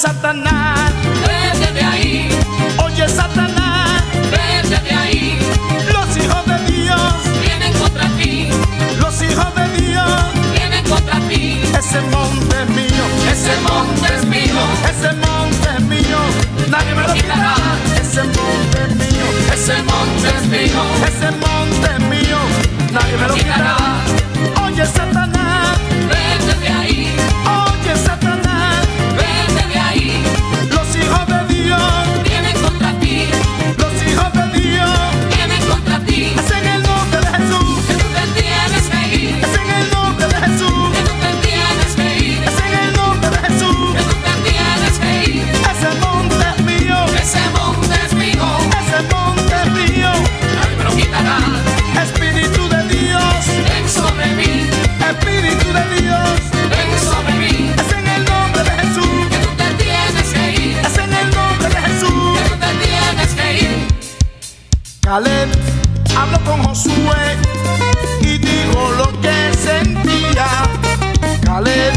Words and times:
Satanás, 0.00 0.90
vete 1.28 1.72
de 1.74 1.82
ahí, 1.82 2.28
oye 2.82 3.06
Satanás, 3.06 4.02
vete 4.30 4.82
de 4.82 4.94
ahí, 4.94 5.38
los 5.92 6.16
hijos 6.16 6.46
de 6.46 6.72
Dios, 6.72 7.14
vienen 7.42 7.72
contra 7.74 8.08
ti, 8.16 8.48
los 8.98 9.22
hijos 9.22 9.54
de 9.54 9.68
Dios, 9.82 10.22
vienen 10.54 10.84
contra 10.88 11.20
ti. 11.28 11.60
ese 11.78 12.00
monte 12.00 12.62
es 12.62 12.68
mío, 12.70 13.04
Ese 13.30 13.60
monte 13.60 14.14
es 14.14 14.24
mío, 14.24 14.60
ese 14.88 15.12
monte 15.12 15.68
es 15.76 15.82
mío, 15.82 16.18
nadie 16.70 16.94
me 16.94 17.02
lo 17.06 17.12
quitará, 17.12 17.54
ese 18.00 18.22
monte 18.24 18.78
es 18.88 18.96
mío, 18.96 19.26
ese 19.52 19.82
monte 19.82 20.28
es 20.34 20.46
mío, 20.46 20.82
ese 21.08 21.30
monte 21.30 21.88
es 21.92 22.00
mío, 22.08 22.38
nadie 22.90 23.16
me 23.18 23.28
lo 23.28 23.34
quitará. 23.34 23.76
Oye 24.64 24.86
Satanás, 24.86 25.39
Caleb 65.10 65.48
habló 66.16 66.38
con 66.44 66.62
Josué 66.62 67.36
y 68.20 68.38
dijo 68.38 68.92
lo 68.96 69.20
que 69.20 69.52
sentía. 69.58 70.46
Caleb 71.42 71.94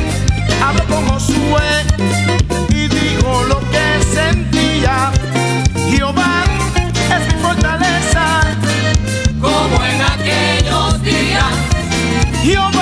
habló 0.65 0.83
con 0.85 1.07
Josué 1.09 1.85
y 2.69 2.87
dijo 2.87 3.43
lo 3.43 3.59
que 3.69 4.03
sentía. 4.15 5.11
Jehová 5.91 6.43
es 7.15 7.35
mi 7.35 7.39
fortaleza, 7.39 8.41
Como 9.39 9.85
en 9.85 10.01
aquellos 10.01 11.03
días, 11.03 11.53
Jehová 12.41 12.72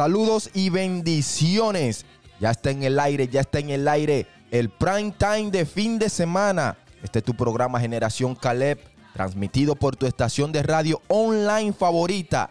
Saludos 0.00 0.48
y 0.54 0.70
bendiciones. 0.70 2.06
Ya 2.40 2.52
está 2.52 2.70
en 2.70 2.84
el 2.84 2.98
aire, 2.98 3.28
ya 3.28 3.42
está 3.42 3.58
en 3.58 3.68
el 3.68 3.86
aire 3.86 4.26
el 4.50 4.70
prime 4.70 5.12
time 5.18 5.50
de 5.50 5.66
fin 5.66 5.98
de 5.98 6.08
semana. 6.08 6.78
Este 7.02 7.18
es 7.18 7.24
tu 7.26 7.34
programa 7.34 7.78
Generación 7.80 8.34
Caleb, 8.34 8.80
transmitido 9.12 9.76
por 9.76 9.96
tu 9.96 10.06
estación 10.06 10.52
de 10.52 10.62
radio 10.62 11.02
online 11.08 11.74
favorita, 11.74 12.48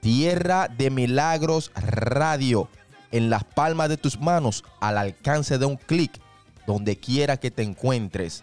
Tierra 0.00 0.68
de 0.68 0.88
Milagros 0.88 1.70
Radio, 1.74 2.70
en 3.12 3.28
las 3.28 3.44
palmas 3.44 3.90
de 3.90 3.98
tus 3.98 4.18
manos, 4.18 4.64
al 4.80 4.96
alcance 4.96 5.58
de 5.58 5.66
un 5.66 5.76
clic, 5.76 6.18
donde 6.66 6.96
quiera 6.96 7.36
que 7.36 7.50
te 7.50 7.62
encuentres. 7.62 8.42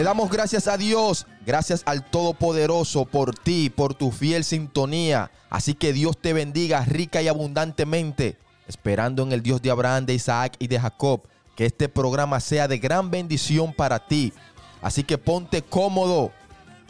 Le 0.00 0.04
damos 0.04 0.30
gracias 0.30 0.66
a 0.66 0.78
Dios, 0.78 1.26
gracias 1.44 1.82
al 1.84 2.02
Todopoderoso 2.02 3.04
por 3.04 3.34
ti, 3.34 3.68
por 3.68 3.92
tu 3.92 4.10
fiel 4.10 4.44
sintonía. 4.44 5.30
Así 5.50 5.74
que 5.74 5.92
Dios 5.92 6.16
te 6.16 6.32
bendiga 6.32 6.82
rica 6.86 7.20
y 7.20 7.28
abundantemente, 7.28 8.38
esperando 8.66 9.22
en 9.24 9.32
el 9.32 9.42
Dios 9.42 9.60
de 9.60 9.70
Abraham, 9.70 10.06
de 10.06 10.14
Isaac 10.14 10.54
y 10.58 10.68
de 10.68 10.80
Jacob, 10.80 11.20
que 11.54 11.66
este 11.66 11.90
programa 11.90 12.40
sea 12.40 12.66
de 12.66 12.78
gran 12.78 13.10
bendición 13.10 13.74
para 13.74 13.98
ti. 13.98 14.32
Así 14.80 15.04
que 15.04 15.18
ponte 15.18 15.60
cómodo, 15.60 16.32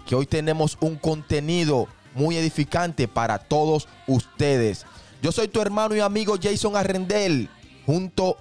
que 0.06 0.14
hoy 0.14 0.26
tenemos 0.26 0.78
un 0.80 0.94
contenido 0.94 1.88
muy 2.14 2.36
edificante 2.36 3.08
para 3.08 3.38
todos 3.40 3.88
ustedes. 4.06 4.86
Yo 5.20 5.32
soy 5.32 5.48
tu 5.48 5.60
hermano 5.60 5.96
y 5.96 5.98
amigo 5.98 6.36
Jason 6.40 6.76
Arrendel, 6.76 7.50
junto 7.86 8.36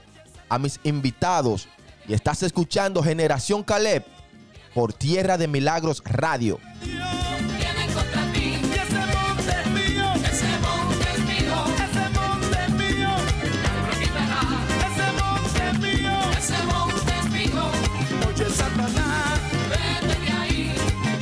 a 0.47 0.59
mis 0.59 0.80
invitados, 0.84 1.68
y 2.07 2.13
estás 2.13 2.44
escuchando 2.44 3.01
Generación 3.01 3.63
Caleb 3.63 4.06
por 4.74 4.94
Tierra 4.94 5.38
de 5.38 5.47
Milagros 5.47 6.02
Radio. 6.06 6.59
Vienen 6.81 7.94
contra 7.94 8.31
ti, 8.34 8.40
Y 8.40 8.74
ese 8.74 9.00
monte 9.13 9.52
es 9.62 9.68
mío, 9.72 10.13
ese 10.16 10.47
monte 10.59 11.06
es 11.13 11.19
mío, 11.19 11.57
ese 11.75 12.09
monte 12.09 12.57
es 12.66 12.69
mío, 12.72 13.09
nadie 13.63 13.80
me 13.81 13.88
lo 13.88 13.94
quitará. 14.00 14.41
ese 14.88 15.07
monte 15.19 15.59
es 15.69 15.80
mío. 15.80 16.16
Ese 16.38 16.59
monte 16.63 17.12
es 17.19 17.25
mío, 17.31 17.63
Oye 18.28 18.50
Satanás, 18.50 19.40
vete 19.69 20.16
de 20.22 20.31
ahí, 20.31 20.74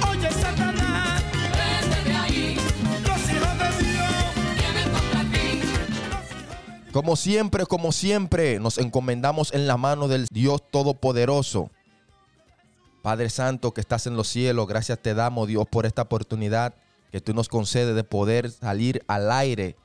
oye 0.10 0.32
Satanás, 0.32 1.24
vete 1.58 2.10
de 2.10 2.16
ahí, 2.16 2.56
los 3.04 3.22
hijos 3.32 3.54
de 3.60 3.70
Dios, 3.84 4.14
vienen 4.56 4.88
contra 4.92 5.22
ti. 5.32 5.46
Como 6.92 7.16
siempre, 7.16 7.66
como 7.66 7.92
siempre, 7.92 8.60
nos 8.60 8.78
encomendamos 8.78 9.54
en 9.54 9.68
la 9.68 9.78
mano 9.78 10.08
del 10.08 10.28
Dios 10.32 10.62
Todopoderoso. 10.72 11.72
Padre 13.08 13.30
Santo 13.30 13.74
que 13.74 13.80
estás 13.80 14.06
en 14.06 14.18
los 14.18 14.28
cielos, 14.28 14.68
gracias 14.68 15.00
te 15.00 15.14
damos 15.14 15.48
Dios 15.48 15.66
por 15.66 15.86
esta 15.86 16.02
oportunidad 16.02 16.76
que 17.10 17.22
tú 17.22 17.34
nos 17.34 17.48
concedes 17.48 17.96
de 17.96 18.04
poder 18.04 18.52
salir 18.52 19.02
al 19.08 19.32
aire 19.32 19.78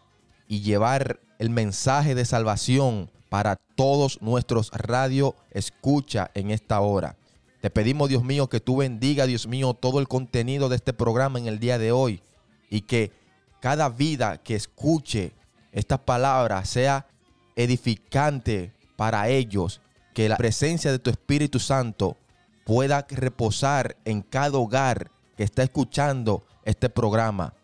y 0.49 0.63
llevar 0.63 1.21
el 1.39 1.49
mensaje 1.49 2.17
de 2.17 2.25
salvación 2.25 3.13
para 3.29 3.55
todos 3.77 4.21
nuestros 4.23 4.73
radio 4.73 5.37
escucha 5.53 6.33
en 6.35 6.51
esta 6.51 6.81
hora. 6.81 7.15
Te 7.61 7.71
pedimos, 7.71 8.09
Dios 8.09 8.25
mío, 8.25 8.49
que 8.49 8.59
tú 8.59 8.79
bendiga, 8.79 9.27
Dios 9.27 9.47
mío, 9.47 9.73
todo 9.75 10.01
el 10.01 10.09
contenido 10.09 10.69
de 10.69 10.75
este 10.75 10.93
programa 10.93 11.39
en 11.39 11.47
el 11.47 11.61
día 11.61 11.79
de 11.79 11.93
hoy 11.93 12.23
y 12.71 12.81
que 12.81 13.13
cada 13.61 13.89
vida 13.89 14.39
que 14.39 14.57
escuche 14.57 15.33
estas 15.71 16.01
palabras 16.01 16.69
sea 16.69 17.07
edificante 17.55 18.73
para 18.97 19.29
ellos, 19.29 19.81
que 20.13 20.29
la 20.29 20.37
presencia 20.37 20.91
de 20.91 20.99
tu 20.99 21.09
Espíritu 21.09 21.61
Santo 21.61 22.17
pueda 22.65 23.07
reposar 23.09 23.97
en 24.05 24.23
cada 24.23 24.59
hogar 24.59 25.11
que 25.37 25.45
está 25.45 25.63
escuchando 25.63 26.45
este 26.65 26.89
programa. 26.89 27.55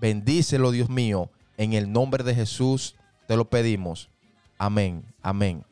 Bendícelo, 0.00 0.70
Dios 0.70 0.88
mío, 0.88 1.30
en 1.56 1.72
el 1.72 1.90
nombre 1.92 2.24
de 2.24 2.34
Jesús 2.34 2.94
te 3.26 3.36
lo 3.36 3.50
pedimos. 3.50 4.08
Amén, 4.58 5.04
amén. 5.22 5.64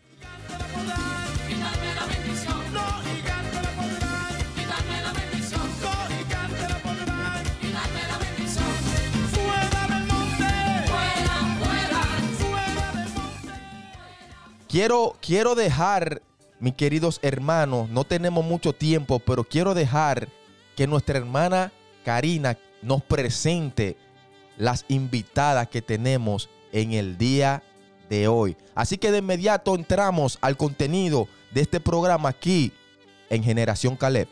Quiero, 14.69 15.17
quiero 15.23 15.55
dejar, 15.55 16.21
mis 16.61 16.75
queridos 16.75 17.19
hermanos, 17.23 17.89
no 17.91 18.05
tenemos 18.05 18.45
mucho 18.45 18.73
tiempo, 18.73 19.19
pero 19.19 19.45
quiero 19.45 19.75
dejar 19.75 20.29
que 20.77 20.87
nuestra 20.87 21.19
hermana 21.19 21.73
Karina 22.05 22.57
nos 22.83 23.03
presente 23.03 23.97
las 24.57 24.85
invitadas 24.89 25.69
que 25.69 25.83
tenemos 25.83 26.49
en 26.73 26.93
el 26.93 27.19
día 27.19 27.63
de 28.09 28.29
hoy. 28.29 28.57
Así 28.75 28.99
que 28.99 29.11
de 29.11 29.19
inmediato 29.19 29.75
entramos 29.75 30.39
al 30.41 30.57
contenido 30.57 31.29
de 31.53 31.63
este 31.63 31.81
programa 31.81 32.29
aquí 32.31 32.73
en 33.29 33.43
Generación 33.43 33.97
Caleb. 33.97 34.29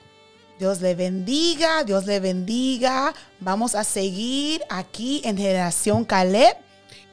Dios 0.58 0.80
le 0.80 0.94
bendiga, 0.94 1.82
Dios 1.84 2.06
le 2.06 2.20
bendiga. 2.20 3.12
Vamos 3.40 3.74
a 3.74 3.82
seguir 3.82 4.62
aquí 4.70 5.20
en 5.24 5.36
Generación 5.36 6.04
Caleb. 6.04 6.56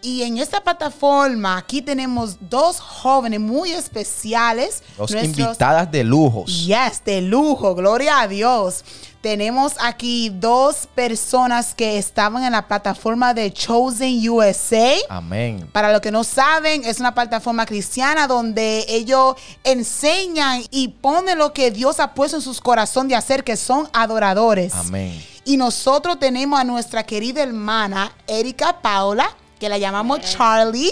Y 0.04 0.24
en 0.24 0.38
esta 0.40 0.62
plataforma 0.62 1.58
aquí 1.58 1.82
tenemos 1.82 2.38
dos 2.50 2.80
jóvenes 2.80 3.40
muy 3.40 3.72
especiales. 3.72 4.82
Dos 4.98 5.12
Nuestros- 5.12 5.38
invitadas 5.48 5.92
de 5.92 6.04
lujos. 6.04 6.66
Yes, 6.66 7.04
de 7.06 7.22
lujo, 7.22 7.76
gloria 7.76 8.22
a 8.22 8.28
Dios. 8.28 8.84
Tenemos 9.22 9.74
aquí 9.80 10.30
dos 10.34 10.88
personas 10.96 11.76
que 11.76 12.00
estaban 12.00 12.44
en 12.44 12.54
la 12.54 12.68
plataforma 12.68 13.36
de 13.36 13.54
Chosen 13.54 14.28
USA. 14.28 14.96
Amén. 15.10 15.70
Para 15.72 15.92
los 15.92 16.02
que 16.02 16.10
no 16.10 16.24
saben, 16.24 16.84
es 16.86 17.00
una 17.00 17.14
plataforma 17.14 17.68
cristiana 17.68 18.26
donde 18.28 18.84
ellos 18.90 19.36
enseñan 19.64 20.64
y 20.72 20.88
ponen 20.88 21.38
lo 21.38 21.54
que 21.54 21.70
Dios 21.70 22.00
ha 22.00 22.16
puesto 22.16 22.38
en 22.38 22.42
sus 22.42 22.60
corazones 22.60 23.10
de 23.10 23.16
hacer, 23.16 23.44
que 23.44 23.56
son 23.58 23.88
adoradores. 23.94 24.74
Amén. 24.74 25.24
Y 25.46 25.58
nosotros 25.58 26.18
tenemos 26.20 26.60
a 26.60 26.64
nuestra 26.64 27.04
querida 27.04 27.44
hermana 27.44 28.12
Erika 28.28 28.82
Paula, 28.82 29.30
que 29.62 29.70
la 29.70 29.78
llamamos 29.78 30.22
Charlie. 30.22 30.92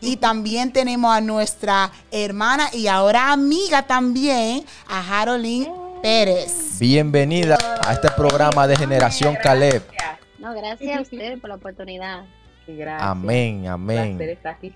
Y 0.00 0.16
también 0.16 0.72
tenemos 0.72 1.16
a 1.16 1.20
nuestra 1.20 1.92
hermana 2.10 2.68
y 2.72 2.88
ahora 2.88 3.32
amiga 3.32 3.86
también, 3.86 4.64
a 4.88 5.20
Harolyn 5.22 5.68
Pérez. 6.02 6.78
Bienvenida 6.80 7.56
a 7.80 7.92
este 7.92 8.10
programa 8.10 8.66
de 8.66 8.76
Generación 8.76 9.36
Caleb. 9.40 9.82
No, 10.40 10.52
gracias 10.52 10.98
a 10.98 11.00
ustedes 11.00 11.40
por 11.40 11.48
la 11.48 11.56
oportunidad. 11.56 12.24
Gracias. 12.66 13.08
Amén, 13.08 13.68
amén. 13.68 14.20
estar 14.20 14.56
aquí. 14.56 14.74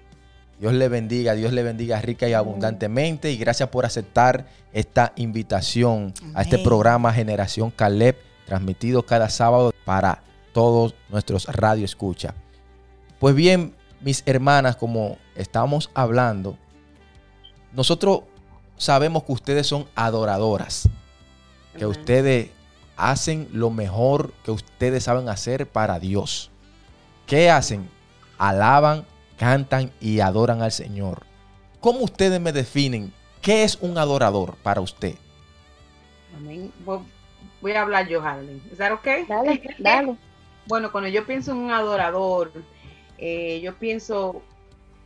Dios 0.61 0.73
le 0.73 0.89
bendiga, 0.89 1.35
Dios 1.35 1.53
le 1.53 1.65
bendiga 1.65 2.01
rica 2.01 2.29
y 2.29 2.35
abundantemente 2.35 3.33
y 3.33 3.37
gracias 3.37 3.69
por 3.71 3.85
aceptar 3.85 4.47
esta 4.73 5.13
invitación 5.17 6.15
a 6.35 6.43
este 6.43 6.59
programa 6.59 7.13
Generación 7.13 7.73
Caleb, 7.73 8.17
transmitido 8.47 9.03
cada 9.05 9.29
sábado 9.29 9.75
para 9.85 10.23
todos 10.53 10.95
nuestros 11.11 11.47
radio 11.47 11.85
escucha. 11.85 12.35
Pues 13.23 13.37
bien, 13.37 13.73
mis 14.01 14.25
hermanas, 14.27 14.75
como 14.75 15.17
estamos 15.37 15.93
hablando, 15.95 16.59
nosotros 17.73 18.23
sabemos 18.77 19.23
que 19.23 19.31
ustedes 19.31 19.65
son 19.69 19.87
adoradoras, 19.95 20.89
que 21.79 21.85
Amén. 21.85 21.97
ustedes 21.97 22.51
hacen 22.97 23.47
lo 23.53 23.71
mejor 23.71 24.33
que 24.45 24.51
ustedes 24.51 25.05
saben 25.05 25.29
hacer 25.29 25.69
para 25.69 26.01
Dios. 26.01 26.51
¿Qué 27.27 27.49
hacen? 27.49 27.89
Alaban, 28.39 29.05
cantan 29.39 29.93
y 30.01 30.19
adoran 30.19 30.61
al 30.61 30.73
Señor. 30.73 31.23
¿Cómo 31.79 32.01
ustedes 32.01 32.41
me 32.41 32.51
definen 32.51 33.13
qué 33.41 33.63
es 33.63 33.79
un 33.81 33.99
adorador 33.99 34.57
para 34.65 34.81
usted? 34.81 35.15
Amén. 36.37 36.73
Voy- 36.85 37.73
a 37.73 37.83
hablar 37.83 38.09
yo, 38.09 38.21
Harley. 38.21 38.61
¿Es 38.73 38.81
okay? 38.91 39.27
Dale, 39.27 39.63
dale. 39.79 40.17
Bueno, 40.67 40.91
cuando 40.91 41.09
yo 41.09 41.25
pienso 41.25 41.53
en 41.53 41.59
un 41.59 41.71
adorador, 41.71 42.51
eh, 43.25 43.61
yo 43.61 43.77
pienso, 43.77 44.43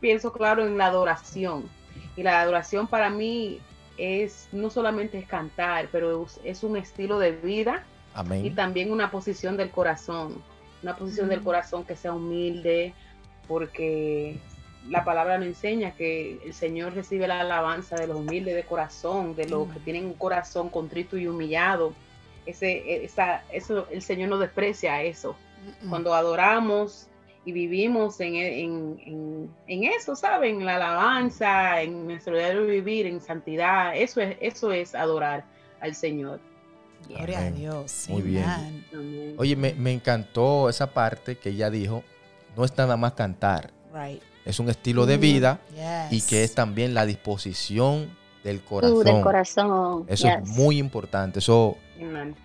pienso 0.01 0.33
claro 0.33 0.67
en 0.67 0.79
la 0.79 0.87
adoración. 0.87 1.69
Y 2.17 2.23
la 2.23 2.41
adoración 2.41 2.87
para 2.87 3.11
mí 3.11 3.61
es 3.99 4.49
no 4.53 4.71
solamente 4.71 5.19
es 5.19 5.27
cantar, 5.27 5.91
pero 5.93 6.25
es, 6.25 6.41
es 6.43 6.65
un 6.65 6.79
estilo 6.79 7.19
de 7.19 7.33
vida 7.33 7.85
y 8.43 8.51
también 8.53 8.91
una 8.91 9.11
posición 9.11 9.59
del 9.59 9.71
corazón. 9.71 10.43
Una 10.83 10.97
posición 10.97 11.29
del 11.29 11.43
corazón 11.43 11.85
que 11.85 11.95
sea 11.95 12.15
humilde, 12.15 12.95
porque 13.47 14.39
la 14.89 15.05
palabra 15.05 15.37
nos 15.37 15.49
enseña 15.49 15.91
que 15.91 16.41
el 16.43 16.55
Señor 16.55 16.95
recibe 16.95 17.29
la 17.29 17.41
alabanza 17.41 17.97
de 17.97 18.07
los 18.07 18.17
humildes 18.17 18.55
de 18.55 18.62
corazón, 18.62 19.37
de 19.37 19.47
los 19.47 19.69
que 19.69 19.81
tienen 19.81 20.07
un 20.07 20.15
corazón 20.15 20.71
contrito 20.71 21.19
y 21.19 21.27
humillado. 21.27 21.93
Ese, 22.47 23.05
esa, 23.05 23.43
eso, 23.53 23.87
el 23.91 24.01
Señor 24.01 24.31
no 24.31 24.39
desprecia 24.39 25.03
eso. 25.03 25.37
Cuando 25.87 26.15
adoramos 26.15 27.09
y 27.47 27.53
vivimos 27.53 28.21
en, 28.21 28.35
en, 28.35 29.01
en, 29.07 29.51
en 29.69 29.85
eso, 29.85 30.15
¿saben? 30.17 30.57
En 30.61 30.67
la 30.67 30.77
alabanza, 30.77 31.81
en 31.81 32.07
nuestro 32.09 32.37
diario 32.37 32.67
vivir, 32.67 33.07
en 33.07 33.21
santidad, 33.21 33.97
eso 33.97 34.21
es, 34.21 34.37
eso 34.41 34.73
es 34.73 34.95
adorar 34.95 35.45
al 35.81 35.95
Señor. 35.95 36.41
Gloria 37.09 37.39
a. 37.39 37.51
Dios. 37.53 38.07
Muy 38.09 38.23
bien. 38.23 38.45
Amén. 38.93 39.35
Oye, 39.39 39.55
me, 39.55 39.73
me 39.75 39.93
encantó 39.93 40.69
esa 40.69 40.93
parte 40.93 41.39
que 41.39 41.51
ella 41.51 41.71
dijo, 41.71 42.03
no 42.57 42.65
es 42.65 42.77
nada 42.77 42.97
más 42.97 43.13
cantar, 43.13 43.71
Right. 43.95 44.21
es 44.45 44.59
un 44.59 44.69
estilo 44.69 45.07
de 45.07 45.17
vida 45.17 45.61
y 46.11 46.17
Yes. 46.17 46.27
que 46.27 46.43
es 46.45 46.55
también 46.55 46.93
la 46.95 47.07
disposición 47.07 48.11
del 48.47 48.63
corazón. 48.63 49.05
del 49.05 49.23
corazón. 49.23 50.05
Eso 50.09 50.29
es 50.29 50.49
muy 50.49 50.79
importante, 50.79 51.41
eso 51.41 51.77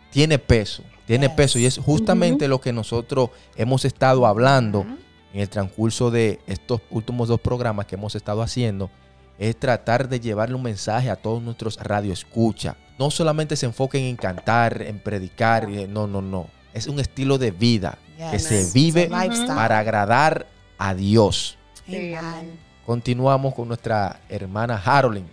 tiene 0.10 0.40
peso, 0.40 0.84
tiene 1.06 1.28
Yes. 1.28 1.36
peso 1.36 1.60
y 1.60 1.66
es 1.66 1.78
justamente 1.78 2.48
lo 2.48 2.60
que 2.60 2.74
nosotros 2.74 3.30
hemos 3.56 3.86
estado 3.86 4.26
hablando 4.26 4.86
en 5.34 5.40
el 5.40 5.48
transcurso 5.50 6.10
de 6.10 6.40
estos 6.48 6.82
últimos 6.90 7.28
dos 7.28 7.40
programas 7.40 7.86
que 7.86 7.96
hemos 7.96 8.16
estado 8.16 8.42
haciendo, 8.42 8.90
es 9.38 9.56
tratar 9.58 10.10
de 10.10 10.20
llevarle 10.20 10.56
un 10.56 10.64
mensaje 10.64 11.10
a 11.10 11.16
todos 11.16 11.42
nuestros 11.42 11.78
radioescucha. 11.78 12.76
No 12.98 13.10
solamente 13.12 13.56
se 13.56 13.66
enfoquen 13.66 14.04
en 14.04 14.16
cantar, 14.16 14.82
en 14.82 15.00
predicar, 15.00 15.68
no, 15.70 16.08
no, 16.08 16.22
no. 16.22 16.48
Es 16.74 16.88
un 16.88 17.00
estilo 17.00 17.38
de 17.38 17.52
vida 17.52 17.98
que 18.32 18.40
se 18.40 18.72
vive 18.74 19.10
para 19.48 19.80
agradar 19.80 20.48
a 20.78 20.94
Dios. 20.94 21.58
Amen. 21.88 22.60
Continuamos 22.86 23.54
con 23.54 23.68
nuestra 23.68 24.20
hermana 24.30 24.82
Harolyn. 24.84 25.26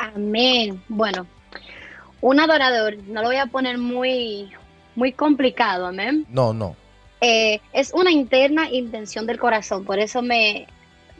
Amén. 0.00 0.82
Bueno, 0.88 1.26
un 2.22 2.40
adorador, 2.40 2.96
no 3.06 3.20
lo 3.20 3.28
voy 3.28 3.36
a 3.36 3.46
poner 3.46 3.76
muy, 3.76 4.50
muy 4.94 5.12
complicado, 5.12 5.86
amén. 5.86 6.26
No, 6.30 6.54
no. 6.54 6.74
Eh, 7.20 7.60
es 7.74 7.92
una 7.92 8.10
interna 8.10 8.70
intención 8.70 9.26
del 9.26 9.38
corazón. 9.38 9.84
Por 9.84 9.98
eso 9.98 10.22
me, 10.22 10.66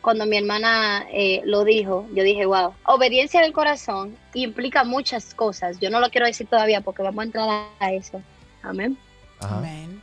cuando 0.00 0.24
mi 0.24 0.38
hermana 0.38 1.06
eh, 1.12 1.42
lo 1.44 1.64
dijo, 1.64 2.06
yo 2.14 2.22
dije, 2.22 2.46
wow, 2.46 2.72
obediencia 2.86 3.42
del 3.42 3.52
corazón 3.52 4.16
implica 4.32 4.82
muchas 4.82 5.34
cosas. 5.34 5.78
Yo 5.78 5.90
no 5.90 6.00
lo 6.00 6.08
quiero 6.08 6.26
decir 6.26 6.46
todavía 6.46 6.80
porque 6.80 7.02
vamos 7.02 7.20
a 7.20 7.24
entrar 7.26 7.66
a 7.78 7.92
eso. 7.92 8.22
Amén. 8.62 8.96
Ajá. 9.40 9.58
Amen. 9.58 10.00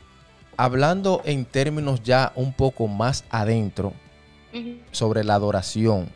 Hablando 0.56 1.22
en 1.26 1.46
términos 1.46 2.04
ya 2.04 2.32
un 2.36 2.54
poco 2.54 2.88
más 2.88 3.26
adentro 3.32 3.94
sobre 4.92 5.24
la 5.24 5.36
adoración, 5.36 6.10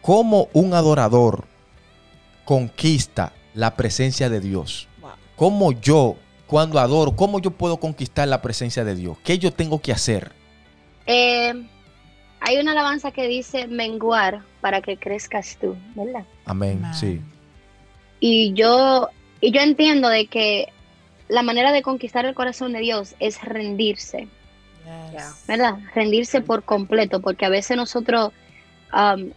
¿cómo 0.00 0.48
un 0.52 0.74
adorador 0.74 1.47
conquista 2.48 3.34
la 3.52 3.76
presencia 3.76 4.30
de 4.30 4.40
Dios? 4.40 4.88
Wow. 5.02 5.10
¿Cómo 5.36 5.72
yo, 5.72 6.16
cuando 6.46 6.78
adoro, 6.78 7.14
cómo 7.14 7.40
yo 7.40 7.50
puedo 7.50 7.76
conquistar 7.76 8.26
la 8.26 8.40
presencia 8.40 8.84
de 8.84 8.94
Dios? 8.94 9.18
¿Qué 9.22 9.38
yo 9.38 9.52
tengo 9.52 9.82
que 9.82 9.92
hacer? 9.92 10.32
Eh, 11.04 11.52
hay 12.40 12.56
una 12.56 12.72
alabanza 12.72 13.10
que 13.10 13.28
dice 13.28 13.66
menguar 13.66 14.40
para 14.62 14.80
que 14.80 14.96
crezcas 14.96 15.58
tú, 15.60 15.76
¿verdad? 15.94 16.24
Amén. 16.46 16.80
Amen. 16.82 16.94
Sí. 16.94 17.20
Y 18.18 18.54
yo, 18.54 19.10
y 19.42 19.50
yo 19.50 19.60
entiendo 19.60 20.08
de 20.08 20.26
que 20.26 20.72
la 21.28 21.42
manera 21.42 21.70
de 21.70 21.82
conquistar 21.82 22.24
el 22.24 22.34
corazón 22.34 22.72
de 22.72 22.80
Dios 22.80 23.14
es 23.20 23.42
rendirse, 23.42 24.26
Yes. 25.12 25.44
¿verdad? 25.46 25.74
Rendirse 25.94 26.40
por 26.40 26.62
completo, 26.62 27.20
porque 27.20 27.44
a 27.44 27.50
veces 27.50 27.76
nosotros 27.76 28.32
um, 28.94 29.32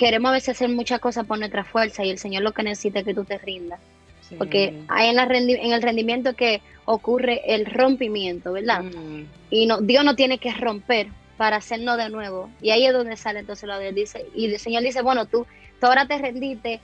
queremos 0.00 0.30
a 0.30 0.32
veces 0.32 0.56
hacer 0.56 0.70
muchas 0.70 0.98
cosas 0.98 1.26
por 1.26 1.38
nuestra 1.38 1.62
fuerza 1.62 2.02
y 2.06 2.08
el 2.10 2.16
Señor 2.16 2.42
lo 2.42 2.52
que 2.52 2.62
necesita 2.62 3.00
es 3.00 3.04
que 3.04 3.12
tú 3.12 3.24
te 3.24 3.36
rindas, 3.36 3.78
Sí. 4.26 4.34
porque 4.38 4.80
hay 4.88 5.08
en, 5.10 5.16
la 5.16 5.28
rendi- 5.28 5.58
en 5.60 5.72
el 5.72 5.82
rendimiento 5.82 6.34
que 6.34 6.62
ocurre 6.86 7.42
el 7.54 7.66
rompimiento, 7.66 8.52
¿verdad? 8.52 8.82
Mm. 8.84 9.24
Y 9.50 9.66
no, 9.66 9.82
Dios 9.82 10.02
no 10.04 10.14
tiene 10.14 10.38
que 10.38 10.52
romper 10.54 11.08
para 11.36 11.56
hacernos 11.56 11.98
de 11.98 12.08
nuevo. 12.08 12.48
Y 12.62 12.70
ahí 12.70 12.86
es 12.86 12.92
donde 12.94 13.16
sale 13.18 13.40
entonces 13.40 13.68
lo 13.68 13.78
de. 13.78 13.92
Dice, 13.92 14.24
y 14.34 14.46
el 14.46 14.58
Señor 14.58 14.82
dice, 14.82 15.02
bueno, 15.02 15.26
tú, 15.26 15.46
tú 15.80 15.86
ahora 15.86 16.06
te 16.06 16.16
rendiste, 16.16 16.80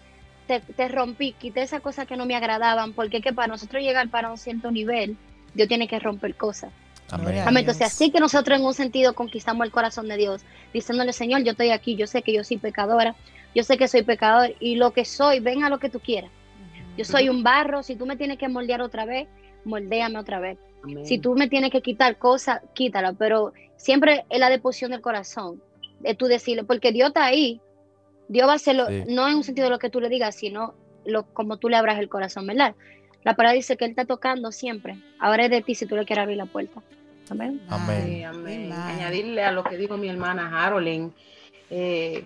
te, 0.47 0.61
te 0.61 0.89
rompí, 0.89 1.33
quité 1.33 1.63
esas 1.63 1.81
cosas 1.81 2.07
que 2.07 2.17
no 2.19 2.27
me 2.27 2.35
agradaban, 2.37 2.93
porque 2.93 3.21
que 3.23 3.33
para 3.33 3.49
nosotros 3.49 3.83
llegar 3.83 4.09
para 4.11 4.31
un 4.31 4.37
cierto 4.39 4.71
nivel, 4.71 5.17
Dios 5.55 5.69
tiene 5.69 5.89
que 5.89 5.99
romper 5.99 6.35
cosas. 6.35 6.71
Amén. 7.11 7.47
Entonces, 7.59 7.87
así 7.87 8.11
que 8.11 8.21
nosotros 8.21 8.59
en 8.59 8.65
un 8.65 8.75
sentido 8.75 9.15
conquistamos 9.15 9.65
el 9.65 9.73
corazón 9.73 10.09
de 10.09 10.17
Dios, 10.17 10.43
diciéndole, 10.73 11.13
Señor, 11.13 11.43
yo 11.45 11.53
estoy 11.53 11.71
aquí, 11.71 11.97
yo 11.97 12.07
sé 12.07 12.23
que 12.23 12.33
yo 12.33 12.43
soy 12.45 12.59
pecadora, 12.59 13.15
yo 13.55 13.63
sé 13.63 13.77
que 13.77 13.89
soy 13.89 14.03
pecador, 14.03 14.55
y 14.61 14.77
lo 14.77 14.93
que 14.93 15.05
soy, 15.05 15.41
ven 15.41 15.63
a 15.65 15.71
lo 15.71 15.79
que 15.79 15.89
tú 15.89 16.01
quieras. 16.01 16.31
Yo 16.97 17.05
soy 17.05 17.29
un 17.29 17.43
barro, 17.43 17.83
si 17.83 17.95
tú 17.95 18.07
me 18.07 18.17
tienes 18.17 18.39
que 18.39 18.49
moldear 18.49 18.81
otra 18.81 19.05
vez, 19.05 19.29
moldéame 19.65 20.19
otra 20.19 20.41
vez. 20.41 20.59
Amén. 20.83 21.05
Si 21.07 21.19
tú 21.19 21.35
me 21.35 21.49
tienes 21.49 21.71
que 21.71 21.83
quitar 21.83 22.17
cosas, 22.17 22.61
quítala, 22.75 23.13
pero 23.13 23.53
siempre 23.77 24.25
es 24.31 24.41
la 24.41 24.49
deposición 24.49 24.91
del 24.93 25.01
corazón, 25.01 25.63
de 26.01 26.15
tú 26.15 26.27
decirle, 26.27 26.65
porque 26.65 26.93
Dios 26.93 27.09
está 27.09 27.25
ahí, 27.25 27.61
Dios 28.29 28.49
va 28.49 28.53
a 28.53 28.57
hacerlo, 28.57 28.87
Sí. 28.89 29.05
no 29.09 29.29
en 29.29 29.37
un 29.37 29.45
sentido 29.45 29.67
de 29.67 29.71
lo 29.71 29.79
que 29.79 29.91
tú 29.91 30.01
le 30.01 30.09
digas, 30.09 30.35
sino 30.35 30.75
lo, 31.05 31.25
como 31.33 31.59
tú 31.59 31.69
le 31.69 31.77
abras 31.77 31.99
el 31.99 32.09
corazón, 32.09 32.47
¿verdad? 32.47 32.75
La 33.27 33.35
palabra 33.35 33.55
dice 33.57 33.77
que 33.77 33.85
Él 33.85 33.91
está 33.91 34.05
tocando 34.05 34.53
siempre, 34.53 34.97
ahora 35.19 35.45
es 35.45 35.51
de 35.51 35.61
ti 35.61 35.75
si 35.75 35.85
tú 35.87 35.97
le 35.97 36.05
quieres 36.07 36.23
abrir 36.23 36.37
la 36.39 36.47
puerta. 36.47 36.81
Amén. 37.29 37.61
Amén. 37.69 38.25
Amén. 38.25 38.73
Añadirle 38.73 39.43
a 39.43 39.51
lo 39.51 39.65
que 39.65 39.77
dijo 39.77 39.97
mi 39.97 40.09
hermana 40.09 40.49
Harolyn, 40.65 41.13
eh, 41.69 42.25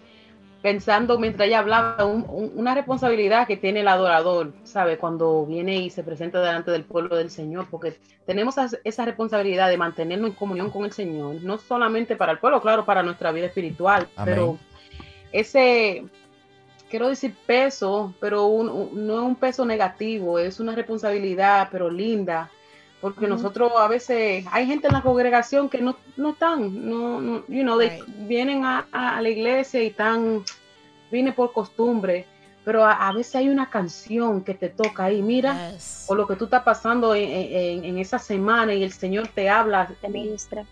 pensando 0.60 1.18
mientras 1.18 1.48
ella 1.48 1.60
hablaba, 1.60 2.04
un- 2.04 2.26
un- 2.28 2.52
una 2.54 2.74
responsabilidad 2.74 3.46
que 3.46 3.56
tiene 3.56 3.80
el 3.80 3.88
adorador, 3.88 4.52
¿sabe? 4.64 4.98
Cuando 4.98 5.46
viene 5.46 5.76
y 5.76 5.88
se 5.88 6.02
presenta 6.04 6.38
delante 6.40 6.70
del 6.70 6.84
pueblo 6.84 7.16
del 7.16 7.30
Señor, 7.30 7.66
porque 7.70 7.96
tenemos 8.26 8.58
esa, 8.58 8.76
esa 8.84 9.06
responsabilidad 9.06 9.70
de 9.70 9.78
mantenernos 9.78 10.28
en 10.30 10.36
comunión 10.36 10.70
con 10.70 10.84
el 10.84 10.92
Señor, 10.92 11.36
no 11.42 11.56
solamente 11.56 12.14
para 12.14 12.32
el 12.32 12.38
pueblo, 12.38 12.60
claro, 12.60 12.84
para 12.84 13.02
nuestra 13.02 13.32
vida 13.32 13.46
espiritual, 13.46 14.06
Amén. 14.16 14.34
pero 14.34 14.58
ese, 15.32 16.04
quiero 16.90 17.08
decir 17.08 17.34
peso, 17.46 18.12
pero 18.20 18.46
un- 18.46 18.68
un- 18.68 19.06
no 19.06 19.14
es 19.14 19.20
un 19.22 19.36
peso 19.36 19.64
negativo, 19.64 20.38
es 20.38 20.58
una 20.60 20.74
responsabilidad, 20.74 21.68
pero 21.70 21.88
linda, 21.88 22.50
porque 23.00 23.26
nosotros 23.26 23.72
a 23.78 23.88
veces, 23.88 24.44
hay 24.50 24.66
gente 24.66 24.88
en 24.88 24.92
la 24.92 25.00
congregación 25.02 25.68
que 25.70 25.80
no, 25.80 25.96
no 26.16 26.30
están, 26.30 26.88
no, 26.90 27.20
no, 27.20 27.44
you 27.48 27.62
know, 27.62 27.78
they 27.78 28.02
vienen 28.28 28.64
a, 28.64 28.86
a- 28.92 29.16
a 29.16 29.22
la 29.22 29.28
iglesia 29.30 29.82
y 29.82 29.86
están, 29.86 30.42
viene 31.10 31.32
por 31.32 31.52
costumbre, 31.52 32.26
pero 32.64 32.84
a, 32.84 33.08
a 33.08 33.12
veces 33.12 33.36
hay 33.36 33.48
una 33.48 33.70
canción 33.70 34.42
que 34.44 34.52
te 34.52 34.68
toca 34.68 35.04
ahí, 35.04 35.22
mira, 35.22 35.70
Yes. 35.72 36.04
o 36.08 36.14
lo 36.14 36.26
que 36.26 36.36
tú 36.36 36.44
estás 36.44 36.62
pasando 36.62 37.14
en, 37.14 37.30
en- 37.30 37.84
en 37.84 37.98
esa 37.98 38.18
semana 38.18 38.74
y 38.74 38.82
el 38.82 38.92
Señor 38.92 39.28
te 39.28 39.48
habla 39.48 39.88
Te 40.00 40.08
ministra. 40.08 40.64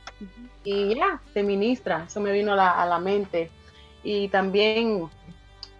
y 0.64 0.94
ya, 0.96 1.20
te 1.32 1.42
ministra, 1.42 2.04
eso 2.06 2.20
me 2.20 2.30
vino 2.32 2.52
a 2.52 2.56
la, 2.56 2.70
a 2.72 2.84
la 2.86 2.98
mente. 2.98 3.50
Y 4.04 4.28
también 4.28 5.08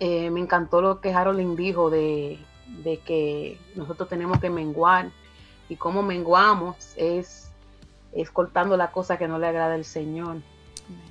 eh, 0.00 0.30
me 0.30 0.40
encantó 0.40 0.80
lo 0.80 1.00
que 1.00 1.12
Harold 1.12 1.56
dijo 1.56 1.90
de, 1.90 2.38
de 2.84 2.98
que 2.98 3.58
nosotros 3.74 4.08
tenemos 4.08 4.38
que 4.40 4.50
menguar 4.50 5.10
y 5.68 5.76
cómo 5.76 6.02
menguamos 6.02 6.76
es, 6.96 7.50
es 8.12 8.30
cortando 8.30 8.76
la 8.76 8.90
cosa 8.90 9.18
que 9.18 9.28
no 9.28 9.38
le 9.38 9.48
agrada 9.48 9.74
al 9.74 9.84
Señor. 9.84 10.36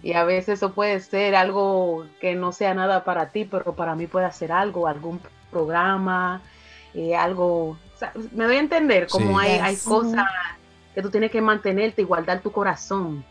Y 0.02 0.14
a 0.14 0.24
veces 0.24 0.56
eso 0.56 0.72
puede 0.72 1.00
ser 1.02 1.36
algo 1.36 2.06
que 2.20 2.34
no 2.34 2.52
sea 2.52 2.74
nada 2.74 3.04
para 3.04 3.30
ti, 3.30 3.46
pero 3.46 3.76
para 3.76 3.96
mí 3.96 4.08
puede 4.08 4.32
ser 4.32 4.52
algo, 4.52 4.88
algún 4.88 5.20
programa, 5.52 6.42
eh, 6.96 7.16
algo... 7.16 7.70
o 7.72 7.78
sea, 7.98 8.12
me 8.32 8.46
doy 8.46 8.56
a 8.56 8.60
entender 8.60 9.08
como 9.08 9.40
Sí. 9.40 9.48
hay, 9.48 9.76
cosas 9.78 10.26
que 10.96 11.02
tú 11.04 11.12
tienes 11.12 11.30
que 11.30 11.42
mantenerte 11.42 12.02
y 12.02 12.06
guardar 12.06 12.42
tu 12.42 12.52
corazón 12.52 13.24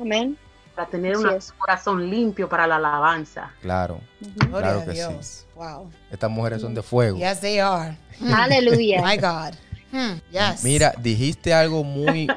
Amén. 0.00 0.36
Para 0.78 0.88
tener 0.90 1.14
Así 1.14 1.24
una- 1.24 1.34
es. 1.34 1.50
un 1.50 1.58
corazón 1.58 2.08
limpio 2.10 2.48
para 2.48 2.64
la 2.68 2.76
alabanza. 2.76 3.50
Claro, 3.60 4.00
Gloria 4.20 4.60
Claro 4.60 4.80
a 4.80 4.84
que 4.84 4.90
sí. 4.92 4.96
Dios. 4.96 5.46
Wow. 5.56 5.90
estas 6.08 6.30
mujeres 6.30 6.60
son 6.62 6.72
de 6.72 6.82
fuego. 6.82 7.18
Yes, 7.18 7.40
they 7.40 7.58
are. 7.58 7.96
Aleluya. 8.32 9.02
My 9.04 9.16
God. 9.16 9.54
Hmm, 9.90 10.20
Yes. 10.30 10.62
Mira, 10.62 10.94
dijiste 11.02 11.52
algo 11.52 11.82
muy, 11.82 12.28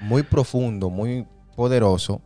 muy 0.00 0.24
profundo, 0.24 0.90
muy 0.90 1.26
poderoso, 1.54 2.20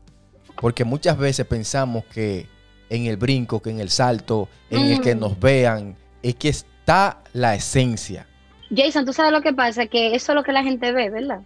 porque 0.63 0.85
muchas 0.87 1.19
veces 1.19 1.45
pensamos 1.47 2.05
que 2.07 2.47
en 2.89 3.05
el 3.05 3.19
brinco, 3.19 3.61
que 3.61 3.69
en 3.71 3.81
el 3.81 3.91
salto, 3.91 4.49
en 4.71 4.87
el 4.93 5.01
que 5.03 5.15
Mm. 5.15 5.19
nos 5.21 5.39
vean, 5.39 5.95
es 6.23 6.37
que 6.37 6.49
está 6.49 7.19
la 7.35 7.55
esencia. 7.55 8.27
Jason, 8.75 9.05
tú 9.05 9.13
sabes 9.13 9.31
lo 9.33 9.43
que 9.43 9.53
pasa, 9.53 9.85
que 9.87 10.15
eso 10.15 10.33
es 10.33 10.37
lo 10.37 10.43
que 10.43 10.53
la 10.53 10.63
gente 10.63 10.91
ve, 10.93 11.11
¿verdad? 11.11 11.41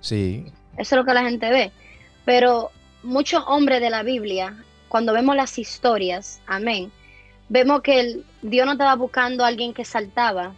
Sí, 0.00 0.46
Eso 0.78 0.94
es 0.94 0.98
lo 1.00 1.04
que 1.04 1.12
la 1.12 1.24
gente 1.24 1.50
ve. 1.50 1.70
Pero 2.24 2.70
muchos 3.02 3.42
hombres 3.46 3.80
de 3.80 3.90
la 3.90 4.02
Biblia, 4.02 4.56
cuando 4.88 5.12
vemos 5.12 5.36
las 5.36 5.58
historias, 5.58 6.40
amén, 6.46 6.90
vemos 7.48 7.82
que 7.82 8.00
el- 8.00 8.24
Dios 8.42 8.66
no 8.66 8.72
estaba 8.72 8.94
buscando 8.96 9.44
a 9.44 9.48
alguien 9.48 9.72
que 9.74 9.84
saltaba. 9.84 10.52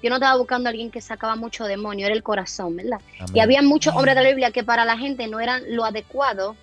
Dios 0.00 0.10
no 0.10 0.16
estaba 0.16 0.36
buscando 0.38 0.68
a 0.68 0.70
alguien 0.70 0.90
que 0.90 1.00
sacaba 1.00 1.34
mucho 1.34 1.64
demonio, 1.64 2.06
era 2.06 2.14
el 2.14 2.22
corazón, 2.22 2.76
¿verdad? 2.76 3.00
amén. 3.18 3.36
Y 3.36 3.40
había 3.40 3.62
muchos 3.62 3.94
hombres 3.96 4.14
de 4.14 4.22
la 4.22 4.28
Biblia 4.28 4.50
que 4.52 4.62
para 4.62 4.84
la 4.84 4.96
gente 4.96 5.26
no 5.26 5.40
eran 5.40 5.62
lo 5.74 5.84
adecuado, 5.84 6.54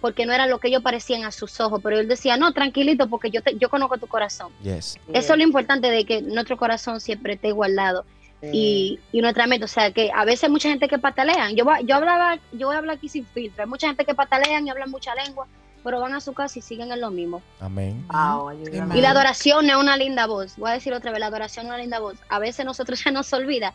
porque 0.00 0.26
no 0.26 0.32
eran 0.32 0.48
lo 0.50 0.58
que 0.60 0.68
ellos 0.68 0.82
parecían 0.82 1.24
a 1.24 1.32
sus 1.32 1.58
ojos. 1.60 1.80
Pero 1.82 1.98
él 1.98 2.06
decía, 2.06 2.36
no, 2.36 2.52
tranquilito, 2.52 3.08
porque 3.08 3.30
yo, 3.30 3.42
te- 3.42 3.56
yo 3.56 3.68
conozco 3.70 3.96
tu 3.98 4.06
corazón. 4.06 4.52
Yes. 4.62 4.98
Eso 5.12 5.32
es 5.32 5.38
lo 5.38 5.42
importante 5.44 5.90
de 5.90 6.04
que 6.04 6.20
nuestro 6.22 6.56
corazón 6.56 7.00
siempre 7.00 7.32
esté 7.34 7.50
guardado 7.52 8.04
y, 8.42 9.00
y 9.12 9.20
nuestra 9.20 9.46
mente. 9.46 9.64
O 9.64 9.68
sea, 9.68 9.90
que 9.92 10.10
a 10.14 10.24
veces 10.24 10.44
hay 10.44 10.50
mucha 10.50 10.68
gente 10.68 10.88
que 10.88 10.98
patalean. 10.98 11.56
Yo, 11.56 11.64
voy- 11.64 11.84
yo 11.84 11.96
hablaba, 11.96 12.38
yo 12.52 12.68
voy 12.68 12.76
a 12.76 12.78
hablar 12.78 12.96
aquí 12.96 13.08
sin 13.08 13.26
filtro. 13.26 13.62
Hay 13.64 13.68
mucha 13.68 13.86
gente 13.88 14.04
que 14.04 14.14
patalean 14.14 14.66
y 14.66 14.70
hablan 14.70 14.90
mucha 14.90 15.14
lengua, 15.14 15.46
pero 15.84 16.00
van 16.00 16.14
a 16.14 16.20
su 16.20 16.32
casa 16.34 16.58
y 16.58 16.62
siguen 16.62 16.92
en 16.92 17.00
lo 17.00 17.10
mismo. 17.10 17.42
Amén. 17.60 18.04
Wow, 18.08 18.48
ayúdame. 18.50 18.78
Amén. 18.80 18.98
Y 18.98 19.00
la 19.00 19.10
adoración 19.10 19.68
es 19.70 19.76
una 19.76 19.96
linda 19.96 20.26
voz. 20.26 20.56
Voy 20.56 20.70
a 20.70 20.74
decir 20.74 20.92
otra 20.92 21.10
vez, 21.10 21.20
la 21.20 21.26
adoración 21.26 21.66
es 21.66 21.70
una 21.70 21.78
linda 21.78 21.98
voz. 22.00 22.16
A 22.28 22.38
veces 22.38 22.64
nosotros 22.64 22.98
se 23.04 23.10
nos 23.12 23.32
olvida. 23.32 23.74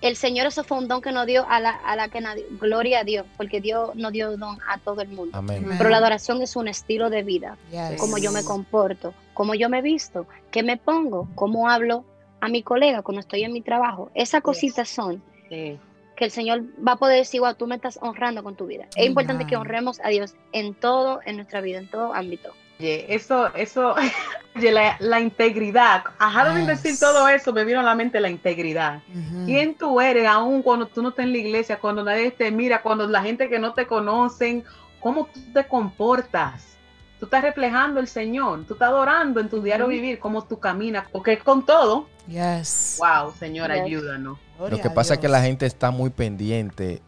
El 0.00 0.16
Señor 0.16 0.46
eso 0.46 0.64
fue 0.64 0.78
un 0.78 0.88
don 0.88 1.02
que 1.02 1.12
nos 1.12 1.26
dio 1.26 1.46
a 1.46 1.60
la, 1.60 1.72
a 1.72 1.94
la 1.94 2.08
que 2.08 2.22
nadie, 2.22 2.46
gloria 2.58 3.00
a 3.00 3.04
Dios, 3.04 3.26
porque 3.36 3.60
Dios 3.60 3.94
nos 3.96 4.12
dio 4.12 4.34
don 4.38 4.56
a 4.66 4.78
todo 4.78 5.02
el 5.02 5.08
mundo. 5.08 5.36
Amén. 5.36 5.66
Pero 5.76 5.90
la 5.90 5.98
adoración 5.98 6.40
es 6.40 6.56
un 6.56 6.68
estilo 6.68 7.10
de 7.10 7.22
vida 7.22 7.58
Yes. 7.70 7.98
cómo 8.00 8.16
yo 8.16 8.32
me 8.32 8.42
comporto, 8.42 9.12
cómo 9.34 9.54
yo 9.54 9.68
me 9.68 9.82
visto, 9.82 10.26
qué 10.50 10.62
me 10.62 10.78
pongo, 10.78 11.28
cómo 11.34 11.68
hablo 11.68 12.06
a 12.40 12.48
mi 12.48 12.62
colega 12.62 13.02
cuando 13.02 13.20
estoy 13.20 13.44
en 13.44 13.52
mi 13.52 13.60
trabajo. 13.62 14.10
Esas 14.14 14.42
cositas 14.42 14.88
son 14.88 15.22
Sí. 15.48 15.78
que 16.16 16.24
el 16.26 16.30
Señor 16.30 16.62
va 16.86 16.92
a 16.92 16.96
poder 16.96 17.18
decir, 17.18 17.40
wow, 17.40 17.54
tú 17.54 17.66
me 17.66 17.74
estás 17.76 17.98
honrando 18.02 18.42
con 18.42 18.54
tu 18.54 18.66
vida. 18.66 18.86
Es 18.96 19.06
importante 19.06 19.46
que 19.46 19.56
honremos 19.56 20.00
a 20.04 20.08
Dios 20.08 20.34
en 20.52 20.74
todo, 20.74 21.20
en 21.24 21.36
nuestra 21.36 21.60
vida, 21.60 21.78
en 21.78 21.88
todo 21.88 22.14
ámbito. 22.14 22.50
Oye, 22.78 23.14
eso, 23.14 23.54
eso, 23.54 23.94
oye, 24.56 24.72
la, 24.72 24.96
la 25.00 25.20
integridad. 25.20 26.04
A 26.18 26.40
Harold 26.40 26.60
Yes. 26.68 26.82
decir 26.82 26.98
todo 26.98 27.28
eso, 27.28 27.52
me 27.52 27.64
vino 27.64 27.80
a 27.80 27.82
la 27.82 27.94
mente 27.94 28.20
la 28.20 28.30
integridad. 28.30 29.02
Ujú. 29.08 29.44
¿Quién 29.46 29.74
tú 29.74 30.00
eres, 30.00 30.26
aún 30.26 30.62
cuando 30.62 30.86
tú 30.86 31.02
no 31.02 31.10
estás 31.10 31.24
en 31.26 31.32
la 31.32 31.38
iglesia, 31.38 31.78
cuando 31.78 32.02
nadie 32.04 32.30
te 32.30 32.50
mira, 32.50 32.80
cuando 32.80 33.06
la 33.06 33.22
gente 33.22 33.48
que 33.50 33.58
no 33.58 33.74
te 33.74 33.86
conocen, 33.86 34.64
cómo 35.00 35.26
tú 35.26 35.40
te 35.52 35.66
comportas? 35.66 36.78
Tú 37.18 37.26
estás 37.26 37.42
reflejando 37.42 38.00
el 38.00 38.08
Señor, 38.08 38.64
tú 38.66 38.72
estás 38.72 38.88
adorando 38.88 39.40
en 39.40 39.50
tu 39.50 39.60
diario 39.60 39.86
vivir, 39.88 40.18
cómo 40.18 40.42
tú 40.44 40.58
caminas, 40.58 41.06
porque 41.12 41.34
es 41.34 41.42
con 41.42 41.66
todo. 41.66 42.08
Yes. 42.30 42.98
Wow, 43.00 43.32
Señor, 43.38 43.70
Yes. 43.72 43.82
ayúdanos. 43.82 44.38
Gloria 44.56 44.76
Lo 44.76 44.82
que 44.82 44.90
pasa 44.90 45.14
es 45.14 45.20
que 45.20 45.28
la 45.28 45.42
gente 45.42 45.66
está 45.66 45.90
muy 45.90 46.10
pendiente 46.10 47.00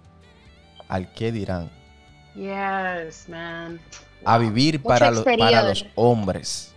al 0.88 1.12
qué 1.12 1.30
dirán, 1.30 1.70
Yes, 2.34 3.28
man. 3.28 3.80
a 4.24 4.38
vivir 4.38 4.82
para, 4.82 5.10
los- 5.10 5.22
para 5.22 5.34
exterior. 5.34 5.64
los 5.68 5.86
hombres, 5.94 6.74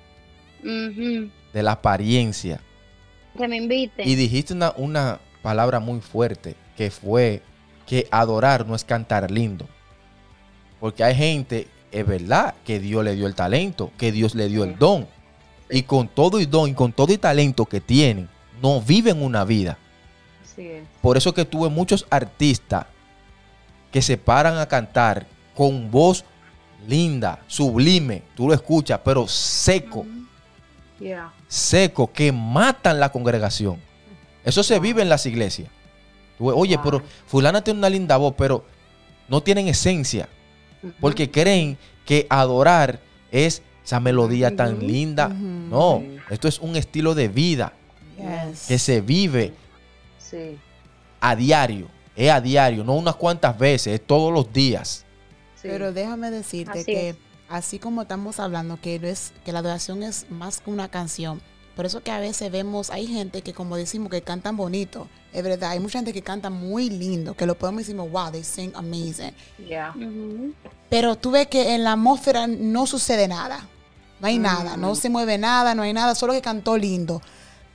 de 0.62 1.64
la 1.64 1.72
apariencia. 1.74 2.60
Que 3.38 3.48
me 3.48 3.58
invite. 3.58 4.04
Y 4.04 4.16
dijiste 4.16 4.54
una, 4.54 4.74
una 4.78 5.20
palabra 5.42 5.80
muy 5.80 6.00
fuerte, 6.02 6.56
que 6.78 6.92
fue 6.92 7.42
que 7.86 8.08
adorar 8.12 8.66
no 8.66 8.76
es 8.76 8.84
cantar 8.84 9.30
lindo. 9.32 9.68
Porque 10.80 11.04
hay 11.04 11.16
gente, 11.16 11.68
es 11.92 12.06
verdad, 12.06 12.54
que 12.66 12.80
Dios 12.80 13.04
le 13.04 13.16
dio 13.16 13.28
el 13.28 13.36
talento, 13.36 13.92
que 13.98 14.12
Dios 14.12 14.36
le 14.36 14.48
dio 14.48 14.64
el 14.64 14.78
don. 14.78 15.08
Y 15.70 15.84
con 15.84 16.08
todo 16.08 16.40
y 16.40 16.46
don 16.46 16.70
y 16.70 16.74
con 16.74 16.92
todo 16.94 17.12
y 17.14 17.18
talento 17.18 17.66
que 17.66 17.80
tienen, 17.82 18.30
no 18.62 18.82
viven 18.82 19.22
una 19.24 19.44
vida. 19.44 19.78
Así 20.44 20.68
es. 20.68 20.84
Por 21.02 21.18
eso 21.18 21.34
que 21.34 21.46
tuve 21.46 21.70
muchos 21.70 22.06
artistas 22.10 22.86
que 23.92 24.02
se 24.02 24.18
paran 24.18 24.58
a 24.58 24.66
cantar 24.68 25.26
con 25.56 25.90
voz 25.90 26.24
linda, 26.88 27.40
sublime, 27.48 28.22
tú 28.36 28.48
lo 28.48 28.54
escuchas, 28.54 29.00
pero 29.04 29.28
seco, 29.28 30.06
Yeah. 31.00 31.34
seco, 31.48 32.12
que 32.12 32.32
matan 32.32 33.00
la 33.02 33.12
congregación. 33.12 33.78
Eso 34.46 34.64
se 34.64 34.80
vive 34.80 35.02
en 35.02 35.10
las 35.10 35.26
iglesias. 35.26 35.70
Tú, 36.38 36.50
Oye, 36.52 36.76
Wow. 36.78 36.84
pero 36.86 37.04
fulana 37.28 37.62
tiene 37.64 37.80
una 37.80 37.90
linda 37.90 38.16
voz, 38.18 38.34
pero 38.38 38.64
no 39.28 39.42
tienen 39.42 39.68
esencia, 39.68 40.30
porque 41.02 41.30
creen 41.32 41.78
que 42.06 42.28
adorar 42.30 43.00
es 43.32 43.62
esa 43.84 44.00
melodía 44.00 44.56
tan 44.56 44.86
linda. 44.88 45.28
No, 45.30 46.02
esto 46.30 46.48
es 46.48 46.60
un 46.60 46.76
estilo 46.76 47.14
de 47.16 47.28
vida 47.28 47.74
Yes. 48.18 48.66
que 48.68 48.80
se 48.80 49.02
vive 49.02 49.54
Sí, 50.18 50.58
a 51.22 51.36
diario, 51.36 51.88
es 52.16 52.32
a 52.32 52.40
diario, 52.42 52.84
no 52.84 52.94
unas 52.96 53.16
cuantas 53.16 53.58
veces, 53.58 53.94
es 54.00 54.06
todos 54.08 54.34
los 54.34 54.52
días. 54.54 55.06
sí. 55.56 55.68
Pero 55.70 55.92
déjame 55.94 56.32
decirte 56.32 56.80
Así 56.80 56.86
que 56.86 57.10
es. 57.10 57.16
así 57.50 57.80
como 57.80 58.04
estamos 58.04 58.40
hablando 58.40 58.80
que 58.80 59.00
no 59.00 59.08
es 59.08 59.34
que 59.44 59.52
la 59.52 59.60
adoración 59.60 60.04
es 60.04 60.26
más 60.30 60.62
que 60.62 60.70
una 60.70 60.88
canción. 60.90 61.42
Por 61.76 61.86
eso 61.86 62.02
que 62.02 62.10
a 62.12 62.20
veces 62.20 62.50
vemos, 62.52 62.90
hay 62.90 63.06
gente 63.06 63.42
que 63.42 63.54
como 63.54 63.76
decimos 63.76 64.10
que 64.10 64.22
cantan 64.22 64.56
bonito. 64.56 65.10
Es 65.34 65.44
verdad, 65.44 65.72
hay 65.72 65.80
mucha 65.82 66.00
gente 66.00 66.14
que 66.14 66.22
canta 66.22 66.50
muy 66.50 66.90
lindo, 66.90 67.34
que 67.36 67.46
lo 67.46 67.58
podemos 67.58 67.80
decir, 67.82 67.96
wow, 67.98 68.32
they 68.32 68.44
sing 68.46 68.72
amazing. 68.76 69.34
Yeah. 69.68 69.94
Pero 70.90 71.18
tú 71.18 71.32
ves 71.32 71.48
que 71.48 71.76
en 71.76 71.84
la 71.84 71.92
atmósfera 71.94 72.48
no 72.48 72.88
sucede 72.88 73.28
nada. 73.28 73.68
No 74.22 74.28
hay 74.28 74.40
Mm. 74.40 74.42
nada, 74.44 74.78
no 74.78 74.96
se 74.96 75.10
mueve 75.10 75.38
nada, 75.38 75.76
no 75.76 75.84
hay 75.84 75.92
nada, 75.92 76.16
solo 76.16 76.32
que 76.32 76.42
cantó 76.42 76.78
lindo. 76.78 77.22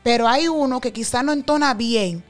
Pero 0.02 0.26
hay 0.28 0.48
uno 0.48 0.80
que 0.80 0.92
quizá 0.92 1.22
no 1.22 1.32
entona 1.32 1.74
bien, 1.74 2.24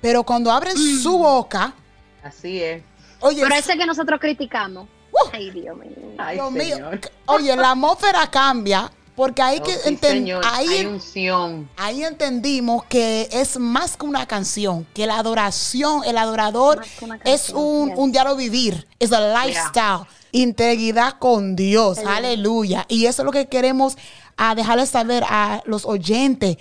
pero 0.00 0.22
cuando 0.24 0.50
abren 0.50 0.76
su 0.76 1.18
boca, 1.18 1.74
Así 2.22 2.62
es. 2.62 2.82
oye, 3.20 3.42
Pero 3.42 3.54
ese 3.54 3.76
que 3.76 3.86
nosotros 3.86 4.20
criticamos. 4.20 4.86
Uh. 5.12 5.28
Ay, 5.32 5.50
Dios 5.50 5.76
mío. 5.76 5.90
Ay, 6.18 6.36
Dios 6.36 6.52
mío, 6.52 6.74
Señor. 6.76 7.00
oye, 7.26 7.56
la 7.56 7.70
atmósfera 7.72 8.30
cambia 8.30 8.90
porque 9.16 9.40
hay 9.40 9.58
Oh, 9.60 9.62
que 9.62 9.72
sí, 9.72 9.96
Señor. 9.96 10.44
ahí, 10.46 10.68
Hay 10.68 10.86
unción. 10.86 11.70
ahí 11.78 12.04
entendimos 12.04 12.84
que 12.84 13.28
es 13.32 13.58
más 13.58 13.96
que 13.96 14.04
una 14.04 14.26
canción, 14.26 14.86
que 14.92 15.06
la 15.06 15.18
adoración, 15.18 16.02
el 16.04 16.18
adorador 16.18 16.82
es 17.24 17.48
un, 17.50 17.88
yes. 17.90 17.98
un 17.98 18.12
diario 18.12 18.36
vivir, 18.36 18.86
es 18.98 19.12
a 19.12 19.44
lifestyle, 19.46 20.06
integridad 20.32 21.14
con 21.18 21.56
Dios, 21.56 21.98
Aleluya. 21.98 22.16
aleluya. 22.16 22.86
Y 22.88 23.06
eso 23.06 23.22
es 23.22 23.26
lo 23.26 23.32
que 23.32 23.46
queremos 23.48 23.96
a 24.36 24.54
dejarles 24.54 24.90
saber 24.90 25.24
a 25.26 25.62
los 25.64 25.86
oyentes, 25.86 26.58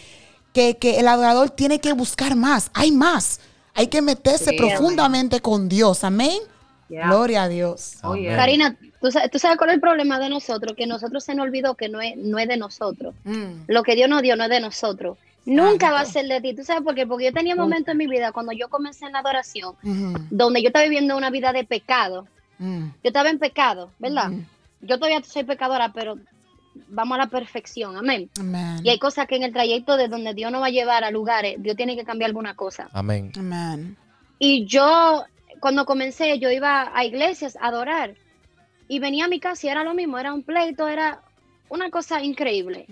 que, 0.56 0.78
que 0.78 1.00
el 1.02 1.08
adorador 1.10 1.50
tiene 1.50 1.80
que 1.82 1.92
buscar 1.92 2.36
más, 2.38 2.72
hay 2.74 2.92
más, 2.92 3.42
hay 3.74 3.88
que 3.88 4.02
meterse 4.02 4.52
Sí, 4.52 4.58
profundamente 4.58 5.42
con 5.42 5.68
Dios, 5.68 6.06
amén. 6.06 6.40
Yeah. 6.88 7.08
Gloria 7.08 7.44
a 7.44 7.48
Dios. 7.50 7.98
Oh, 8.04 8.16
yeah. 8.16 8.38
Karina, 8.38 8.78
¿tú 9.02 9.12
sabes, 9.12 9.30
tú 9.32 9.38
sabes 9.38 9.58
cuál 9.58 9.72
es 9.72 9.76
el 9.76 9.82
problema 9.82 10.18
de 10.18 10.30
nosotros? 10.30 10.74
Que 10.78 10.88
nosotros 10.88 11.26
se 11.26 11.36
nos 11.36 11.44
olvidó 11.48 11.76
que 11.76 11.90
no 11.90 12.00
es, 12.00 12.16
no 12.16 12.40
es 12.40 12.48
de 12.48 12.56
nosotros. 12.56 13.14
Mm. 13.26 13.64
Lo 13.68 13.84
que 13.84 13.96
Dios 13.96 14.08
nos 14.08 14.22
dio 14.22 14.38
no 14.38 14.46
es 14.46 14.50
de 14.50 14.62
nosotros. 14.62 15.18
Nunca 15.46 15.92
va 15.92 16.00
a 16.02 16.06
ser 16.06 16.26
de 16.28 16.40
ti. 16.42 16.54
¿Tú 16.56 16.64
sabes 16.64 16.84
por 16.84 16.96
qué? 16.96 17.06
Porque 17.06 17.26
yo 17.26 17.34
tenía 17.34 17.56
momentos 17.56 17.92
en 17.92 17.98
mi 17.98 18.08
vida 18.08 18.32
cuando 18.32 18.52
yo 18.54 18.70
comencé 18.70 19.06
en 19.06 19.12
la 19.12 19.20
adoración, 19.20 19.76
donde 20.32 20.62
yo 20.62 20.68
estaba 20.70 20.84
viviendo 20.86 21.18
una 21.18 21.30
vida 21.32 21.52
de 21.54 21.64
pecado. 21.66 22.28
mm, 22.60 22.86
Yo 23.04 23.08
estaba 23.10 23.30
en 23.30 23.40
pecado, 23.40 23.90
¿verdad? 24.00 24.32
Yo 24.82 24.98
todavía 24.98 25.22
soy 25.24 25.44
pecadora, 25.44 25.92
pero 25.94 26.18
vamos 26.88 27.16
a 27.16 27.24
la 27.24 27.28
perfección, 27.28 27.98
amén. 27.98 28.30
Amén. 28.40 28.80
Y 28.84 28.90
hay 28.90 29.00
cosas 29.00 29.28
que 29.28 29.36
en 29.36 29.44
el 29.44 29.54
trayecto 29.54 29.98
de 29.98 30.08
donde 30.08 30.34
Dios 30.34 30.52
nos 30.52 30.62
va 30.62 30.68
a 30.68 30.72
llevar 30.72 31.04
a 31.04 31.12
lugares, 31.12 31.56
Dios 31.60 31.76
tiene 31.76 31.96
que 31.96 32.04
cambiar 32.04 32.30
alguna 32.30 32.56
cosa. 32.56 32.90
Amén. 32.94 33.32
Amén. 33.38 33.98
Y 34.40 34.66
yo, 34.66 35.24
cuando 35.60 35.86
comencé, 35.86 36.40
yo 36.40 36.50
iba 36.52 36.92
a 36.94 37.06
iglesias 37.06 37.58
a 37.60 37.68
adorar. 37.68 38.16
Y 38.88 39.00
venía 39.00 39.26
a 39.26 39.28
mi 39.28 39.40
casa 39.40 39.66
y 39.66 39.70
era 39.70 39.84
lo 39.84 39.94
mismo, 39.94 40.20
era 40.20 40.34
un 40.34 40.44
pleito, 40.44 40.88
era 40.88 41.22
una 41.70 41.90
cosa 41.90 42.22
increíble. 42.22 42.86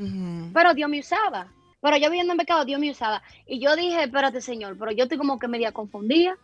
Pero 0.54 0.74
Dios 0.74 0.90
me 0.90 1.00
usaba. 1.00 1.48
Pero 1.84 1.98
yo 1.98 2.10
viviendo 2.10 2.32
en 2.34 2.38
pecado, 2.40 2.66
Dios 2.66 2.80
me 2.80 2.90
usaba. 2.90 3.22
Y 3.46 3.60
yo 3.60 3.76
dije, 3.76 4.04
espérate, 4.04 4.40
Señor, 4.42 4.78
pero 4.80 4.92
yo 4.92 5.04
estoy 5.04 5.18
como 5.20 5.38
que 5.38 5.48
media 5.48 5.72
confundida. 5.74 6.36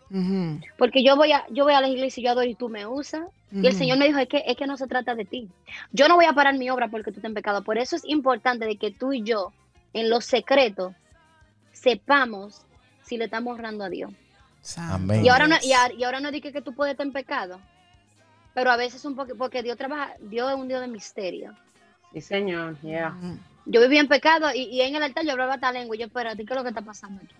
Porque 0.77 1.01
yo 1.03 1.15
voy 1.15 1.31
a, 1.31 1.45
yo 1.49 1.63
voy 1.63 1.73
a 1.73 1.81
la 1.81 1.87
iglesia 1.87 2.19
y 2.21 2.25
yo 2.25 2.31
adoro 2.31 2.45
y 2.45 2.55
tú 2.55 2.67
me 2.69 2.85
usas. 2.85 3.21
Y 3.51 3.65
el. 3.67 3.73
Señor 3.73 3.97
me 3.97 4.05
dijo, 4.05 4.19
es 4.19 4.27
que, 4.27 4.43
es 4.45 4.55
que 4.57 4.67
no 4.67 4.75
se 4.77 4.85
trata 4.85 5.15
de 5.15 5.25
ti. 5.25 5.49
Yo 5.91 6.07
no 6.09 6.15
voy 6.15 6.25
a 6.25 6.33
parar 6.33 6.55
mi 6.57 6.69
obra 6.69 6.89
porque 6.89 7.11
tú 7.11 7.17
estás 7.19 7.29
en 7.29 7.33
pecado. 7.33 7.63
Por 7.63 7.77
eso 7.79 7.95
es 7.95 8.03
importante 8.05 8.65
de 8.65 8.75
que 8.75 8.91
tú 8.91 9.13
y 9.13 9.23
yo, 9.23 9.51
en 9.93 10.09
los 10.09 10.25
secretos, 10.25 10.93
sepamos 11.71 12.61
si 13.03 13.17
le 13.17 13.25
estamos 13.25 13.53
honrando 13.53 13.83
a 13.85 13.89
Dios. 13.89 14.11
Amén. 14.77 15.23
Y 15.25 15.29
ahora 15.29 15.47
no, 15.47 15.55
y, 15.63 15.71
a- 15.71 15.93
y 15.93 16.03
ahora 16.03 16.19
no 16.19 16.31
dije 16.31 16.51
que 16.51 16.61
tú 16.61 16.73
puedes 16.73 16.91
estar 16.91 17.07
en 17.07 17.13
pecado. 17.13 17.59
Pero 18.53 18.71
a 18.71 18.77
veces 18.77 19.05
un 19.05 19.15
poco, 19.15 19.33
porque 19.37 19.63
Dios 19.63 19.77
trabaja, 19.77 20.13
Dios 20.21 20.49
es 20.51 20.57
un 20.57 20.67
Dios 20.67 20.81
de 20.81 20.87
misterio. 20.87 21.53
Sí, 22.13 22.21
señor, 22.21 22.77
yeah. 22.81 23.15
Ujú. 23.17 23.37
Yo 23.69 23.81
vivía 23.81 24.01
en 24.01 24.07
pecado 24.07 24.47
y, 24.53 24.63
y 24.63 24.81
en 24.81 24.95
el 24.95 25.03
altar 25.03 25.23
yo 25.25 25.31
hablaba 25.31 25.55
esta 25.55 25.71
lengua. 25.71 25.95
Y 25.95 25.99
yo, 25.99 26.05
espérate, 26.07 26.43
¿qué 26.43 26.53
es 26.53 26.57
lo 26.57 26.63
que 26.63 26.69
está 26.69 26.81
pasando 26.81 27.21
aquí? 27.23 27.35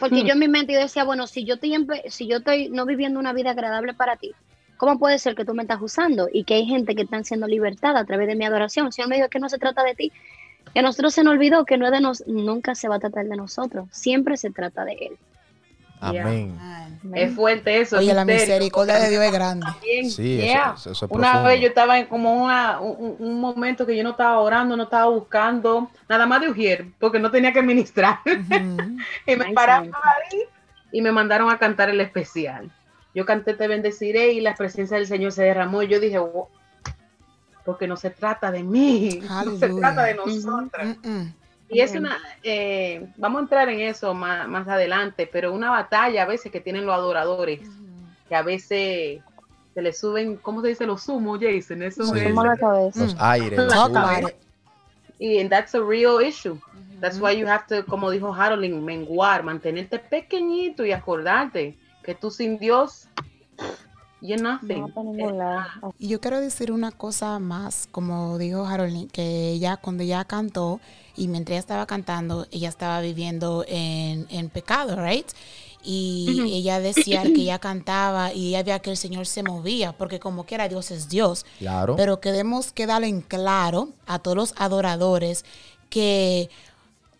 Porque 0.00 0.24
yo 0.24 0.32
en 0.32 0.38
mi 0.38 0.48
mente 0.48 0.72
yo 0.72 0.80
decía, 0.80 1.04
bueno, 1.04 1.26
si 1.26 1.44
yo 1.44 1.54
estoy 1.54 1.74
en 1.74 1.86
si 2.08 2.26
yo 2.26 2.38
estoy 2.38 2.68
no 2.70 2.86
viviendo 2.86 3.20
una 3.20 3.32
vida 3.32 3.50
agradable 3.50 3.94
para 3.94 4.16
ti, 4.16 4.32
¿cómo 4.76 4.98
puede 4.98 5.18
ser 5.18 5.34
que 5.34 5.44
tú 5.44 5.54
me 5.54 5.62
estás 5.62 5.80
usando? 5.80 6.28
Y 6.32 6.44
que 6.44 6.54
hay 6.54 6.66
gente 6.66 6.94
que 6.94 7.02
están 7.02 7.24
siendo 7.24 7.46
libertada 7.46 8.00
a 8.00 8.04
través 8.04 8.26
de 8.26 8.34
mi 8.34 8.44
adoración. 8.44 8.86
El 8.86 8.92
Señor 8.92 9.10
me 9.10 9.16
dijo 9.16 9.28
que 9.28 9.38
no 9.38 9.48
se 9.48 9.58
trata 9.58 9.84
de 9.84 9.94
ti. 9.94 10.12
Que 10.72 10.80
a 10.80 10.82
nosotros 10.82 11.14
se 11.14 11.22
nos 11.22 11.34
olvidó 11.34 11.64
que 11.64 11.76
no 11.76 11.86
es 11.86 11.92
de 11.92 12.00
nos, 12.00 12.26
nunca 12.26 12.74
se 12.74 12.88
va 12.88 12.96
a 12.96 12.98
tratar 12.98 13.26
de 13.26 13.36
nosotros. 13.36 13.88
Siempre 13.92 14.36
se 14.36 14.50
trata 14.50 14.84
de 14.84 14.92
Él. 14.94 15.18
Amén. 16.00 16.58
Es 17.14 17.34
fuerte 17.34 17.80
eso. 17.80 17.98
Oye, 17.98 18.12
la 18.12 18.24
misericordia 18.24 18.96
de 18.96 19.10
Dios 19.10 19.22
es 19.22 19.32
grande. 19.32 19.66
Sí, 19.82 20.00
eso- 20.00 20.22
yeah. 20.22 20.74
eso- 20.76 20.90
eso 20.90 21.06
es 21.06 21.10
Una 21.12 21.30
profundo. 21.30 21.48
vez 21.48 21.60
yo 21.60 21.68
estaba 21.68 21.98
en 21.98 22.06
como 22.06 22.32
una- 22.44 22.80
un, 22.80 23.16
un 23.18 23.40
momento 23.40 23.86
que 23.86 23.96
yo 23.96 24.02
no 24.02 24.10
estaba 24.10 24.38
orando, 24.40 24.76
no 24.76 24.84
estaba 24.84 25.06
buscando 25.08 25.88
nada 26.08 26.26
más 26.26 26.40
de 26.40 26.50
Ujier, 26.50 26.86
porque 26.98 27.18
no 27.20 27.30
tenía 27.30 27.52
que 27.52 27.62
ministrar. 27.62 28.18
Y 29.26 29.36
me 29.36 29.52
pararon 29.52 29.92
ahí 29.94 30.40
y 30.92 31.00
me 31.02 31.12
mandaron 31.12 31.50
a 31.50 31.58
cantar 31.58 31.90
el 31.90 32.00
especial. 32.00 32.70
Yo 33.14 33.24
canté 33.24 33.54
Te 33.54 33.68
bendeciré 33.68 34.32
y 34.32 34.40
la 34.40 34.54
presencia 34.54 34.96
del 34.96 35.06
Señor 35.06 35.32
se 35.32 35.42
derramó 35.44 35.82
y 35.82 35.88
yo 35.88 36.00
dije, 36.00 36.18
"Wow", 36.18 36.48
porque 37.64 37.86
no 37.88 37.96
se 37.96 38.10
trata 38.10 38.50
de 38.50 38.62
mí, 38.62 39.20
no 39.44 39.56
se 39.58 39.68
trata 39.68 40.02
de 40.04 40.14
nosotras. 40.14 40.96
Mm-mm. 41.02 41.32
Y 41.68 41.80
es 41.80 41.94
una, 41.94 42.16
eh, 42.42 43.08
vamos 43.16 43.40
a 43.40 43.42
entrar 43.42 43.68
en 43.68 43.80
eso 43.80 44.14
más, 44.14 44.46
más 44.48 44.68
adelante, 44.68 45.28
pero 45.30 45.52
una 45.52 45.70
batalla 45.70 46.22
a 46.22 46.26
veces 46.26 46.52
que 46.52 46.60
tienen 46.60 46.86
los 46.86 46.94
adoradores, 46.94 47.60
que 48.28 48.34
a 48.36 48.42
veces 48.42 49.20
se 49.74 49.82
le 49.82 49.92
suben, 49.92 50.36
¿cómo 50.36 50.62
se 50.62 50.68
dice? 50.68 50.86
Los 50.86 51.02
sumos, 51.02 51.38
Jason. 51.40 51.82
Eso 51.82 52.04
Sí. 52.06 52.20
es. 52.20 52.34
Los 52.34 53.14
Mm. 53.14 53.18
aires. 53.18 53.58
los 53.58 54.32
y 55.18 55.38
and 55.38 55.50
that's 55.50 55.74
a 55.74 55.80
real 55.80 56.20
issue. 56.20 56.58
That's 57.00 57.18
why 57.20 57.36
you 57.36 57.46
have 57.46 57.64
to, 57.68 57.84
como 57.86 58.10
dijo 58.10 58.32
Harold, 58.34 58.64
menguar, 58.70 59.42
mantenerte 59.42 59.98
pequeñito 59.98 60.84
y 60.84 60.92
acordarte 60.92 61.76
que 62.02 62.14
tú 62.14 62.30
sin 62.30 62.58
Dios, 62.58 63.08
you're 64.20 64.42
nothing. 64.42 64.92
No, 64.94 65.94
yo 65.98 66.20
quiero 66.20 66.40
decir 66.40 66.72
una 66.72 66.90
cosa 66.92 67.38
más, 67.38 67.88
como 67.90 68.38
dijo 68.38 68.66
Harold, 68.66 69.10
que 69.10 69.50
ella 69.50 69.76
cuando 69.76 70.02
ella 70.02 70.24
cantó 70.24 70.80
y 71.16 71.28
mientras 71.28 71.54
ella 71.54 71.60
estaba 71.60 71.86
cantando, 71.86 72.46
ella 72.50 72.68
estaba 72.68 73.00
viviendo 73.00 73.64
en, 73.68 74.26
en 74.30 74.48
pecado, 74.50 74.96
right? 75.02 75.28
Y 75.82 76.52
ella 76.52 76.80
decía 76.80 77.22
que 77.22 77.42
ella 77.42 77.60
cantaba 77.60 78.32
y 78.32 78.48
ella 78.48 78.64
veía 78.64 78.78
que 78.80 78.90
el 78.90 78.96
Señor 78.96 79.26
se 79.26 79.44
movía, 79.44 79.92
porque 79.92 80.18
como 80.18 80.44
quiera 80.44 80.68
Dios 80.68 80.90
es 80.90 81.08
Dios. 81.08 81.46
Claro. 81.58 81.94
Pero 81.94 82.20
queremos 82.20 82.72
quedar 82.72 83.04
en 83.04 83.20
claro 83.20 83.90
a 84.06 84.18
todos 84.18 84.36
los 84.36 84.54
adoradores 84.56 85.44
que 85.88 86.50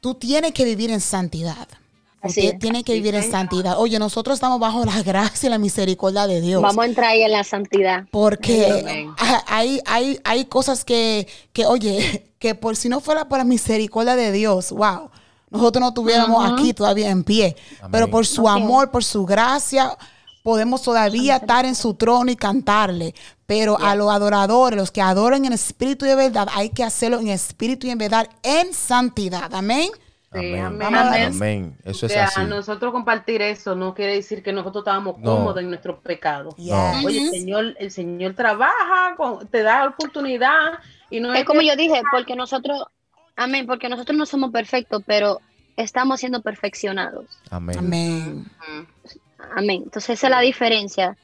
tú 0.01 0.15
tienes 0.15 0.53
que 0.53 0.65
vivir 0.65 0.91
en 0.91 1.01
santidad. 1.01 1.69
Así 2.27 2.41
Usted 2.41 2.55
es. 2.55 2.59
tiene 2.61 2.85
que 2.85 2.93
vivir 2.95 3.15
en 3.15 3.31
santidad. 3.31 3.79
Oye, 3.79 3.99
nosotros 3.99 4.35
estamos 4.35 4.61
bajo 4.61 4.85
la 4.85 5.03
gracia 5.05 5.47
y 5.47 5.51
la 5.51 5.59
misericordia 5.59 6.27
de 6.27 6.41
Dios. 6.41 6.63
Vamos 6.63 6.83
a 6.85 6.87
entrar 6.87 7.11
ahí 7.11 7.23
en 7.23 7.33
la 7.33 7.45
santidad. 7.45 8.05
Porque 8.11 8.67
Amén. 8.81 9.11
ha- 9.19 9.45
hay, 9.47 9.81
hay, 9.87 10.21
hay 10.25 10.45
cosas 10.47 10.85
que, 10.85 11.27
que, 11.53 11.67
oye, 11.67 12.31
que 12.39 12.55
por 12.55 12.77
si 12.77 12.89
no 12.89 13.01
fuera 13.01 13.29
por 13.29 13.39
la 13.39 13.45
misericordia 13.45 14.17
de 14.17 14.33
Dios, 14.33 14.71
wow, 14.73 15.11
nosotros 15.51 15.81
no 15.81 15.89
estuviéramos 15.89 16.45
Ujú. 16.45 16.55
aquí 16.55 16.73
todavía 16.75 17.11
en 17.11 17.25
pie. 17.25 17.57
Amén. 17.81 17.91
Pero 17.93 18.11
por 18.11 18.27
su 18.27 18.49
amor, 18.49 18.91
por 18.91 19.05
su 19.05 19.25
gracia, 19.25 19.97
podemos 20.43 20.83
todavía 20.83 21.37
estar 21.37 21.65
en 21.65 21.75
su 21.75 21.95
trono 21.95 22.31
y 22.31 22.37
cantarle. 22.37 23.15
Pero 23.47 23.79
a 23.81 23.95
los 23.95 24.11
adoradores, 24.11 24.77
los 24.77 24.91
que 24.91 25.01
adoran 25.01 25.45
en 25.45 25.53
espíritu 25.53 26.05
y 26.05 26.11
en 26.11 26.17
verdad, 26.19 26.49
hay 26.53 26.71
que 26.71 26.83
hacerlo 26.83 27.21
en 27.21 27.29
espíritu 27.29 27.87
y 27.87 27.91
en 27.91 27.99
verdad, 27.99 28.29
en 28.43 28.75
santidad. 28.75 29.55
Amén. 29.55 29.89
Sí, 30.33 30.39
Amén. 30.39 30.65
amén. 30.65 30.95
Amén. 30.95 31.25
Amén. 31.33 31.77
Eso 31.85 32.07
es 32.07 32.13
O 32.13 32.15
sea, 32.15 32.25
así. 32.25 32.41
nosotros 32.45 32.93
compartir 32.93 33.41
eso 33.43 33.75
no 33.77 33.95
quiere 33.95 34.15
decir 34.15 34.43
que 34.43 34.53
nosotros 34.53 34.83
estábamos 34.83 35.19
No. 35.19 35.25
cómodos 35.37 35.61
en 35.63 35.69
nuestro 35.69 36.01
pecado. 36.01 36.51
Yes. 36.57 36.75
Oye, 37.05 37.23
el 37.23 37.31
Señor, 37.31 37.75
el 37.79 37.91
Señor 37.91 38.35
trabaja, 38.35 39.15
con- 39.17 39.47
te 39.47 39.63
da 39.63 39.87
oportunidad 39.87 40.79
y 41.11 41.21
no 41.21 41.33
es, 41.33 41.41
Es 41.41 41.45
como 41.47 41.61
que- 41.61 41.67
yo 41.69 41.77
dije, 41.77 42.03
porque 42.11 42.35
nosotros, 42.35 42.83
amén, 43.37 43.67
porque 43.67 43.89
nosotros 43.89 44.19
no 44.19 44.27
somos 44.27 44.51
perfectos, 44.51 45.03
pero 45.07 45.41
estamos 45.77 46.19
siendo 46.21 46.43
perfeccionados. 46.43 47.27
Amén. 47.51 47.79
Amén. 47.79 48.45
Amén. 49.57 49.83
Entonces 49.85 50.11
esa 50.11 50.27
es 50.27 50.31
la 50.33 50.41
diferencia 50.41 51.17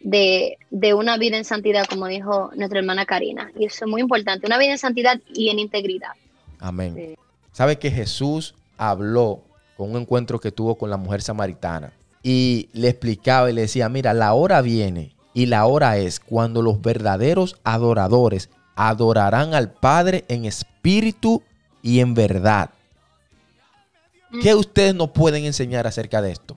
de, 0.00 0.58
de 0.70 0.92
una 0.94 1.16
vida 1.18 1.36
en 1.36 1.44
santidad, 1.44 1.86
como 1.86 2.06
dijo 2.06 2.50
nuestra 2.56 2.80
hermana 2.80 3.06
Karina. 3.06 3.52
Y 3.56 3.66
eso 3.66 3.84
es 3.84 3.90
muy 3.90 4.00
importante, 4.00 4.46
una 4.46 4.58
vida 4.58 4.72
en 4.72 4.78
santidad 4.78 5.20
y 5.32 5.50
en 5.50 5.58
integridad. 5.60 6.12
Amén. 6.58 6.94
Sí. 6.96 7.16
¿Sabe 7.52 7.78
que 7.78 7.90
Jesús 7.90 8.54
habló 8.78 9.42
con 9.76 9.90
un 9.90 10.02
encuentro 10.02 10.40
que 10.40 10.52
tuvo 10.52 10.76
con 10.76 10.90
la 10.90 10.96
mujer 10.96 11.22
samaritana? 11.22 11.92
Y 12.22 12.68
le 12.72 12.88
explicaba 12.88 13.50
y 13.50 13.54
le 13.54 13.62
decía, 13.62 13.88
mira, 13.88 14.12
la 14.14 14.34
hora 14.34 14.60
viene 14.60 15.14
y 15.32 15.46
la 15.46 15.66
hora 15.66 15.96
es 15.96 16.20
cuando 16.20 16.62
los 16.62 16.80
verdaderos 16.80 17.56
adoradores 17.64 18.50
adorarán 18.76 19.54
al 19.54 19.72
Padre 19.72 20.24
en 20.28 20.44
espíritu 20.44 21.42
y 21.82 22.00
en 22.00 22.14
verdad. 22.14 22.70
¿Qué 24.42 24.54
ustedes 24.54 24.94
nos 24.94 25.10
pueden 25.10 25.44
enseñar 25.44 25.86
acerca 25.86 26.22
de 26.22 26.32
esto? 26.32 26.56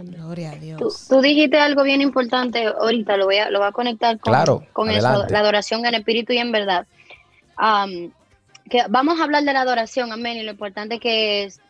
Gloria 0.00 0.52
a 0.52 0.54
Tú, 0.54 0.60
Dios. 0.60 1.06
tú 1.08 1.20
dijiste 1.20 1.58
algo 1.58 1.82
bien 1.82 2.00
importante 2.00 2.66
ahorita, 2.66 3.16
lo 3.18 3.26
voy 3.26 3.36
a, 3.36 3.50
lo 3.50 3.58
voy 3.58 3.68
a 3.68 3.72
conectar 3.72 4.18
con, 4.18 4.32
Claro, 4.32 4.66
con 4.72 4.90
eso, 4.90 5.26
la 5.28 5.38
adoración 5.38 5.84
en 5.84 5.94
espíritu 5.94 6.32
y 6.32 6.38
en 6.38 6.50
verdad. 6.50 6.86
Am, 7.56 8.10
que 8.68 8.82
vamos 8.88 9.20
a 9.20 9.24
hablar 9.24 9.44
de 9.44 9.52
la 9.52 9.62
adoración, 9.62 10.12
amén, 10.12 10.38
y 10.38 10.42
lo 10.42 10.52
importante 10.52 10.98
que 10.98 11.44
es 11.44 11.60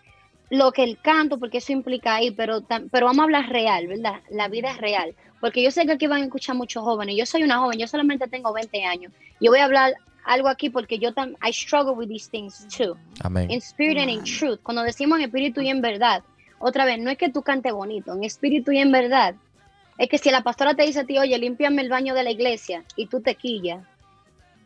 lo 0.50 0.70
que 0.72 0.84
el 0.84 1.00
canto, 1.00 1.38
porque 1.38 1.58
eso 1.58 1.72
implica 1.72 2.14
ahí, 2.14 2.30
pero, 2.30 2.62
pero 2.90 3.06
vamos 3.06 3.20
a 3.20 3.22
hablar 3.24 3.48
real, 3.48 3.86
¿verdad? 3.86 4.20
La 4.30 4.48
vida 4.48 4.70
es 4.70 4.76
real. 4.76 5.14
Porque 5.40 5.62
yo 5.62 5.70
sé 5.70 5.86
que 5.86 5.92
aquí 5.92 6.06
van 6.06 6.20
a 6.20 6.24
escuchar 6.24 6.54
muchos 6.54 6.84
jóvenes. 6.84 7.16
Yo 7.16 7.24
soy 7.24 7.42
una 7.42 7.58
joven, 7.58 7.78
yo 7.78 7.88
solamente 7.88 8.28
tengo 8.28 8.52
20 8.52 8.84
años. 8.84 9.12
Yo 9.40 9.50
voy 9.50 9.60
a 9.60 9.64
hablar 9.64 9.94
algo 10.24 10.48
aquí 10.48 10.68
porque 10.70 10.98
yo 10.98 11.14
también, 11.14 11.38
I 11.42 11.52
struggle 11.52 11.94
with 11.94 12.08
these 12.08 12.30
things 12.30 12.66
too. 12.68 12.96
Amén. 13.22 13.50
In 13.50 13.58
spirit 13.58 13.98
and 13.98 14.10
in 14.10 14.22
truth. 14.24 14.60
Cuando 14.62 14.82
decimos 14.82 15.18
en 15.18 15.24
espíritu 15.24 15.62
y 15.62 15.68
en 15.68 15.80
verdad, 15.80 16.22
otra 16.58 16.84
vez, 16.84 16.98
no 17.00 17.10
es 17.10 17.18
que 17.18 17.30
tú 17.30 17.42
cantes 17.42 17.72
bonito, 17.72 18.12
en 18.12 18.22
espíritu 18.22 18.72
y 18.72 18.78
en 18.78 18.92
verdad. 18.92 19.34
Es 19.98 20.08
que 20.08 20.18
si 20.18 20.30
la 20.30 20.42
pastora 20.42 20.74
te 20.74 20.84
dice 20.84 21.00
a 21.00 21.04
ti, 21.04 21.18
oye, 21.18 21.36
límpiame 21.38 21.82
el 21.82 21.88
baño 21.88 22.14
de 22.14 22.24
la 22.24 22.30
iglesia 22.30 22.84
y 22.94 23.06
tú 23.06 23.20
te 23.20 23.34
quillas, 23.34 23.84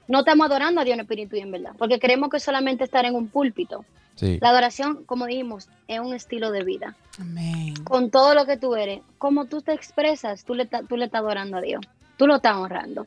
no 0.08 0.20
estamos 0.20 0.46
adorando 0.46 0.80
a 0.80 0.84
Dios 0.84 0.94
en 0.94 1.00
espíritu 1.00 1.36
y 1.36 1.40
en 1.40 1.50
verdad, 1.50 1.72
porque 1.78 1.98
creemos 1.98 2.30
que 2.30 2.40
solamente 2.40 2.84
estar 2.84 3.04
en 3.04 3.14
un 3.14 3.28
púlpito. 3.28 3.84
Sí. 4.14 4.38
La 4.40 4.48
adoración, 4.48 5.04
como 5.04 5.26
dijimos, 5.26 5.68
es 5.88 6.00
un 6.00 6.14
estilo 6.14 6.50
de 6.50 6.64
vida. 6.64 6.96
Amén. 7.20 7.74
Con 7.84 8.10
todo 8.10 8.34
lo 8.34 8.46
que 8.46 8.56
tú 8.56 8.74
eres, 8.74 9.00
como 9.18 9.44
tú 9.44 9.60
te 9.60 9.72
expresas, 9.72 10.44
tú 10.44 10.54
le, 10.54 10.66
tú 10.66 10.96
le 10.96 11.06
estás 11.06 11.20
adorando 11.20 11.58
a 11.58 11.60
Dios. 11.60 11.84
Tú 12.16 12.26
lo 12.26 12.36
estás 12.36 12.56
honrando. 12.56 13.06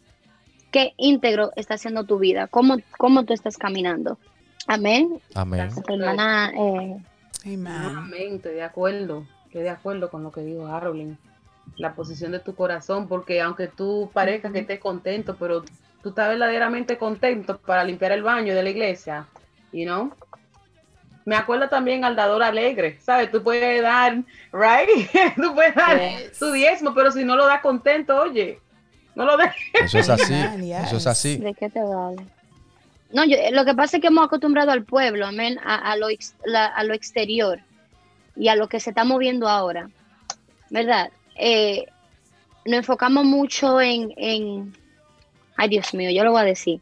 Qué 0.71 0.93
íntegro 0.97 1.51
está 1.55 1.75
haciendo 1.75 2.03
tu 2.03 2.19
vida, 2.19 2.45
cómo, 2.45 2.77
cómo 2.97 3.23
tú 3.23 3.33
estás 3.33 3.57
caminando. 3.57 4.19
Amén. 4.67 5.19
Amén. 5.33 5.71
Hermana 5.87 6.51
eh, 6.55 6.97
Amén. 7.43 8.35
Estoy 8.35 8.53
de 8.53 8.63
acuerdo, 8.63 9.25
estoy 9.45 9.63
de 9.63 9.69
acuerdo 9.69 10.11
con 10.11 10.21
lo 10.23 10.31
que 10.31 10.41
dijo 10.41 10.67
Harolyn. 10.67 11.17
La 11.77 11.95
posición 11.95 12.31
de 12.31 12.39
tu 12.39 12.53
corazón, 12.53 13.07
porque 13.07 13.41
aunque 13.41 13.67
tú 13.67 14.11
parezcas 14.13 14.51
que 14.51 14.59
estés 14.59 14.79
contento, 14.79 15.37
pero 15.39 15.63
tú 16.03 16.09
estás 16.09 16.29
verdaderamente 16.29 16.97
contento 16.97 17.57
para 17.59 17.83
limpiar 17.83 18.11
el 18.11 18.23
baño 18.23 18.53
de 18.55 18.63
la 18.63 18.69
iglesia, 18.69 19.27
you 19.71 19.85
know? 19.85 20.13
Me 21.25 21.35
acuerdo 21.35 21.69
también 21.69 22.03
al 22.05 22.15
dador 22.15 22.41
alegre, 22.41 22.97
¿sabes? 23.01 23.29
Tú 23.31 23.43
puedes 23.43 23.81
dar, 23.83 24.15
right? 24.51 24.89
tú 25.35 25.53
puedes 25.53 25.75
dar 25.75 25.99
Yes. 25.99 26.39
tu 26.39 26.51
diezmo, 26.51 26.93
pero 26.93 27.11
si 27.11 27.23
no 27.23 27.35
lo 27.35 27.45
das 27.45 27.61
contento, 27.61 28.19
oye, 28.19 28.59
no 29.15 29.25
lo 29.25 29.37
des. 29.37 29.51
Eso 29.83 29.99
es 29.99 30.09
así. 30.09 30.33
Yes. 30.59 30.85
Eso 30.87 30.97
es 30.97 31.07
así. 31.07 31.37
¿De 31.37 31.53
qué 31.53 31.69
te 31.69 31.81
vale? 31.83 32.23
No, 33.11 33.25
yo, 33.25 33.37
lo 33.51 33.65
que 33.65 33.73
pasa 33.75 33.97
es 33.97 34.01
que 34.01 34.07
hemos 34.07 34.25
acostumbrado 34.25 34.71
al 34.71 34.83
pueblo, 34.85 35.25
amén, 35.27 35.59
a, 35.63 35.75
a 35.91 35.95
lo, 35.97 36.09
ex- 36.09 36.35
la- 36.45 36.67
a 36.67 36.83
lo 36.83 36.93
exterior 36.93 37.59
y 38.35 38.47
a 38.47 38.55
lo 38.55 38.67
que 38.67 38.79
se 38.79 38.91
está 38.91 39.03
moviendo 39.03 39.47
ahora, 39.47 39.89
¿verdad? 40.69 41.11
Eh, 41.35 41.85
nos 42.65 42.77
enfocamos 42.77 43.25
mucho 43.25 43.81
en, 43.81 44.13
en, 44.17 44.75
ay 45.59 45.67
Dios 45.67 45.93
mío, 45.93 46.09
yo 46.09 46.23
lo 46.23 46.31
voy 46.31 46.41
a 46.41 46.45
decir, 46.45 46.79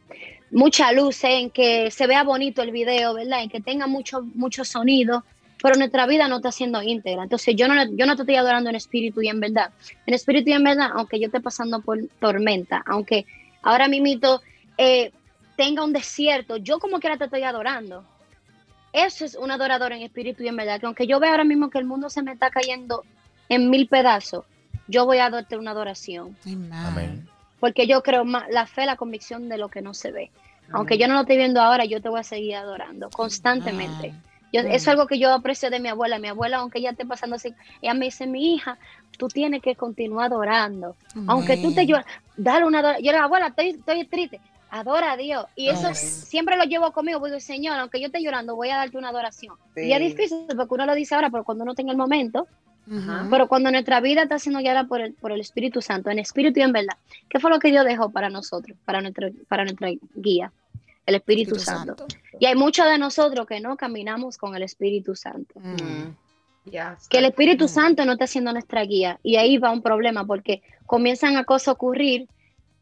mucha 0.51 0.91
luz, 0.91 1.23
¿eh? 1.23 1.39
en 1.39 1.49
que 1.49 1.89
se 1.89 2.05
vea 2.05 2.23
bonito 2.23 2.61
el 2.61 2.71
video, 2.71 3.15
¿verdad? 3.15 3.41
En 3.41 3.49
que 3.49 3.59
tenga 3.59 3.87
mucho, 3.87 4.21
mucho 4.35 4.63
sonido, 4.63 5.23
pero 5.61 5.75
nuestra 5.75 6.05
vida 6.05 6.27
no 6.27 6.37
está 6.37 6.51
siendo 6.51 6.83
íntegra. 6.83 7.23
Entonces 7.23 7.55
yo 7.55 7.67
no, 7.67 7.73
yo 7.95 8.05
no 8.05 8.15
te 8.15 8.21
estoy 8.21 8.35
adorando 8.35 8.69
en 8.69 8.75
espíritu 8.75 9.23
y 9.23 9.29
en 9.29 9.39
verdad. 9.39 9.71
En 10.05 10.13
espíritu 10.13 10.51
y 10.51 10.53
en 10.53 10.63
verdad, 10.63 10.91
aunque 10.93 11.19
yo 11.19 11.25
esté 11.25 11.41
pasando 11.41 11.81
por 11.81 11.97
tormenta, 12.19 12.83
aunque 12.85 13.25
ahora 13.63 13.87
mismo 13.87 14.39
eh, 14.77 15.11
tenga 15.55 15.83
un 15.83 15.91
desierto, 15.91 16.57
yo 16.57 16.77
como 16.77 16.99
quiera 16.99 17.17
te 17.17 17.25
estoy 17.25 17.41
adorando. 17.41 18.03
Eso 18.93 19.25
es 19.25 19.33
un 19.33 19.49
adorador 19.49 19.91
en 19.91 20.03
espíritu 20.03 20.43
y 20.43 20.49
en 20.49 20.55
verdad, 20.55 20.79
que 20.79 20.85
aunque 20.85 21.07
yo 21.07 21.19
vea 21.19 21.31
ahora 21.31 21.43
mismo 21.43 21.71
que 21.71 21.79
el 21.79 21.85
mundo 21.85 22.11
se 22.11 22.21
me 22.21 22.31
está 22.31 22.51
cayendo 22.51 23.03
en 23.49 23.71
mil 23.71 23.87
pedazos, 23.87 24.45
yo 24.87 25.05
voy 25.05 25.17
a 25.17 25.31
darte 25.31 25.57
una 25.57 25.71
adoración. 25.71 26.37
Amén. 26.71 27.27
Porque 27.67 27.86
yo 27.86 28.01
creo 28.01 28.23
más 28.23 28.45
la 28.49 28.65
fe, 28.65 28.86
la 28.86 28.95
convicción 28.95 29.49
de 29.49 29.58
lo 29.58 29.67
que 29.67 29.82
no 29.82 29.93
se 29.93 30.13
ve. 30.13 30.32
Aunque 30.71 30.97
yo 30.97 31.06
no 31.10 31.15
lo 31.15 31.21
estoy 31.21 31.36
viendo 31.36 31.60
ahora, 31.60 31.84
yo 31.84 32.01
te 32.01 32.08
voy 32.08 32.21
a 32.21 32.23
seguir 32.23 32.56
adorando 32.56 33.10
constantemente. 33.10 34.10
Amen. 34.10 34.23
Yo, 34.53 34.62
Eso 34.62 34.69
es 34.69 34.88
algo 34.88 35.06
que 35.06 35.19
yo 35.19 35.34
aprecio 35.34 35.69
de 35.69 35.82
mi 35.82 35.89
abuela. 35.89 36.17
Mi 36.17 36.30
abuela, 36.30 36.60
aunque 36.60 36.80
ella 36.80 36.91
esté 36.91 37.06
pasando 37.06 37.36
así, 37.36 37.53
ella 37.82 37.93
me 37.93 38.06
dice, 38.06 38.25
mi 38.25 38.53
hija, 38.53 38.77
tú 39.17 39.27
tienes 39.27 39.62
que 39.62 39.75
continuar 39.75 40.27
adorando. 40.27 40.95
Aunque 41.27 41.58
tú 41.58 41.73
te 41.73 41.86
lloras, 41.86 42.06
dale 42.38 42.65
una 42.65 42.80
adoración. 42.80 43.03
Yo 43.03 43.12
le 43.12 43.17
digo, 43.17 43.25
abuela, 43.25 43.47
estoy, 43.47 43.69
estoy 43.71 44.06
triste. 44.06 44.39
Adora 44.69 45.12
a 45.12 45.17
Dios. 45.17 45.45
Y 45.58 45.67
eso 45.67 45.93
siempre 45.93 46.56
lo 46.56 46.63
llevo 46.63 46.93
conmigo. 46.93 47.19
Porque, 47.19 47.41
Señor, 47.41 47.77
aunque 47.80 47.99
yo 47.99 48.06
esté 48.06 48.23
llorando, 48.23 48.56
voy 48.56 48.69
a 48.69 48.77
darte 48.77 48.97
una 48.97 49.10
adoración. 49.10 49.56
Sí. 49.75 49.82
Y 49.82 49.91
es 49.91 49.99
difícil 49.99 50.45
porque 50.56 50.73
uno 50.73 50.86
lo 50.86 50.95
dice 50.95 51.15
ahora, 51.15 51.30
pero 51.30 51.43
cuando 51.43 51.65
uno 51.65 51.75
tenga 51.75 51.91
el 51.91 51.97
momento. 51.97 52.47
Pero 53.30 53.47
cuando 53.47 53.71
nuestra 53.71 54.00
vida 54.00 54.23
está 54.23 54.39
siendo 54.39 54.60
guiada 54.60 54.86
por 54.86 55.02
el, 55.02 55.13
por 55.13 55.32
el 55.32 55.41
Espíritu 55.41 55.82
Santo, 55.82 56.10
en 56.10 56.19
espíritu 56.19 56.60
y 56.60 56.63
en 56.63 56.71
verdad, 56.71 56.95
¿qué 57.30 57.39
fue 57.39 57.50
lo 57.50 57.60
que 57.60 57.69
Dios 57.69 57.86
dejó 57.86 58.10
para 58.12 58.30
nosotros, 58.30 58.78
para, 58.86 59.02
nuestro, 59.02 59.30
para 59.47 59.63
nuestra 59.63 59.89
guía? 60.15 60.52
El 61.06 61.15
Espíritu, 61.15 61.56
Santo. 61.56 62.06
Y 62.38 62.45
hay 62.45 62.56
muchos 62.56 62.86
de 62.86 62.97
nosotros 62.97 63.47
que 63.47 63.62
no 63.62 63.78
caminamos 63.78 64.38
con 64.38 64.56
el 64.56 64.63
Espíritu 64.63 65.15
Santo. 65.15 65.58
Mm. 65.58 66.12
Que 67.10 67.17
el. 67.17 67.26
Espíritu 67.26 67.65
Mm. 67.65 67.69
Santo 67.69 68.06
no 68.06 68.13
está 68.13 68.28
siendo 68.28 68.52
nuestra 68.52 68.84
guía. 68.84 69.17
Y 69.23 69.38
ahí 69.38 69.58
va 69.58 69.71
un 69.71 69.82
problema 69.82 70.26
porque 70.26 70.62
comienzan 70.86 71.38
a 71.38 71.45
cosas 71.45 71.69
a 71.69 71.71
ocurrir 71.73 72.28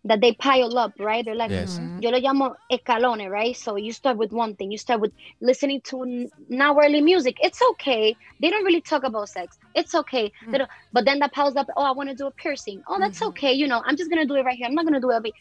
that 0.05 0.21
they 0.21 0.33
pile 0.33 0.77
up, 0.77 0.93
right? 0.99 1.25
They're 1.25 1.35
like, 1.35 1.51
Yes. 1.51 1.79
Ujú. 1.79 2.01
yo 2.03 2.09
lo 2.11 2.19
llamo 2.19 2.53
escalones, 2.71 3.29
right? 3.29 3.55
So 3.57 3.75
you 3.75 3.91
start 3.91 4.17
with 4.17 4.31
one 4.31 4.55
thing. 4.55 4.71
You 4.71 4.77
start 4.77 5.01
with 5.01 5.11
listening 5.41 5.81
to 5.89 6.03
n- 6.03 6.29
now 6.47 6.73
worldly 6.75 7.01
music. 7.01 7.37
It's 7.41 7.59
okay. 7.71 8.15
They 8.39 8.49
don't 8.51 8.63
really 8.63 8.81
talk 8.81 9.03
about 9.03 9.29
sex. 9.29 9.57
It's 9.73 9.95
okay. 9.95 10.31
Mm. 10.45 10.51
They 10.51 10.57
don't- 10.59 10.69
but 10.93 11.05
then 11.05 11.19
that 11.19 11.33
piles 11.33 11.55
up. 11.55 11.67
Oh, 11.75 11.83
I 11.83 11.91
want 11.91 12.09
to 12.09 12.15
do 12.15 12.27
a 12.27 12.31
piercing. 12.31 12.83
Oh, 12.87 12.99
that's 12.99 13.19
Mhm. 13.19 13.29
okay. 13.29 13.53
You 13.53 13.67
know, 13.67 13.81
I'm 13.85 13.97
just 13.97 14.09
gonna 14.11 14.25
do 14.25 14.35
it 14.35 14.43
right 14.45 14.57
here. 14.57 14.67
I'm 14.67 14.75
not 14.75 14.85
gonna 14.85 15.01
do 15.01 15.09
it. 15.11 15.33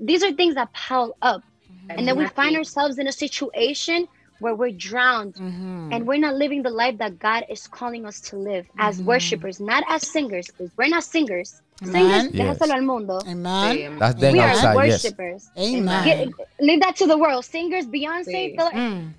These 0.00 0.22
are 0.24 0.32
things 0.32 0.54
that 0.54 0.72
pile 0.72 1.16
up, 1.22 1.42
mm-hmm. 1.70 1.90
and 1.98 2.08
then 2.08 2.16
we 2.16 2.26
find 2.28 2.56
ourselves 2.56 2.98
in 2.98 3.06
a 3.08 3.12
situation 3.12 4.06
where 4.40 4.54
we're 4.54 4.70
drowned 4.72 5.34
Ujú. 5.34 5.92
and 5.92 6.06
we're 6.06 6.20
not 6.20 6.34
living 6.36 6.62
the 6.62 6.70
life 6.70 6.96
that 6.98 7.18
God 7.18 7.44
is 7.50 7.66
calling 7.66 8.06
us 8.06 8.20
to 8.30 8.36
live 8.36 8.66
as 8.78 9.00
Mhm. 9.00 9.04
worshipers, 9.06 9.58
not 9.60 9.82
as 9.88 10.06
singers, 10.06 10.50
we're 10.76 10.88
not 10.88 11.02
singers. 11.04 11.60
Amen. 11.82 11.92
Singers, 11.92 12.34
Yes. 12.34 12.58
déjaselo 12.58 12.74
al 12.74 12.82
mundo. 12.82 13.20
Amen. 13.26 13.98
That's 13.98 14.20
them 14.20 14.32
We 14.32 14.40
are 14.40 14.48
yes. 14.54 14.74
worshipers. 14.74 15.50
Amen. 15.56 16.04
Get- 16.04 16.28
leave 16.60 16.80
that 16.80 16.96
to 16.96 17.06
the 17.06 17.16
world. 17.16 17.44
Singers, 17.44 17.86
Beyonce, 17.86 18.56
Sí. 18.56 18.56
Mm. 18.74 19.12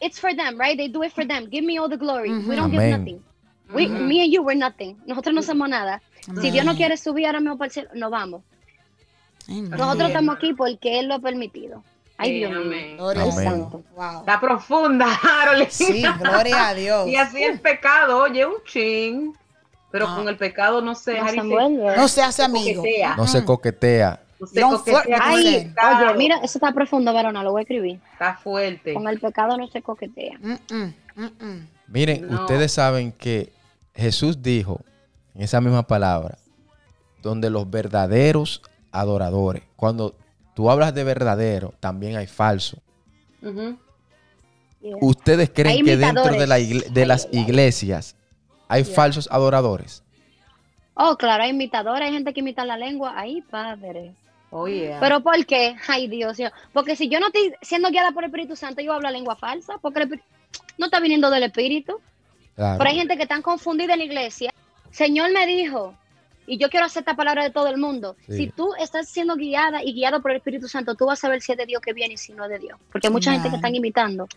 it's 0.00 0.18
for 0.18 0.34
them, 0.34 0.58
right? 0.58 0.76
They 0.76 0.88
do 0.88 1.02
it 1.02 1.12
for 1.12 1.24
them. 1.24 1.46
Give 1.48 1.64
me 1.64 1.78
all 1.78 1.88
the 1.88 1.96
glory. 1.96 2.30
We 2.30 2.56
don't 2.56 2.70
Amén. 2.70 2.78
give 2.90 2.98
nothing. 2.98 3.22
We, 3.72 3.86
Ujú. 3.86 4.06
Me 4.08 4.22
and 4.22 4.32
you, 4.32 4.42
we're 4.42 4.54
nothing. 4.58 4.96
Nosotros 5.06 5.32
no 5.34 5.42
somos 5.42 5.68
nada. 5.68 6.00
Si 6.40 6.50
Dios 6.50 6.64
no 6.64 6.74
quiere 6.74 6.96
subir 6.96 7.26
ahora 7.26 7.38
mismo 7.40 7.56
para 7.56 7.66
el 7.68 7.72
cielo, 7.72 7.88
no 7.94 8.10
vamos. 8.10 8.42
Amen. 9.48 9.70
Nosotros 9.70 10.08
estamos 10.08 10.36
aquí 10.36 10.52
porque 10.54 10.98
Él 11.00 11.08
lo 11.08 11.14
ha 11.14 11.18
permitido. 11.20 11.82
Ay, 12.20 12.28
Sí, 12.30 12.34
Dios 12.38 12.64
mío. 12.66 12.96
Gloria 12.98 13.22
a 13.24 13.32
santo. 13.32 13.82
Wow. 13.96 14.20
Está 14.20 14.40
profunda, 14.40 15.06
Harold. 15.22 15.68
Sí, 15.70 16.02
gloria 16.18 16.68
a 16.68 16.74
Dios. 16.74 17.08
Y 17.08 17.16
así 17.16 17.42
el 17.42 17.60
pecado, 17.60 18.22
oye, 18.22 18.44
un 18.46 18.62
chin. 18.64 19.34
Pero 19.90 20.06
Ah. 20.08 20.16
con 20.16 20.28
el 20.28 20.36
pecado 20.36 20.80
no 20.82 20.94
se 20.94 21.14
No 21.18 21.26
se 22.08 22.14
se 22.14 22.22
hace 22.22 22.42
amigo. 22.44 22.82
coquetea. 22.82 23.16
No 23.16 23.26
se 23.26 23.44
coquetea. 23.44 24.20
No 24.38 24.46
se 24.46 24.60
Don't 24.60 24.78
coquetea 24.78 25.18
Ay, 25.20 25.72
oye, 26.06 26.14
mira, 26.16 26.36
eso 26.36 26.58
está 26.58 26.72
profundo, 26.72 27.12
varona, 27.12 27.42
lo 27.42 27.50
voy 27.52 27.60
a 27.60 27.62
escribir. 27.62 28.00
Está 28.12 28.36
fuerte. 28.36 28.94
Con 28.94 29.08
el 29.08 29.18
pecado 29.18 29.56
no 29.56 29.66
se 29.68 29.82
coquetea. 29.82 30.38
Mm, 30.40 30.52
mm, 30.74 30.94
mm, 31.16 31.44
mm. 31.44 31.68
Miren, 31.88 32.26
No. 32.28 32.40
ustedes 32.42 32.72
saben 32.72 33.12
que 33.12 33.52
Jesús 33.94 34.40
dijo 34.42 34.80
en 35.34 35.42
esa 35.42 35.60
misma 35.60 35.82
palabra, 35.86 36.38
donde 37.20 37.50
los 37.50 37.68
verdaderos 37.68 38.62
adoradores, 38.92 39.62
cuando 39.76 40.14
tú 40.60 40.70
hablas 40.70 40.92
de 40.94 41.04
verdadero, 41.04 41.72
también 41.80 42.18
hay 42.18 42.26
falso. 42.26 42.76
Yeah. 43.40 43.76
¿Ustedes 45.00 45.48
creen 45.48 45.68
Hay 45.78 45.82
que 45.82 45.96
dentro 45.96 46.32
de, 46.32 46.46
la 46.46 46.56
de 46.56 47.06
las 47.06 47.28
iglesias 47.32 48.14
hay 48.68 48.84
Yeah. 48.84 48.94
falsos 48.94 49.26
adoradores? 49.32 50.02
Oh, 50.92 51.16
claro, 51.16 51.44
hay 51.44 51.50
imitadores, 51.50 52.06
hay 52.06 52.12
gente 52.12 52.34
que 52.34 52.40
imita 52.40 52.66
la 52.66 52.76
lengua. 52.76 53.14
Ay, 53.16 53.40
padre. 53.40 54.14
Oh, 54.50 54.68
yeah. 54.68 55.00
Pero 55.00 55.22
¿por 55.22 55.46
qué? 55.46 55.76
Ay, 55.88 56.08
Dios 56.08 56.38
mío. 56.38 56.50
Porque 56.74 56.94
si 56.94 57.08
yo 57.08 57.20
no 57.20 57.28
estoy 57.28 57.54
siendo 57.62 57.88
guiada 57.88 58.12
por 58.12 58.24
el 58.24 58.28
Espíritu 58.28 58.54
Santo, 58.54 58.82
yo 58.82 58.92
hablo 58.92 59.08
lengua 59.10 59.36
falsa, 59.36 59.78
porque 59.80 60.00
el 60.00 60.08
Espíritu- 60.10 60.24
no 60.76 60.86
está 60.86 61.00
viniendo 61.00 61.30
del 61.30 61.44
Espíritu. 61.44 61.98
Claro. 62.54 62.76
Pero 62.76 62.90
hay 62.90 62.96
gente 62.96 63.16
que 63.16 63.22
está 63.22 63.40
confundida 63.40 63.94
en 63.94 64.00
la 64.00 64.04
iglesia. 64.04 64.52
Señor 64.90 65.32
me 65.32 65.46
dijo, 65.46 65.94
y 66.46 66.58
yo 66.58 66.68
quiero 66.68 66.86
hacer 66.86 67.00
esta 67.00 67.14
palabra 67.14 67.44
de 67.44 67.50
todo 67.50 67.68
el 67.68 67.78
mundo. 67.78 68.16
Sí. 68.26 68.36
Si 68.36 68.46
tú 68.48 68.74
estás 68.78 69.08
siendo 69.08 69.36
guiada 69.36 69.84
y 69.84 69.92
guiado 69.92 70.20
por 70.20 70.30
el 70.30 70.38
Espíritu 70.38 70.68
Santo, 70.68 70.94
tú 70.94 71.06
vas 71.06 71.18
a 71.20 71.22
saber 71.22 71.42
si 71.42 71.52
es 71.52 71.58
de 71.58 71.66
Dios 71.66 71.80
que 71.80 71.92
viene 71.92 72.14
y 72.14 72.16
si 72.16 72.32
no 72.32 72.44
es 72.44 72.50
de 72.50 72.58
Dios. 72.58 72.78
Porque 72.90 73.06
hay 73.06 73.12
mucha 73.12 73.32
gente 73.32 73.44
que 73.44 73.48
Amen. 73.48 73.58
están 73.58 73.74
imitando. 73.74 74.28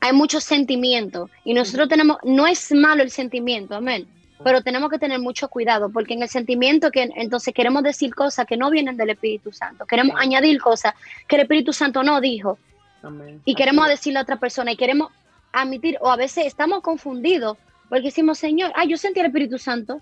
Hay 0.00 0.12
muchos 0.12 0.44
sentimientos. 0.44 1.30
Y 1.44 1.54
nosotros 1.54 1.88
tenemos, 1.88 2.16
no 2.24 2.46
es 2.46 2.72
malo 2.72 3.02
el 3.02 3.10
sentimiento, 3.10 3.74
amén. 3.74 4.08
Pero 4.42 4.62
tenemos 4.62 4.90
que 4.90 4.98
tener 4.98 5.20
mucho 5.20 5.48
cuidado, 5.48 5.90
porque 5.90 6.14
en 6.14 6.22
el 6.22 6.28
sentimiento 6.28 6.90
que 6.90 7.10
entonces 7.14 7.52
queremos 7.52 7.82
decir 7.82 8.14
cosas 8.14 8.46
que 8.46 8.56
no 8.56 8.70
vienen 8.70 8.96
del 8.96 9.10
Espíritu 9.10 9.52
Santo. 9.52 9.84
Queremos 9.84 10.16
añadir 10.18 10.58
cosas 10.60 10.94
que 11.28 11.36
el 11.36 11.42
Espíritu 11.42 11.74
Santo 11.74 12.02
no 12.02 12.20
dijo 12.22 12.58
Amén. 13.02 13.42
y 13.44 13.54
queremos 13.54 13.84
es. 13.84 13.90
decirle 13.90 14.18
a 14.18 14.22
otra 14.22 14.36
persona 14.36 14.72
y 14.72 14.76
queremos 14.76 15.12
admitir, 15.52 15.98
o 16.00 16.10
a 16.10 16.16
veces 16.16 16.46
estamos 16.46 16.80
confundidos 16.80 17.58
porque 17.90 18.04
decimos, 18.04 18.38
Señor, 18.38 18.72
ay, 18.76 18.88
yo 18.88 18.96
sentí 18.96 19.20
el 19.20 19.26
Espíritu 19.26 19.58
Santo, 19.58 20.00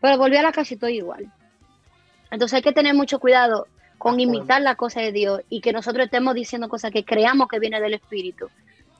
pero 0.00 0.18
volví 0.18 0.36
a 0.36 0.42
la 0.42 0.52
casa 0.52 0.72
y 0.72 0.74
estoy 0.74 0.96
igual. 0.96 1.30
Entonces 2.30 2.56
hay 2.56 2.62
que 2.62 2.72
tener 2.72 2.94
mucho 2.94 3.18
cuidado 3.18 3.66
con 3.98 4.20
imitar 4.20 4.60
la 4.60 4.74
cosa 4.74 5.00
de 5.00 5.12
Dios 5.12 5.40
y 5.48 5.60
que 5.60 5.72
nosotros 5.72 6.04
estemos 6.04 6.34
diciendo 6.34 6.68
cosas 6.68 6.90
que 6.92 7.04
creamos 7.04 7.48
que 7.48 7.58
viene 7.58 7.80
del 7.80 7.94
Espíritu. 7.94 8.48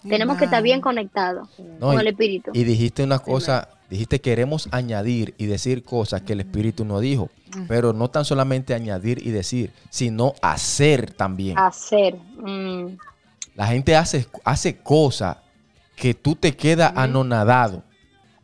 Tenemos 0.08 0.38
que 0.38 0.44
estar 0.44 0.62
bien 0.62 0.80
conectados 0.80 1.48
No, 1.80 1.88
con 1.88 1.96
y- 1.96 2.00
el 2.00 2.06
Espíritu. 2.08 2.50
Y 2.54 2.62
dijiste 2.64 3.02
una 3.02 3.18
cosa, 3.18 3.68
dijiste 3.90 4.20
queremos 4.20 4.68
añadir 4.70 5.34
y 5.36 5.46
decir 5.46 5.82
cosas 5.82 6.22
que 6.22 6.32
el 6.34 6.40
Espíritu 6.40 6.84
no 6.84 7.00
dijo, 7.00 7.28
pero 7.66 7.92
no 7.92 8.08
tan 8.08 8.24
solamente 8.24 8.72
añadir 8.74 9.18
y 9.26 9.30
decir, 9.30 9.72
sino 9.90 10.34
hacer 10.42 11.12
también. 11.12 11.58
Hacer. 11.58 12.14
mm, 12.16 12.96
La 13.56 13.66
gente 13.66 13.96
hace, 13.96 14.26
hace 14.44 14.76
cosas 14.78 15.38
que 15.96 16.14
tú 16.14 16.36
te 16.36 16.54
quedas 16.56 16.92
anonadado. 16.94 17.82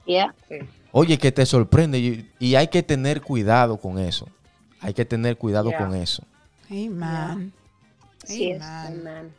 yeah. 0.07 0.35
Sí. 0.49 0.57
Oye, 0.93 1.19
que 1.19 1.33
te 1.33 1.47
sorprende 1.47 1.99
y, 1.99 2.31
y 2.39 2.55
hay 2.55 2.69
que 2.69 2.83
tener 2.83 3.23
cuidado 3.23 3.79
con 3.79 3.99
eso. 3.99 4.29
Hay 4.81 4.95
que 4.95 5.05
tener 5.05 5.37
cuidado 5.39 5.71
Yeah. 5.71 5.79
con 5.79 5.95
eso. 5.95 6.23
Amén. 8.61 9.33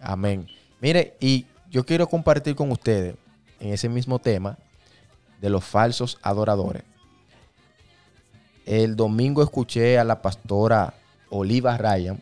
Amén. 0.00 0.46
Mire, 0.80 1.16
y 1.20 1.46
yo 1.70 1.84
quiero 1.86 2.06
compartir 2.08 2.54
con 2.54 2.70
ustedes 2.70 3.16
en 3.60 3.72
ese 3.72 3.88
mismo 3.88 4.18
tema 4.18 4.58
de 5.40 5.48
los 5.50 5.64
falsos 5.64 6.18
adoradores. 6.22 6.82
El 8.64 8.96
domingo 8.96 9.42
escuché 9.42 9.98
a 9.98 10.04
la 10.04 10.20
pastora 10.22 10.94
Oliva 11.30 11.76
Ryan 11.76 12.20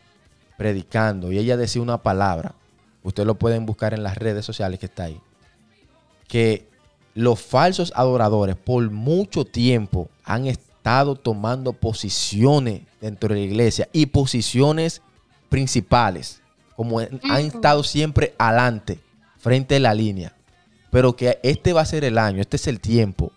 predicando 0.56 1.32
y 1.32 1.38
ella 1.38 1.56
decía 1.56 1.80
una 1.82 1.98
palabra. 2.02 2.54
Ustedes 3.02 3.26
lo 3.26 3.34
pueden 3.36 3.66
buscar 3.66 3.94
en 3.94 4.02
las 4.02 4.16
redes 4.16 4.44
sociales 4.44 4.78
que 4.78 4.86
está 4.86 5.04
ahí. 5.04 5.20
Que 6.28 6.68
los 7.14 7.40
falsos 7.40 7.92
adoradores 7.94 8.57
por 8.57 8.90
mucho 8.90 9.44
tiempo 9.44 10.09
han 10.24 10.46
estado 10.46 11.14
tomando 11.14 11.72
posiciones 11.72 12.83
dentro 13.00 13.29
de 13.29 13.37
la 13.37 13.46
iglesia 13.46 13.88
y 13.92 14.07
posiciones 14.07 15.00
principales, 15.48 16.40
como 16.77 16.98
han 16.98 17.40
estado 17.40 17.85
siempre 17.85 18.35
adelante, 18.38 18.98
frente 19.38 19.77
a 19.77 19.81
la 19.81 19.94
línea. 19.94 20.35
Pero 20.90 21.14
que 21.14 21.38
este 21.42 21.72
va 21.72 21.83
a 21.83 21.87
ser 21.87 22.05
el 22.05 22.18
año, 22.18 22.40
este 22.40 22.57
es 22.57 22.66
el 22.66 22.81
tiempo. 22.81 23.33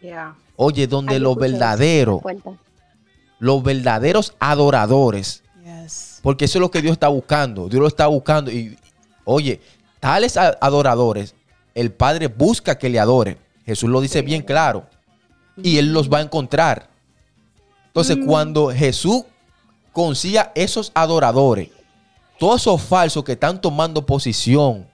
Yeah. 0.00 0.34
Oye, 0.56 0.86
donde 0.86 1.18
los 1.18 1.36
verdaderos, 1.36 2.20
cuenta. 2.20 2.52
los 3.38 3.62
verdaderos 3.62 4.34
adoradores 4.38 5.42
Yes. 5.64 6.20
Porque 6.22 6.44
eso 6.46 6.58
es 6.58 6.60
lo 6.60 6.70
que 6.70 6.82
Dios 6.82 6.92
está 6.92 7.08
buscando. 7.08 7.68
Dios 7.68 7.80
lo 7.80 7.88
está 7.88 8.06
buscando. 8.06 8.50
Y 8.50 8.76
oye, 9.24 9.60
tales 10.00 10.36
adoradores, 10.36 11.34
el 11.74 11.92
Padre 11.92 12.28
busca 12.28 12.76
que 12.76 12.88
le 12.88 12.98
adore. 12.98 13.38
Jesús 13.64 13.88
lo 13.88 14.00
dice 14.00 14.22
bien 14.22 14.42
claro. 14.42 14.86
Y 15.56 15.78
Él 15.78 15.92
los 15.92 16.10
va 16.10 16.18
a 16.18 16.22
encontrar. 16.22 16.88
Entonces, 17.86 18.18
cuando 18.24 18.70
Jesús 18.70 19.24
consiga 19.92 20.50
esos 20.54 20.90
adoradores, 20.94 21.68
todos 22.38 22.62
esos 22.62 22.80
falsos 22.80 23.22
que 23.22 23.32
están 23.32 23.60
tomando 23.60 24.04
posición 24.06 24.86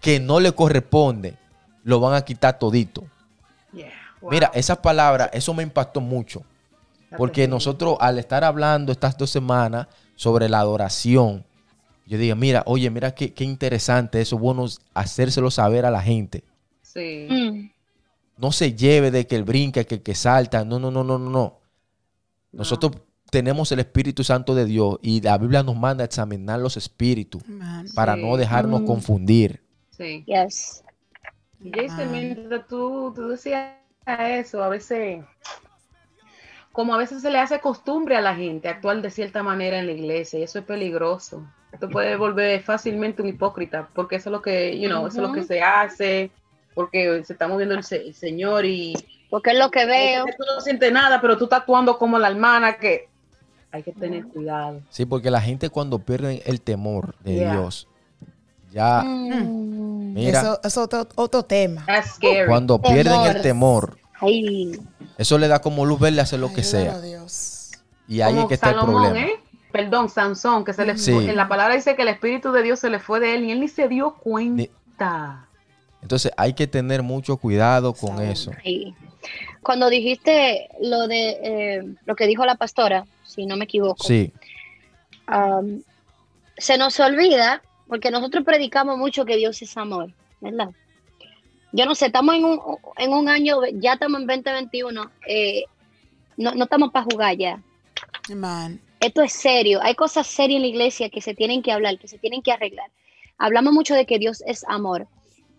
que 0.00 0.18
no 0.18 0.40
le 0.40 0.52
corresponde, 0.52 1.36
lo 1.84 2.00
van 2.00 2.14
a 2.14 2.22
quitar 2.22 2.58
todito. 2.58 3.04
Yeah. 3.72 3.92
Wow. 4.20 4.30
Mira, 4.30 4.50
esas 4.54 4.78
palabras, 4.78 5.30
eso 5.32 5.52
me 5.54 5.62
impactó 5.62 6.00
mucho. 6.00 6.42
Porque 7.16 7.46
nosotros 7.46 7.96
al 8.00 8.18
estar 8.18 8.42
hablando 8.42 8.90
estas 8.90 9.16
dos 9.18 9.30
semanas 9.30 9.86
sobre 10.16 10.48
la 10.48 10.60
adoración, 10.60 11.44
yo 12.06 12.18
dije, 12.18 12.34
mira, 12.34 12.62
oye, 12.66 12.90
mira 12.90 13.14
qué, 13.14 13.32
qué 13.32 13.44
interesante 13.44 14.20
eso, 14.20 14.38
bueno 14.38 14.66
hacérselo 14.94 15.50
saber 15.50 15.84
a 15.86 15.90
la 15.90 16.02
gente. 16.02 16.44
Sí. 16.82 17.26
Mm. 17.30 17.70
No 18.38 18.52
se 18.52 18.74
lleve 18.74 19.10
de 19.10 19.26
que 19.26 19.36
el 19.36 19.44
brinca, 19.44 19.84
que 19.84 19.96
el 19.96 20.02
que 20.02 20.14
salta, 20.14 20.64
no, 20.64 20.78
no, 20.78 20.90
no, 20.90 21.04
no, 21.04 21.18
no, 21.18 21.30
no. 21.30 21.58
Nosotros 22.50 22.92
tenemos 23.30 23.72
el 23.72 23.78
Espíritu 23.78 24.24
Santo 24.24 24.54
de 24.54 24.64
Dios 24.66 24.98
y 25.00 25.20
la 25.22 25.38
Biblia 25.38 25.62
nos 25.62 25.76
manda 25.76 26.02
a 26.02 26.06
examinar 26.06 26.60
los 26.60 26.76
espíritus 26.76 27.46
Man. 27.48 27.86
para 27.94 28.14
Sí. 28.14 28.22
no 28.22 28.36
dejarnos 28.36 28.82
Mm. 28.82 28.86
confundir. 28.86 29.62
Sí. 29.96 30.24
Yes. 30.26 30.82
Y 31.60 31.70
Jason, 31.70 32.10
mientras 32.10 32.66
tú, 32.66 33.12
tú 33.14 33.28
decías 33.28 33.74
eso, 34.06 34.62
a 34.62 34.68
veces, 34.68 35.24
como 36.72 36.94
a 36.94 36.98
veces 36.98 37.22
se 37.22 37.30
le 37.30 37.38
hace 37.38 37.60
costumbre 37.60 38.16
a 38.16 38.20
la 38.20 38.34
gente 38.34 38.68
actuar 38.68 39.00
de 39.02 39.10
cierta 39.10 39.42
manera 39.42 39.78
en 39.78 39.86
la 39.86 39.92
iglesia, 39.92 40.38
y 40.38 40.42
eso 40.42 40.58
es 40.58 40.64
peligroso. 40.64 41.44
Esto 41.72 41.88
puede 41.88 42.16
volver 42.16 42.62
fácilmente 42.62 43.22
un 43.22 43.28
hipócrita, 43.28 43.88
porque 43.94 44.16
eso 44.16 44.28
es 44.28 44.32
lo 44.32 44.42
que, 44.42 44.78
you 44.78 44.88
know, 44.88 45.06
eso 45.06 45.22
es 45.22 45.28
lo 45.28 45.32
que 45.34 45.42
se 45.42 45.62
hace, 45.62 46.30
porque 46.74 47.22
se 47.24 47.32
está 47.34 47.48
moviendo 47.48 47.74
el, 47.74 47.82
se- 47.84 48.06
el 48.06 48.14
Señor 48.14 48.64
y 48.64 48.94
Porque 49.30 49.50
es 49.50 49.58
lo 49.58 49.70
que 49.70 49.84
veo. 49.86 50.24
tú 50.24 50.44
no 50.54 50.60
sientes 50.60 50.92
nada, 50.92 51.20
pero 51.20 51.36
tú 51.38 51.44
estás 51.44 51.60
actuando 51.60 51.98
como 51.98 52.18
la 52.18 52.28
hermana 52.28 52.74
que 52.78 53.08
hay 53.70 53.82
que 53.82 53.92
tener 53.92 54.24
cuidado. 54.26 54.80
Sí, 54.90 55.06
porque 55.06 55.30
la 55.30 55.40
gente 55.40 55.70
cuando 55.70 55.98
pierde 55.98 56.42
el 56.46 56.60
temor 56.60 57.14
de 57.20 57.34
Yeah. 57.36 57.52
Dios, 57.52 57.88
ya, 58.70 59.02
Mm. 59.02 60.12
mira, 60.14 60.40
Eso 60.40 60.60
es 60.62 60.76
otro, 60.78 61.06
otro 61.16 61.42
tema. 61.42 61.84
That's 61.86 62.14
scary. 62.16 62.46
cuando 62.48 62.80
pierden 62.80 63.20
el 63.22 63.40
Temor. 63.42 63.98
Ay. 64.22 64.78
eso 65.18 65.36
le 65.38 65.48
da 65.48 65.60
como 65.60 65.84
luz 65.84 65.98
verde 66.00 66.20
hacer 66.20 66.38
lo 66.40 66.52
que 66.52 66.62
sea. 66.62 67.00
Dios. 67.00 67.72
Y 68.08 68.20
ahí 68.20 68.32
Como 68.32 68.42
es 68.42 68.48
que 68.48 68.54
está 68.54 68.70
el 68.70 68.76
problema. 68.80 69.18
¿eh? 69.18 69.32
Perdón, 69.72 70.08
Sansón, 70.08 70.64
que 70.64 70.72
se 70.72 70.84
le 70.84 70.96
Sí. 70.98 71.12
fue, 71.12 71.30
en 71.30 71.36
la 71.36 71.48
palabra 71.48 71.74
dice 71.74 71.96
que 71.96 72.02
el 72.02 72.08
Espíritu 72.08 72.52
de 72.52 72.62
Dios 72.62 72.78
se 72.78 72.90
le 72.90 72.98
fue 72.98 73.20
de 73.20 73.34
él 73.34 73.44
y 73.44 73.52
él 73.52 73.60
ni 73.60 73.68
se 73.68 73.88
dio 73.88 74.14
cuenta. 74.14 75.46
Entonces 76.02 76.32
hay 76.36 76.52
que 76.52 76.66
tener 76.66 77.02
mucho 77.02 77.36
cuidado 77.36 77.94
con 77.94 78.20
eso. 78.20 78.50
Sí. 78.62 78.94
Cuando 79.62 79.88
dijiste 79.88 80.68
lo 80.80 81.06
de 81.06 81.30
eh, 81.42 81.94
lo 82.04 82.16
que 82.16 82.26
dijo 82.26 82.44
la 82.44 82.56
pastora, 82.56 83.04
si 83.24 83.46
no 83.46 83.56
me 83.56 83.64
equivoco, 83.64 84.02
Sí, 84.02 84.32
um, 85.28 85.80
se 86.58 86.76
nos 86.76 86.98
olvida, 87.00 87.62
porque 87.88 88.10
nosotros 88.10 88.44
predicamos 88.44 88.98
mucho 88.98 89.24
que 89.24 89.36
Dios 89.36 89.62
es 89.62 89.76
amor, 89.76 90.10
¿verdad? 90.40 90.70
Yo 91.72 91.86
no 91.86 91.94
sé, 91.94 92.06
estamos 92.06 92.34
en 92.34 92.44
un, 92.44 92.60
en 92.98 93.12
un 93.12 93.28
año, 93.28 93.58
ya 93.74 93.94
estamos 93.94 94.20
en 94.20 94.26
2021, 94.26 95.10
eh, 95.26 95.64
no, 96.36 96.54
no 96.54 96.64
estamos 96.64 96.92
para 96.92 97.04
jugar 97.10 97.36
ya. 97.36 97.60
Man. 98.34 98.80
Esto 99.00 99.22
es 99.22 99.32
serio, 99.32 99.80
hay 99.82 99.94
cosas 99.94 100.26
serias 100.26 100.56
en 100.56 100.62
la 100.62 100.68
iglesia 100.68 101.08
que 101.10 101.20
se 101.20 101.34
tienen 101.34 101.62
que 101.62 101.72
hablar, 101.72 101.98
que 101.98 102.08
se 102.08 102.18
tienen 102.18 102.42
que 102.42 102.52
arreglar. 102.52 102.90
Hablamos 103.38 103.72
mucho 103.72 103.94
de 103.94 104.06
que 104.06 104.18
Dios 104.18 104.42
es 104.46 104.64
amor, 104.68 105.08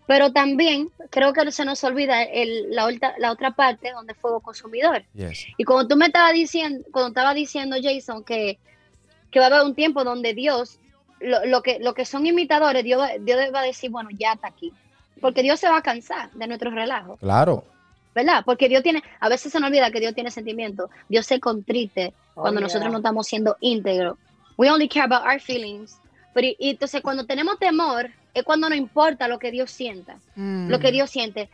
pero 0.06 0.32
también 0.32 0.88
creo 1.10 1.32
que 1.32 1.50
se 1.52 1.64
nos 1.64 1.82
olvida 1.84 2.22
el- 2.22 2.70
la, 2.70 2.86
otra, 2.86 3.14
la 3.18 3.32
otra 3.32 3.50
parte 3.50 3.90
donde 3.92 4.14
fuego 4.14 4.40
consumidor. 4.40 5.04
yes. 5.14 5.46
Y 5.58 5.64
cuando 5.64 5.88
tú 5.88 5.96
me 5.96 6.06
estabas 6.06 6.32
diciendo, 6.32 6.86
cuando 6.92 7.08
estaba 7.08 7.34
diciendo 7.34 7.76
Jason 7.82 8.24
que, 8.24 8.58
que 9.30 9.40
va 9.40 9.46
a 9.46 9.48
haber 9.48 9.62
un 9.66 9.74
tiempo 9.74 10.04
donde 10.04 10.32
Dios, 10.32 10.78
lo, 11.20 11.44
lo 11.44 11.62
que, 11.62 11.78
lo 11.80 11.92
que 11.92 12.06
son 12.06 12.24
imitadores, 12.26 12.82
Dios, 12.84 13.02
Dios 13.20 13.38
va 13.54 13.60
a 13.60 13.64
decir, 13.64 13.90
bueno, 13.90 14.08
ya 14.12 14.32
está 14.34 14.48
aquí. 14.48 14.72
Porque 15.20 15.42
Dios 15.42 15.60
se 15.60 15.68
va 15.68 15.78
a 15.78 15.82
cansar 15.82 16.30
de 16.32 16.46
nuestros 16.46 16.74
relajos, 16.74 17.18
Claro. 17.20 17.64
¿verdad? 18.14 18.42
Porque 18.44 18.68
Dios 18.68 18.82
tiene, 18.82 19.02
a 19.20 19.28
veces 19.28 19.50
se 19.52 19.58
nos 19.60 19.68
olvida 19.68 19.90
que 19.90 20.00
Dios 20.00 20.14
tiene 20.14 20.30
sentimientos. 20.30 20.90
Dios 21.08 21.26
se 21.26 21.40
contrite 21.40 22.12
Oh, 22.36 22.42
cuando 22.42 22.58
yeah. 22.60 22.66
nosotros 22.66 22.90
no 22.90 22.98
estamos 22.98 23.26
siendo 23.26 23.56
íntegros. 23.60 24.18
We 24.56 24.70
only 24.70 24.88
care 24.88 25.04
about 25.04 25.24
our 25.26 25.40
feelings. 25.40 25.98
Pero, 26.32 26.48
y, 26.48 26.56
y 26.58 26.70
entonces 26.70 27.00
cuando 27.00 27.24
tenemos 27.26 27.58
temor, 27.58 28.10
es 28.34 28.42
cuando 28.42 28.68
no 28.68 28.74
importa 28.74 29.28
lo 29.28 29.38
que 29.38 29.50
Dios 29.52 29.70
sienta 29.70 30.16
Mm. 30.34 30.68
lo 30.68 30.78
que 30.80 30.90
Dios 30.92 31.10
siente. 31.10 31.48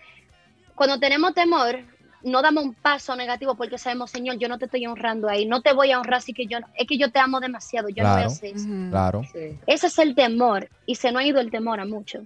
Cuando 0.74 0.98
tenemos 0.98 1.34
temor, 1.34 1.80
no 2.22 2.40
damos 2.42 2.64
un 2.64 2.74
paso 2.74 3.14
negativo 3.16 3.54
porque 3.54 3.76
sabemos, 3.78 4.10
Señor, 4.10 4.36
yo 4.38 4.48
no 4.48 4.58
te 4.58 4.64
estoy 4.66 4.86
honrando 4.86 5.28
ahí, 5.28 5.44
no 5.46 5.60
te 5.62 5.72
voy 5.74 5.90
a 5.92 5.98
honrar, 5.98 6.14
así 6.18 6.32
que 6.32 6.46
yo, 6.46 6.60
no- 6.60 6.66
es 6.74 6.86
que 6.86 6.96
yo 6.98 7.10
te 7.10 7.18
amo 7.18 7.40
demasiado, 7.40 7.88
yo 7.90 8.02
no 8.02 8.08
voy 8.10 8.18
a 8.20 8.24
Claro. 8.24 8.30
hacer 8.32 8.54
eso. 8.56 8.68
Claro. 8.90 9.22
Sí. 9.32 9.58
Ese 9.66 9.86
es 9.88 9.98
el 9.98 10.14
temor 10.14 10.68
y 10.86 10.94
se 10.96 11.12
nos 11.12 11.22
ha 11.22 11.26
ido 11.26 11.40
el 11.40 11.50
temor 11.50 11.80
a 11.80 11.84
muchos. 11.84 12.24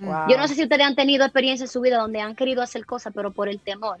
Wow. 0.00 0.28
Yo 0.28 0.36
no 0.36 0.46
sé 0.48 0.54
si 0.54 0.62
ustedes 0.62 0.86
han 0.86 0.94
tenido 0.94 1.24
experiencia 1.24 1.64
en 1.64 1.68
su 1.70 1.80
vida 1.80 1.98
donde 1.98 2.20
han 2.20 2.34
querido 2.34 2.62
hacer 2.62 2.84
cosas, 2.86 3.12
pero 3.14 3.30
por 3.32 3.48
el 3.48 3.58
temor, 3.60 3.98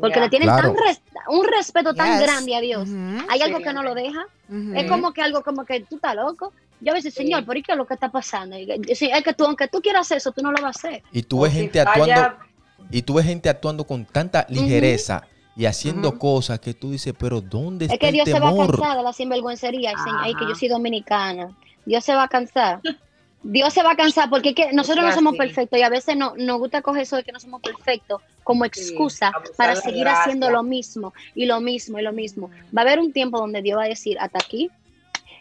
porque 0.00 0.14
Yeah. 0.16 0.24
le 0.24 0.30
tienen 0.30 0.48
Claro. 0.48 0.72
tan 0.74 0.84
res- 0.86 1.00
un 1.28 1.46
respeto 1.46 1.94
tan 1.94 2.20
grande 2.20 2.54
a 2.56 2.60
Dios. 2.60 2.88
Hay 3.28 3.38
Sí. 3.38 3.44
algo 3.44 3.60
que 3.60 3.72
no 3.72 3.82
lo 3.82 3.94
deja. 3.94 4.26
Es 4.74 4.88
como 4.90 5.12
que 5.12 5.22
algo 5.22 5.42
como 5.42 5.64
que 5.64 5.80
tú 5.80 5.96
estás 5.96 6.14
loco. 6.16 6.52
Yo 6.80 6.92
a 6.92 6.94
veces, 6.94 7.14
Sí. 7.14 7.22
Señor, 7.22 7.44
¿por 7.46 7.54
qué 7.62 7.72
es 7.72 7.78
lo 7.78 7.86
que 7.86 7.94
está 7.94 8.10
pasando? 8.10 8.58
Y, 8.58 8.70
es 8.88 8.98
que 9.24 9.32
tú, 9.34 9.44
aunque 9.44 9.66
tú 9.68 9.80
quieras 9.80 10.02
hacer 10.02 10.18
eso, 10.18 10.30
tú 10.32 10.42
no 10.42 10.50
lo 10.52 10.60
vas 10.62 10.76
a 10.76 10.88
hacer. 10.88 11.02
Y 11.12 11.22
tú 11.22 11.38
O 11.38 11.42
ves 11.42 11.52
si 11.52 11.58
gente 11.60 11.82
falla, 11.84 12.24
actuando, 12.24 12.44
y 12.90 13.02
tú 13.02 13.14
ves 13.14 13.24
gente 13.26 13.48
actuando 13.48 13.84
con 13.86 14.04
tanta 14.04 14.44
ligereza 14.50 15.22
y 15.56 15.64
haciendo 15.64 16.18
cosas 16.18 16.60
que 16.60 16.74
tú 16.74 16.90
dices, 16.90 17.14
pero 17.18 17.40
¿dónde 17.40 17.86
está 17.86 17.94
Es 17.94 18.00
que 18.00 18.08
el 18.08 18.14
Dios 18.14 18.28
se 18.28 18.38
va 18.38 18.48
a 18.48 18.52
temor? 18.52 18.78
cansar 18.78 18.96
de 18.98 19.02
la 19.02 19.12
sinvergüencería. 19.14 19.92
Ay, 20.20 20.34
que 20.34 20.46
yo 20.46 20.54
soy 20.54 20.68
dominicana. 20.68 21.56
Dios 21.86 22.04
se 22.04 22.14
va 22.14 22.24
a 22.24 22.28
cansar. 22.28 22.80
Dios 23.48 23.72
se 23.72 23.82
va 23.82 23.92
a 23.92 23.96
cansar 23.96 24.28
porque 24.28 24.48
es 24.50 24.54
que 24.56 24.72
nosotros 24.72 25.04
no 25.04 25.12
somos 25.12 25.36
perfectos 25.36 25.78
y 25.78 25.82
a 25.82 25.88
veces 25.88 26.16
no, 26.16 26.34
nos 26.36 26.58
gusta 26.58 26.82
coger 26.82 27.02
eso 27.02 27.14
de 27.16 27.22
que 27.22 27.30
no 27.30 27.38
somos 27.38 27.60
perfectos 27.62 28.20
como 28.42 28.64
excusa 28.64 29.32
para 29.56 29.76
seguir 29.76 30.00
gracia. 30.00 30.22
haciendo 30.22 30.50
lo 30.50 30.64
mismo 30.64 31.14
y 31.34 31.46
lo 31.46 31.60
mismo 31.60 31.98
y 31.98 32.02
lo 32.02 32.12
mismo. 32.12 32.50
Va 32.76 32.82
a 32.82 32.84
haber 32.84 32.98
un 32.98 33.12
tiempo 33.12 33.38
donde 33.38 33.62
Dios 33.62 33.78
va 33.78 33.84
a 33.84 33.88
decir 33.88 34.18
hasta 34.18 34.38
aquí. 34.38 34.68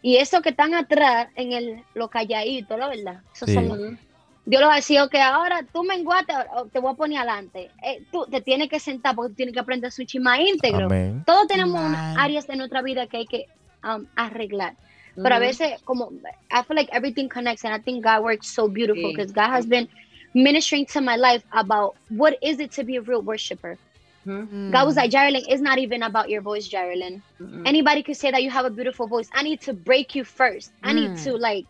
Y 0.04 0.18
eso 0.18 0.44
que 0.44 0.50
están 0.50 0.76
atrás 0.76 1.30
en 1.36 1.52
el 1.52 1.84
lo 1.96 2.10
calladito, 2.10 2.78
la 2.78 2.90
verdad. 2.90 3.22
Eso 3.34 3.48
Sí. 3.48 3.56
son 3.56 3.68
los-. 3.70 4.00
Dios 4.46 4.62
lo 4.62 4.68
va 4.68 4.74
a 4.74 4.76
decir, 4.76 5.00
ok, 5.02 5.16
ahora 5.16 5.66
tú 5.74 5.84
menguaste, 5.84 6.34
o 6.56 6.66
te 6.66 6.78
voy 6.78 6.94
a 6.94 6.96
poner 6.96 7.18
adelante. 7.18 7.72
Eh, 7.82 8.04
tú 8.12 8.28
te 8.30 8.42
tienes 8.42 8.70
que 8.70 8.80
sentar 8.80 9.16
porque 9.16 9.30
tú 9.30 9.36
tienes 9.38 9.54
que 9.54 9.60
aprender 9.60 9.92
su 9.92 10.04
chima 10.04 10.40
íntegro. 10.40 10.86
Amén. 10.86 11.24
Todos 11.26 11.48
tenemos 11.48 11.82
áreas 12.18 12.46
de 12.46 12.56
nuestra 12.56 12.84
vida 12.84 13.08
que 13.08 13.18
hay 13.18 13.26
que 13.26 13.46
um, 13.84 14.06
arreglar. 14.16 14.76
Pero 15.16 15.36
a 15.36 15.40
veces, 15.40 15.82
como, 15.86 16.12
I 16.52 16.62
feel 16.64 16.76
like 16.76 16.90
everything 16.92 17.30
connects 17.30 17.64
and 17.64 17.74
I 17.74 17.80
think 17.80 18.04
God 18.04 18.24
works 18.24 18.48
so 18.54 18.68
beautiful 18.68 19.04
Sí. 19.12 19.16
because 19.16 19.32
God 19.32 19.50
has 19.50 19.66
been 19.66 19.88
ministering 20.34 20.86
to 20.88 21.02
my 21.02 21.16
life 21.16 21.44
about 21.54 21.96
what 22.10 22.38
is 22.42 22.60
it 22.60 22.72
to 22.74 22.84
be 22.84 22.98
a 22.98 23.02
real 23.02 23.22
worshiper. 23.22 23.78
Ujú. 24.28 24.48
Mm. 24.52 24.72
God 24.72 24.86
was 24.88 24.96
like, 24.98 25.12
Geraldine, 25.12 25.46
it's 25.48 25.62
not 25.62 25.78
even 25.78 26.02
about 26.04 26.30
your 26.30 26.42
voice, 26.42 26.68
Geraldine. 26.68 27.22
Ujú. 27.40 27.62
Anybody 27.66 28.04
could 28.04 28.18
say 28.18 28.32
that 28.32 28.42
you 28.44 28.50
have 28.50 28.66
a 28.66 28.70
beautiful 28.72 29.08
voice. 29.08 29.30
I 29.34 29.44
need 29.44 29.62
to 29.62 29.74
break 29.74 30.16
you 30.16 30.24
first. 30.26 30.72
I 30.84 30.94
need 30.94 31.12
Mm. 31.12 31.24
to 31.26 31.38
like, 31.38 31.66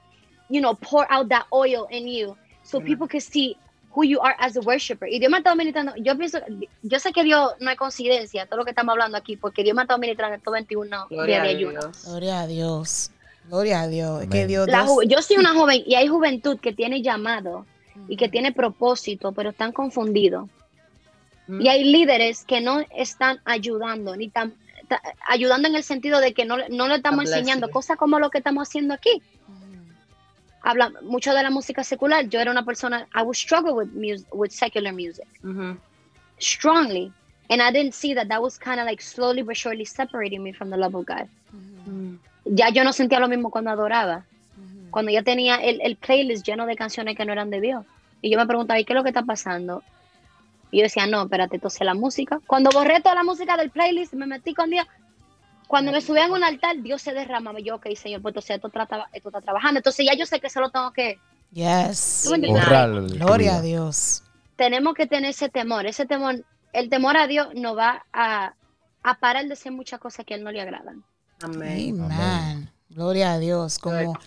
you 0.49 0.62
know, 0.62 0.73
pour 0.75 1.05
out 1.12 1.29
that 1.29 1.45
oil 1.53 1.86
in 1.91 2.08
you 2.08 2.36
so 2.63 2.79
Mm. 2.79 2.86
people 2.86 3.08
can 3.08 3.19
see 3.21 3.55
who 3.93 4.03
you 4.03 4.19
are 4.19 4.36
as 4.39 4.58
a 4.58 4.62
worshiper. 4.62 5.08
Y 5.08 5.19
Dios 5.19 5.29
me 5.31 5.38
ha 5.38 5.41
estado 5.41 5.55
ministrando. 5.55 5.93
Yo 5.97 6.15
pienso, 6.17 6.39
yo 6.84 6.99
sé 6.99 7.13
que 7.13 7.23
Dios 7.23 7.53
no 7.60 7.71
es 7.71 7.77
coincidencia, 7.77 8.45
todo 8.45 8.58
lo 8.60 8.65
que 8.65 8.71
estamos 8.71 8.91
hablando 8.93 9.17
aquí, 9.17 9.38
porque 9.38 9.63
Dios 9.63 9.75
me 9.75 9.81
ha 9.81 9.84
estado 9.84 9.99
ministrando 9.99 10.36
estos 10.36 10.51
21 10.53 11.08
días 11.10 11.43
de 11.43 11.49
ayuno. 11.49 11.79
Gloria 12.05 12.41
a 12.41 12.47
Dios. 12.47 13.12
Gloria 13.49 13.81
a 13.81 13.88
Dios. 13.88 14.15
Amén. 14.17 14.29
que 14.29 14.47
Dios, 14.47 14.67
La 14.67 14.84
Dios- 14.84 14.89
ju- 14.91 15.08
yo 15.08 15.21
soy 15.21 15.38
una 15.38 15.53
joven 15.60 15.84
y 15.86 15.95
hay 15.95 16.08
juventud 16.08 16.60
que 16.60 16.73
tiene 16.73 17.01
llamado 17.01 17.65
y 18.08 18.17
que 18.17 18.27
tiene 18.29 18.51
propósito, 18.51 19.31
pero 19.31 19.51
están 19.51 19.71
confundidos. 19.71 20.49
Ujú. 21.47 21.62
Y 21.62 21.67
hay 21.67 21.84
líderes 21.84 22.43
que 22.43 22.60
no 22.62 22.81
están 22.95 23.39
ayudando, 23.45 24.15
ni 24.15 24.29
tan 24.29 24.53
ta- 24.88 25.01
ayudando 25.27 25.67
en 25.67 25.75
el 25.75 25.84
sentido 25.84 26.19
de 26.19 26.34
que 26.34 26.45
no, 26.45 26.58
le- 26.58 26.69
no 26.69 26.88
le 26.88 26.95
estamos 26.95 27.25
enseñando 27.38 27.69
cosas 27.71 27.97
como 27.97 28.19
lo 28.19 28.29
que 28.29 28.39
estamos 28.39 28.67
haciendo 28.67 28.93
aquí. 28.93 29.21
Habla 30.67 30.91
mucho 31.03 31.31
de 31.36 31.43
la 31.43 31.51
música 31.51 31.84
secular. 31.84 32.27
Yo 32.27 32.39
era 32.39 32.49
una 32.49 32.65
persona, 32.65 33.08
I 33.13 33.21
would 33.21 33.36
struggle 33.36 33.73
with 33.73 33.89
music, 33.93 34.27
with 34.34 34.49
secular 34.51 34.91
music 34.91 35.25
strongly, 36.39 37.13
and 37.49 37.62
I 37.62 37.71
didn't 37.71 37.93
see 37.93 38.15
that 38.15 38.27
that 38.29 38.41
was 38.41 38.58
kind 38.58 38.79
of 38.79 38.88
like 38.88 39.01
slowly 39.01 39.43
but 39.43 39.55
surely 39.55 39.86
separating 39.86 40.41
me 40.43 40.51
from 40.53 40.71
the 40.71 40.77
love 40.77 40.95
of 40.95 41.05
God. 41.05 41.27
Ya 42.45 42.69
yo 42.69 42.84
no 42.84 42.93
sentía 42.93 43.19
lo 43.19 43.27
mismo 43.27 43.49
cuando 43.51 43.71
adoraba. 43.71 44.23
cuando 44.91 45.12
ya 45.12 45.23
tenía 45.23 45.55
el, 45.58 45.81
el 45.81 45.97
playlist 45.97 46.45
lleno 46.45 46.65
de 46.65 46.75
canciones 46.77 47.17
que 47.17 47.25
no 47.25 47.34
eran 47.34 47.49
de 47.49 47.60
Dios. 47.60 47.86
Y 48.21 48.29
yo 48.31 48.38
me 48.38 48.45
preguntaba, 48.47 48.79
¿y 48.79 48.86
qué 48.86 48.93
es 48.93 48.95
lo 48.95 49.03
que 49.03 49.10
está 49.10 49.23
pasando? 49.23 49.84
Y 50.71 50.77
yo 50.77 50.84
decía, 50.84 51.05
no, 51.05 51.23
espérate, 51.23 51.55
entonces 51.58 51.81
la 51.81 51.93
música. 51.93 52.39
Cuando 52.47 52.69
borré 52.71 53.01
toda 53.01 53.15
la 53.15 53.23
música 53.23 53.58
del 53.58 53.71
playlist 53.71 54.13
me 54.13 54.25
metí 54.25 54.53
con 54.53 54.69
Dios, 54.69 54.86
Cuando 55.67 55.91
me 55.91 55.99
subían 55.99 56.31
a 56.31 56.34
un 56.36 56.43
altar, 56.43 56.77
Dios 56.81 57.01
se 57.01 57.12
derramaba. 57.13 57.60
Yo, 57.60 57.75
ok, 57.75 57.88
Señor, 57.95 58.21
pues 58.21 58.31
entonces 58.31 58.55
esto, 58.58 58.69
trata- 58.69 59.10
esto 59.12 59.29
está 59.29 59.41
trabajando. 59.41 59.79
Entonces 59.79 60.05
ya 60.05 60.13
yo 60.15 60.25
sé 60.25 60.39
que 60.39 60.49
solo 60.49 60.69
tengo 60.69 60.91
que... 60.91 61.17
Yes. 61.51 62.21
¿Tú 62.25 62.29
me 62.31 62.36
entiendes? 62.38 62.63
Borrar 62.65 62.89
el- 62.91 63.17
Gloria 63.19 63.55
a. 63.58 63.62
Dios. 63.62 64.23
Tenemos 64.55 64.93
que 64.93 65.08
tener 65.08 65.31
ese 65.31 65.49
temor. 65.49 65.86
Ese 65.88 66.05
temor, 66.05 66.45
el 66.71 66.89
temor 66.89 67.17
a 67.17 67.25
Dios 67.27 67.47
nos 67.55 67.75
va 67.77 68.05
a, 68.13 68.53
a 69.03 69.15
parar 69.19 69.45
de 69.45 69.53
hacer 69.53 69.71
muchas 69.71 69.99
cosas 69.99 70.25
que 70.25 70.36
a 70.36 70.38
Él 70.38 70.43
no 70.43 70.51
le 70.51 70.62
agradan. 70.62 71.03
Amén. 71.41 72.01
Amén. 72.01 72.71
Gloria 72.89 73.33
a 73.33 73.39
Dios. 73.39 73.77
Como 73.79 74.17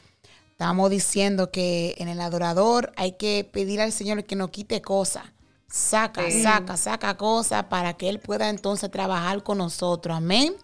estamos 0.50 0.90
diciendo 0.90 1.50
que 1.50 1.94
en 1.98 2.08
el 2.08 2.20
adorador 2.20 2.92
hay 2.96 3.12
que 3.12 3.48
pedir 3.50 3.80
al 3.80 3.92
Señor 3.92 4.24
que 4.24 4.36
nos 4.36 4.50
quite 4.50 4.82
cosas. 4.82 5.24
Saca, 5.70 6.30
Sí. 6.30 6.42
saca, 6.42 6.76
saca 6.76 7.16
cosas 7.16 7.64
para 7.64 7.94
que 7.94 8.08
Él 8.08 8.20
pueda 8.20 8.48
entonces 8.48 8.90
trabajar 8.90 9.42
con 9.42 9.58
nosotros. 9.58 10.16
Amén. 10.16 10.54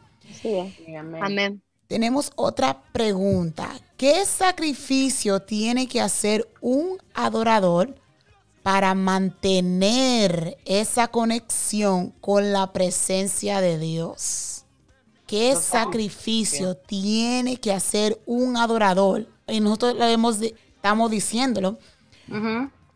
Sí. 0.40 0.74
Sí, 0.84 0.94
amén. 0.96 1.22
Amén. 1.22 1.62
Tenemos 1.86 2.32
otra 2.36 2.82
pregunta. 2.92 3.68
¿Qué 3.96 4.24
sacrificio 4.24 5.40
tiene 5.40 5.86
que 5.86 6.00
hacer 6.00 6.48
un 6.60 6.98
adorador 7.12 7.94
para 8.62 8.94
mantener 8.94 10.56
esa 10.64 11.08
conexión 11.08 12.10
con 12.20 12.52
la 12.52 12.72
presencia 12.72 13.60
de 13.60 13.78
Dios? 13.78 14.53
¿Qué 15.26 15.56
sacrificio 15.56 16.76
tiene 16.76 17.56
que 17.56 17.72
hacer 17.72 18.20
un 18.26 18.56
adorador? 18.56 19.26
Y 19.48 19.60
nosotros 19.60 19.94
lo 19.94 20.04
hemos 20.04 20.38
estamos 20.40 21.10
diciéndolo 21.10 21.78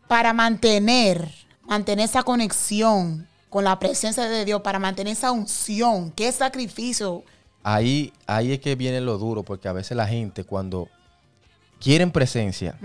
para 0.07 0.31
mantener, 0.33 1.27
mantener 1.65 2.05
esa 2.05 2.21
conexión 2.23 3.27
con 3.49 3.63
la 3.63 3.79
presencia 3.79 4.29
de 4.29 4.45
Dios, 4.45 4.61
para 4.61 4.77
mantener 4.77 5.13
esa 5.13 5.31
unción. 5.31 6.11
¿Qué 6.11 6.31
sacrificio? 6.31 7.23
Ahí, 7.63 8.13
ahí 8.27 8.51
es 8.51 8.59
que 8.59 8.75
viene 8.75 9.01
lo 9.01 9.17
duro, 9.17 9.41
porque 9.43 9.67
a 9.67 9.73
veces 9.73 9.97
la 9.97 10.07
gente 10.07 10.43
cuando 10.43 10.87
quieren 11.79 12.11
presencia 12.11 12.77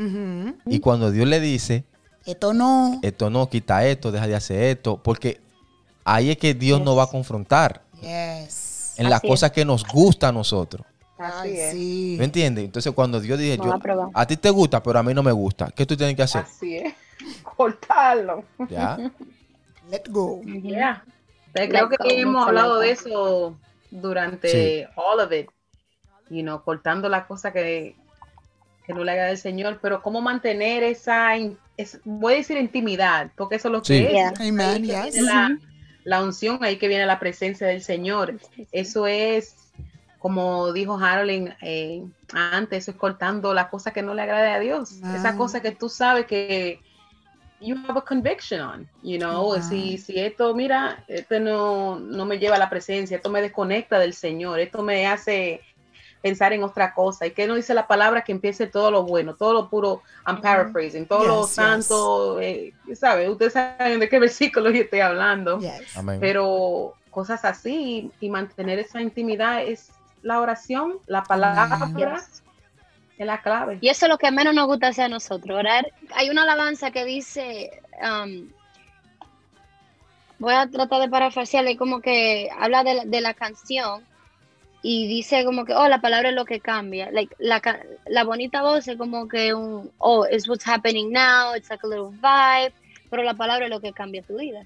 y 0.66 0.80
cuando 0.80 1.10
Dios 1.10 1.28
le 1.28 1.40
dice, 1.40 1.84
Esto 2.24 2.54
no. 2.54 2.98
esto 3.02 3.28
no, 3.28 3.50
quita 3.50 3.86
esto, 3.86 4.10
deja 4.10 4.26
de 4.26 4.36
hacer 4.36 4.62
esto, 4.62 4.96
porque 5.02 5.40
ahí 6.04 6.30
es 6.30 6.38
que 6.38 6.54
Dios 6.54 6.80
nos 6.80 6.96
va 6.96 7.04
a 7.04 7.08
confrontar 7.08 7.84
Yes. 8.00 8.63
En 8.98 9.10
las 9.10 9.22
es. 9.24 9.28
cosas 9.30 9.50
que 9.52 9.64
nos 9.64 9.84
gusta 9.86 10.28
a 10.28 10.32
nosotros. 10.32 10.86
Así 11.18 11.48
Ay, 11.48 11.56
es. 11.60 11.72
sí. 11.72 12.16
¿Me 12.18 12.24
entiendes? 12.24 12.64
Entonces 12.64 12.92
cuando 12.92 13.20
Dios 13.20 13.38
dice, 13.38 13.56
yo, 13.56 13.78
a 14.12 14.26
ti 14.26 14.36
te 14.36 14.50
gusta, 14.50 14.82
pero 14.82 14.98
a 14.98 15.02
mí 15.02 15.14
no 15.14 15.22
me 15.22 15.32
gusta, 15.32 15.70
¿qué 15.74 15.86
tú 15.86 15.96
tienes 15.96 16.16
que 16.16 16.22
hacer? 16.22 16.42
Así 16.42 16.76
es. 16.76 16.94
Cortarlo. 17.56 18.44
¿Ya? 18.68 18.98
Let 19.90 20.02
go. 20.10 20.42
Yeah. 20.42 21.04
Let 21.54 21.68
Creo 21.68 21.88
que 21.88 21.96
go, 21.98 22.04
hemos 22.10 22.48
hablado 22.48 22.80
de 22.80 22.90
eso 22.90 23.56
durante 23.90 24.48
Sí. 24.48 24.92
all 24.96 25.20
of 25.20 25.32
it. 25.32 25.46
You 26.30 26.42
know, 26.42 26.62
cortando 26.62 27.08
las 27.08 27.26
cosas 27.26 27.52
que, 27.52 27.94
que 28.86 28.92
no 28.94 29.04
le 29.04 29.12
haga 29.12 29.28
al 29.28 29.38
Señor, 29.38 29.78
pero 29.80 30.02
cómo 30.02 30.20
mantener 30.20 30.82
esa, 30.82 31.36
es- 31.76 32.00
voy 32.04 32.34
a 32.34 32.36
decir 32.38 32.56
intimidad, 32.56 33.30
porque 33.36 33.56
eso 33.56 33.68
es 33.68 33.72
lo 33.72 33.82
que 33.82 33.86
Sí. 33.86 34.04
es. 34.04 34.10
Yeah. 34.10 34.32
Amen, 34.40 34.82
que 34.82 35.20
la, 35.22 35.58
la 36.04 36.22
unción, 36.22 36.62
ahí 36.62 36.76
que 36.76 36.88
viene 36.88 37.06
la 37.06 37.18
presencia 37.18 37.66
del 37.66 37.82
Señor. 37.82 38.38
Eso 38.70 39.06
es, 39.06 39.56
como 40.18 40.72
dijo 40.72 40.98
Harold 40.98 41.54
eh, 41.62 42.04
antes, 42.32 42.84
eso 42.84 42.90
es 42.92 42.96
cortando 42.96 43.52
las 43.54 43.68
cosas 43.68 43.92
que 43.92 44.02
no 44.02 44.14
le 44.14 44.22
agrade 44.22 44.52
a 44.52 44.60
Dios. 44.60 45.00
Ah. 45.02 45.16
Esa 45.16 45.36
cosa 45.36 45.60
que 45.60 45.72
tú 45.72 45.88
sabes 45.88 46.26
que 46.26 46.80
you 47.60 47.76
have 47.88 47.98
a 47.98 48.02
conviction 48.02 48.60
on, 48.60 48.88
you 49.02 49.18
know, 49.18 49.54
Ah. 49.54 49.62
si, 49.62 49.96
si 49.96 50.20
esto, 50.20 50.54
mira, 50.54 51.04
esto 51.08 51.40
no, 51.40 51.98
no 51.98 52.26
me 52.26 52.38
lleva 52.38 52.56
a 52.56 52.58
la 52.58 52.68
presencia, 52.68 53.16
esto 53.16 53.30
me 53.30 53.40
desconecta 53.40 53.98
del 53.98 54.12
Señor, 54.12 54.60
esto 54.60 54.82
me 54.82 55.06
hace 55.06 55.62
pensar 56.24 56.54
en 56.54 56.64
otra 56.64 56.94
cosa. 56.94 57.26
¿Y 57.26 57.32
qué 57.32 57.46
nos 57.46 57.56
dice 57.56 57.74
la 57.74 57.86
palabra? 57.86 58.24
Que 58.24 58.32
empiece 58.32 58.66
todo 58.66 58.90
lo 58.90 59.02
bueno, 59.02 59.34
todo 59.34 59.52
lo 59.52 59.68
puro, 59.68 60.00
I'm 60.26 60.40
paraphrasing, 60.40 61.04
todo 61.06 61.26
lo 61.26 61.40
Yes, 61.42 61.48
yes. 61.48 61.54
santo, 61.54 62.40
eh, 62.40 62.72
¿sabe? 62.94 63.28
Ustedes 63.28 63.52
saben 63.52 64.00
de 64.00 64.08
qué 64.08 64.18
versículo 64.28 64.70
yo 64.70 64.80
estoy 64.80 65.00
hablando 65.00 65.60
Yes. 65.60 65.82
Pero 66.20 66.94
cosas 67.10 67.44
así 67.44 68.10
y 68.20 68.30
mantener 68.30 68.78
esa 68.78 69.02
intimidad 69.02 69.64
es 69.64 69.90
la 70.22 70.40
oración, 70.40 70.94
la 71.06 71.22
palabra 71.24 71.68
Amén. 71.74 72.08
es 73.18 73.26
la 73.26 73.42
clave. 73.42 73.76
Y 73.82 73.90
eso 73.90 74.06
es 74.06 74.10
lo 74.10 74.16
que 74.16 74.30
menos 74.30 74.54
nos 74.54 74.66
gusta 74.66 74.88
hacer 74.88 75.04
a 75.04 75.08
nosotros, 75.08 75.58
orar. 75.58 75.92
Hay 76.14 76.30
una 76.30 76.44
alabanza 76.44 76.90
que 76.90 77.04
dice, 77.04 77.82
um, 78.00 78.48
voy 80.38 80.54
a 80.54 80.70
tratar 80.70 81.02
de 81.02 81.10
parafrasearle, 81.10 81.76
como 81.76 82.00
que 82.00 82.48
habla 82.58 82.82
de 82.82 82.94
la, 82.94 83.04
de 83.04 83.20
la 83.20 83.34
canción 83.34 84.02
y 84.86 85.06
dice 85.08 85.46
como 85.46 85.64
que, 85.64 85.72
oh, 85.74 85.88
la 85.88 86.02
palabra 86.02 86.28
es 86.28 86.34
lo 86.34 86.44
que 86.44 86.60
cambia. 86.60 87.10
Like, 87.10 87.34
la, 87.38 87.62
la 88.06 88.22
bonita 88.24 88.60
voz 88.62 88.86
es 88.86 88.98
como 88.98 89.26
que 89.28 89.54
un, 89.54 89.90
oh, 89.96 90.26
it's 90.30 90.46
what's 90.46 90.68
happening 90.68 91.10
now, 91.10 91.54
it's 91.56 91.70
like 91.70 91.82
a 91.84 91.88
little 91.88 92.10
vibe, 92.10 92.74
pero 93.08 93.22
la 93.22 93.32
palabra 93.32 93.64
es 93.64 93.70
lo 93.70 93.80
que 93.80 93.94
cambia 93.94 94.22
tu 94.22 94.36
vida. 94.36 94.60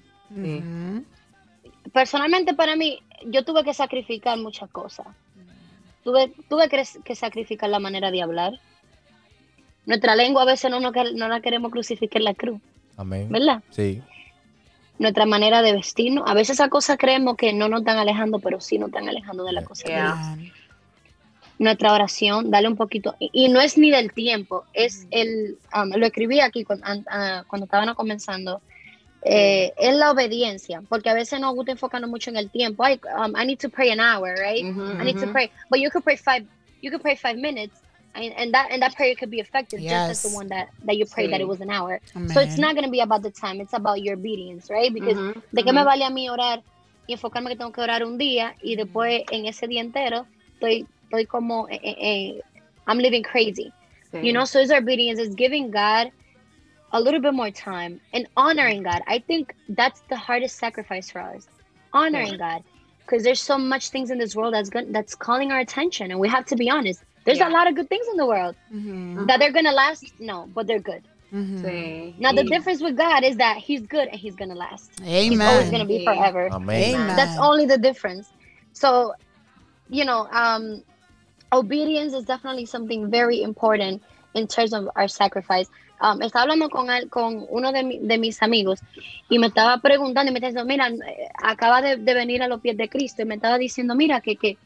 Personalmente 1.93 2.53
para 2.53 2.75
mí, 2.75 2.99
yo 3.25 3.43
tuve 3.45 3.63
que 3.63 3.73
sacrificar 3.73 4.37
muchas 4.37 4.69
cosas. 4.69 5.07
Tuve, 6.03 6.31
tuve 6.49 6.67
que, 6.69 6.83
que 7.03 7.15
sacrificar 7.15 7.69
la 7.69 7.79
manera 7.79 8.11
de 8.11 8.21
hablar. 8.21 8.59
Nuestra 9.85 10.15
lengua 10.15 10.43
a 10.43 10.45
veces 10.45 10.69
no, 10.69 10.79
no, 10.79 10.91
quer- 10.91 11.13
no 11.15 11.27
la 11.29 11.39
queremos 11.39 11.71
crucificar 11.71 12.21
en 12.21 12.25
la 12.25 12.33
cruz, 12.33 12.59
Amén. 12.97 13.27
¿verdad? 13.29 13.63
Sí. 13.71 14.01
Nuestra 14.99 15.25
manera 15.25 15.61
de 15.61 15.73
vestirnos. 15.73 16.25
A 16.27 16.33
veces 16.35 16.57
esas 16.57 16.69
cosas 16.69 16.97
creemos 16.97 17.35
que 17.37 17.53
no 17.53 17.69
nos 17.69 17.79
están 17.81 17.97
alejando, 17.97 18.39
pero 18.39 18.59
sí 18.59 18.77
nos 18.77 18.89
están 18.89 19.09
alejando 19.09 19.43
de 19.45 19.53
la 19.53 19.63
cosa. 19.63 19.87
de 19.87 19.93
Yeah. 19.95 20.03
Dios. 20.05 20.19
Amen. 20.19 20.51
Nuestra 21.57 21.93
oración, 21.93 22.51
dale 22.51 22.67
un 22.67 22.75
poquito. 22.75 23.15
Y, 23.19 23.31
y 23.33 23.49
no 23.49 23.59
es 23.61 23.77
ni 23.77 23.91
del 23.91 24.13
tiempo, 24.13 24.65
es 24.73 25.07
el, 25.11 25.57
um, 25.75 25.89
lo 25.89 26.05
escribí 26.05 26.39
aquí 26.41 26.63
cuando, 26.63 26.85
ah, 27.09 27.43
cuando 27.47 27.65
estaban 27.65 27.93
comenzando. 27.95 28.61
eh, 29.21 29.73
es 29.77 29.95
la 29.95 30.11
obediencia, 30.11 30.81
porque 30.87 31.09
a 31.09 31.13
veces 31.13 31.39
nos 31.39 31.53
gusta 31.53 31.71
enfocarnos 31.73 32.09
mucho 32.09 32.29
en 32.29 32.37
el 32.37 32.49
tiempo. 32.49 32.83
Ay, 32.83 32.99
um, 33.17 33.33
I 33.35 33.45
need 33.45 33.59
to 33.59 33.69
pray 33.69 33.91
an 33.91 33.99
hour, 33.99 34.33
right? 34.37 34.63
Ujú, 34.63 35.01
I 35.01 35.03
need 35.05 35.19
to 35.19 35.25
ujú. 35.27 35.31
pray, 35.33 35.51
but 35.69 35.79
you 35.79 35.89
could 35.91 36.03
pray 36.03 36.15
five. 36.17 36.47
You 36.81 36.89
could 36.91 37.01
pray 37.01 37.17
five 37.17 37.35
minutes, 37.37 37.83
and, 38.19 38.33
and 38.37 38.53
that 38.53 38.71
and 38.71 38.81
that 38.81 38.95
prayer 38.95 39.15
could 39.15 39.31
be 39.31 39.39
effective 39.39 39.79
just 39.85 40.09
as 40.09 40.21
the 40.21 40.29
one 40.29 40.47
that 40.49 40.67
that 40.83 40.97
you 40.97 41.05
prayed 41.05 41.31
that 41.31 41.41
it 41.41 41.47
was 41.47 41.61
an 41.61 41.69
hour. 41.71 42.01
So 42.27 42.41
it's 42.41 42.57
not 42.57 42.75
going 42.75 42.85
to 42.85 42.91
be 42.91 43.01
about 43.01 43.23
the 43.23 43.31
time; 43.31 43.61
it's 43.61 43.73
about 43.73 44.01
your 44.01 44.15
obedience, 44.15 44.69
right? 44.69 44.93
Because 44.93 45.17
Ujú, 45.17 45.33
de 45.53 45.63
qué 45.63 45.73
me 45.73 45.81
ujú. 45.81 45.85
vale 45.85 46.03
a 46.05 46.09
mí 46.11 46.29
orar 46.29 46.63
y 47.07 47.13
enfocarme 47.15 47.49
que 47.49 47.57
tengo 47.57 47.71
que 47.71 47.81
orar 47.81 48.03
un 48.03 48.17
día 48.17 48.55
y 48.61 48.75
después 48.75 49.23
en 49.31 49.45
ese 49.45 49.67
día 49.67 49.81
entero 49.81 50.27
estoy 50.53 50.87
estoy 51.03 51.25
como 51.25 51.67
eh, 51.69 51.79
eh, 51.83 51.95
eh, 51.99 52.41
I'm 52.87 52.99
living 52.99 53.23
crazy, 53.23 53.73
Sí. 54.11 54.19
you 54.23 54.33
know. 54.33 54.45
So 54.45 54.59
it's 54.59 54.71
our 54.71 54.79
obedience, 54.79 55.19
is 55.19 55.35
giving 55.35 55.71
God 55.71 56.11
a 56.91 56.99
little 57.01 57.21
bit 57.21 57.33
more 57.33 57.51
time 57.51 57.99
and 58.13 58.27
honoring 58.35 58.83
God. 58.83 59.01
I 59.07 59.19
think 59.19 59.53
that's 59.67 60.01
the 60.09 60.17
hardest 60.17 60.57
sacrifice 60.57 61.11
for 61.11 61.21
us, 61.21 61.47
honoring 61.93 62.37
God, 62.37 62.63
because 63.05 63.23
there's 63.23 63.41
so 63.41 63.57
much 63.57 63.89
things 63.89 64.09
in 64.11 64.17
this 64.17 64.35
world 64.35 64.53
that's 64.53 64.69
good, 64.69 64.91
that's 64.93 65.15
calling 65.15 65.51
our 65.51 65.59
attention, 65.59 66.11
and 66.11 66.19
we 66.19 66.29
have 66.29 66.45
to 66.47 66.55
be 66.55 66.69
honest. 66.69 67.03
There's 67.25 67.39
Yeah. 67.39 67.49
a 67.49 67.53
lot 67.53 67.67
of 67.67 67.75
good 67.75 67.89
things 67.89 68.05
in 68.11 68.17
the 68.17 68.25
world 68.25 68.55
Ujú. 68.73 69.27
that 69.27 69.39
they're 69.39 69.51
gonna 69.51 69.71
last. 69.73 70.05
No, 70.19 70.47
but 70.53 70.67
they're 70.67 70.79
good. 70.81 71.03
Ujú. 71.33 71.61
Sí. 71.61 72.15
Now 72.17 72.31
the 72.31 72.43
Y- 72.43 72.49
difference 72.49 72.81
with 72.81 72.95
God 72.97 73.23
is 73.23 73.37
that 73.37 73.57
He's 73.57 73.81
good 73.85 74.07
and 74.09 74.17
He's 74.19 74.35
gonna 74.35 74.55
last. 74.55 74.89
Amen. 75.01 75.31
He's 75.31 75.41
always 75.41 75.69
gonna 75.69 75.85
be 75.85 75.99
Sí. 75.99 76.05
forever. 76.05 76.49
Amén. 76.49 76.95
Amen. 76.95 77.15
That's 77.15 77.37
only 77.37 77.65
the 77.67 77.77
difference. 77.77 78.31
So, 78.73 79.13
you 79.89 80.05
know, 80.05 80.27
um, 80.31 80.81
obedience 81.51 82.13
is 82.13 82.23
definitely 82.25 82.65
something 82.65 83.09
very 83.09 83.41
important 83.41 84.01
in 84.33 84.47
terms 84.47 84.73
of 84.73 84.89
our 84.95 85.07
sacrifice. 85.07 85.67
Um, 86.01 86.21
estaba 86.21 86.43
hablando 86.45 86.69
con, 86.69 86.89
al- 86.89 87.09
con 87.09 87.45
uno 87.49 87.71
de, 87.73 87.83
mi- 87.83 87.99
de 87.99 88.17
mis 88.17 88.41
amigos 88.41 88.79
y 89.29 89.37
me 89.37 89.47
estaba 89.47 89.81
preguntando 89.81 90.29
y 90.29 90.33
me 90.33 90.39
estaba 90.39 90.63
diciendo, 90.63 90.65
mira, 90.65 90.89
acaba 91.43 91.81
de, 91.81 91.97
de 91.97 92.13
venir 92.13 92.41
a 92.41 92.47
los 92.47 92.61
pies 92.61 92.77
de 92.77 92.87
Cristo 92.87 93.21
y 93.23 93.25
me 93.25 93.35
estaba 93.35 93.57
diciendo, 93.57 93.95
mira, 93.95 94.21
que, 94.21 94.35
que 94.37 94.57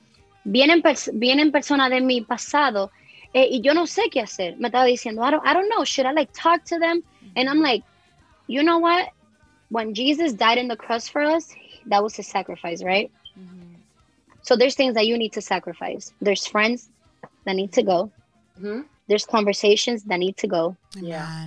vienen, 0.44 0.82
pers- 0.82 1.12
vienen 1.14 1.52
personas 1.52 1.90
de 1.90 2.02
mi 2.02 2.22
pasado 2.22 2.92
eh, 3.34 3.48
y 3.52 3.62
yo 3.62 3.74
no 3.74 3.86
sé 3.88 4.10
qué 4.12 4.22
hacer. 4.22 4.58
Me 4.58 4.68
estaba 4.70 4.86
diciendo, 4.86 5.24
I 5.24 5.32
don't, 5.32 5.44
I 5.46 5.54
don't 5.54 5.70
know, 5.70 5.84
should 5.86 6.06
I 6.06 6.12
like 6.14 6.32
talk 6.34 6.64
to 6.66 6.78
them? 6.80 7.04
And 7.36 7.50
I'm 7.50 7.62
like, 7.62 7.84
you 8.48 8.62
know 8.64 8.78
what? 8.80 9.10
When 9.70 9.94
Jesus 9.94 10.34
died 10.34 10.58
in 10.60 10.68
the 10.68 10.76
cross 10.76 11.08
for 11.10 11.22
us, 11.22 11.48
that 11.88 12.04
was 12.04 12.16
his 12.16 12.28
sacrifice, 12.28 12.84
right? 12.84 13.10
So 14.44 14.56
there's 14.56 14.76
things 14.76 14.94
that 14.96 15.08
you 15.08 15.18
need 15.18 15.34
to 15.34 15.42
sacrifice. 15.42 16.14
There's 16.22 16.46
friends 16.46 16.90
that 17.46 17.56
need 17.56 17.72
to 17.74 17.82
go. 17.84 18.12
There's 19.08 19.26
conversations 19.26 20.04
that 20.04 20.20
need 20.20 20.38
to 20.38 20.48
go. 20.48 20.76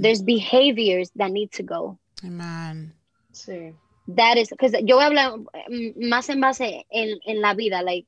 There's 0.01 0.23
behaviors 0.23 1.11
that 1.17 1.31
need 1.31 1.53
to 1.53 1.63
go. 1.63 1.99
Amen. 2.25 2.93
Sí. 3.33 3.75
That 4.09 4.39
is 4.39 4.49
because 4.49 4.73
yo 4.73 4.97
voy 4.97 5.03
a 5.05 5.07
hablar 5.07 5.39
mm, 5.69 5.97
más 6.09 6.29
en 6.31 6.41
base 6.41 6.85
en, 6.91 7.19
en 7.27 7.41
la 7.41 7.55
vida. 7.55 7.83
Like, 7.83 8.07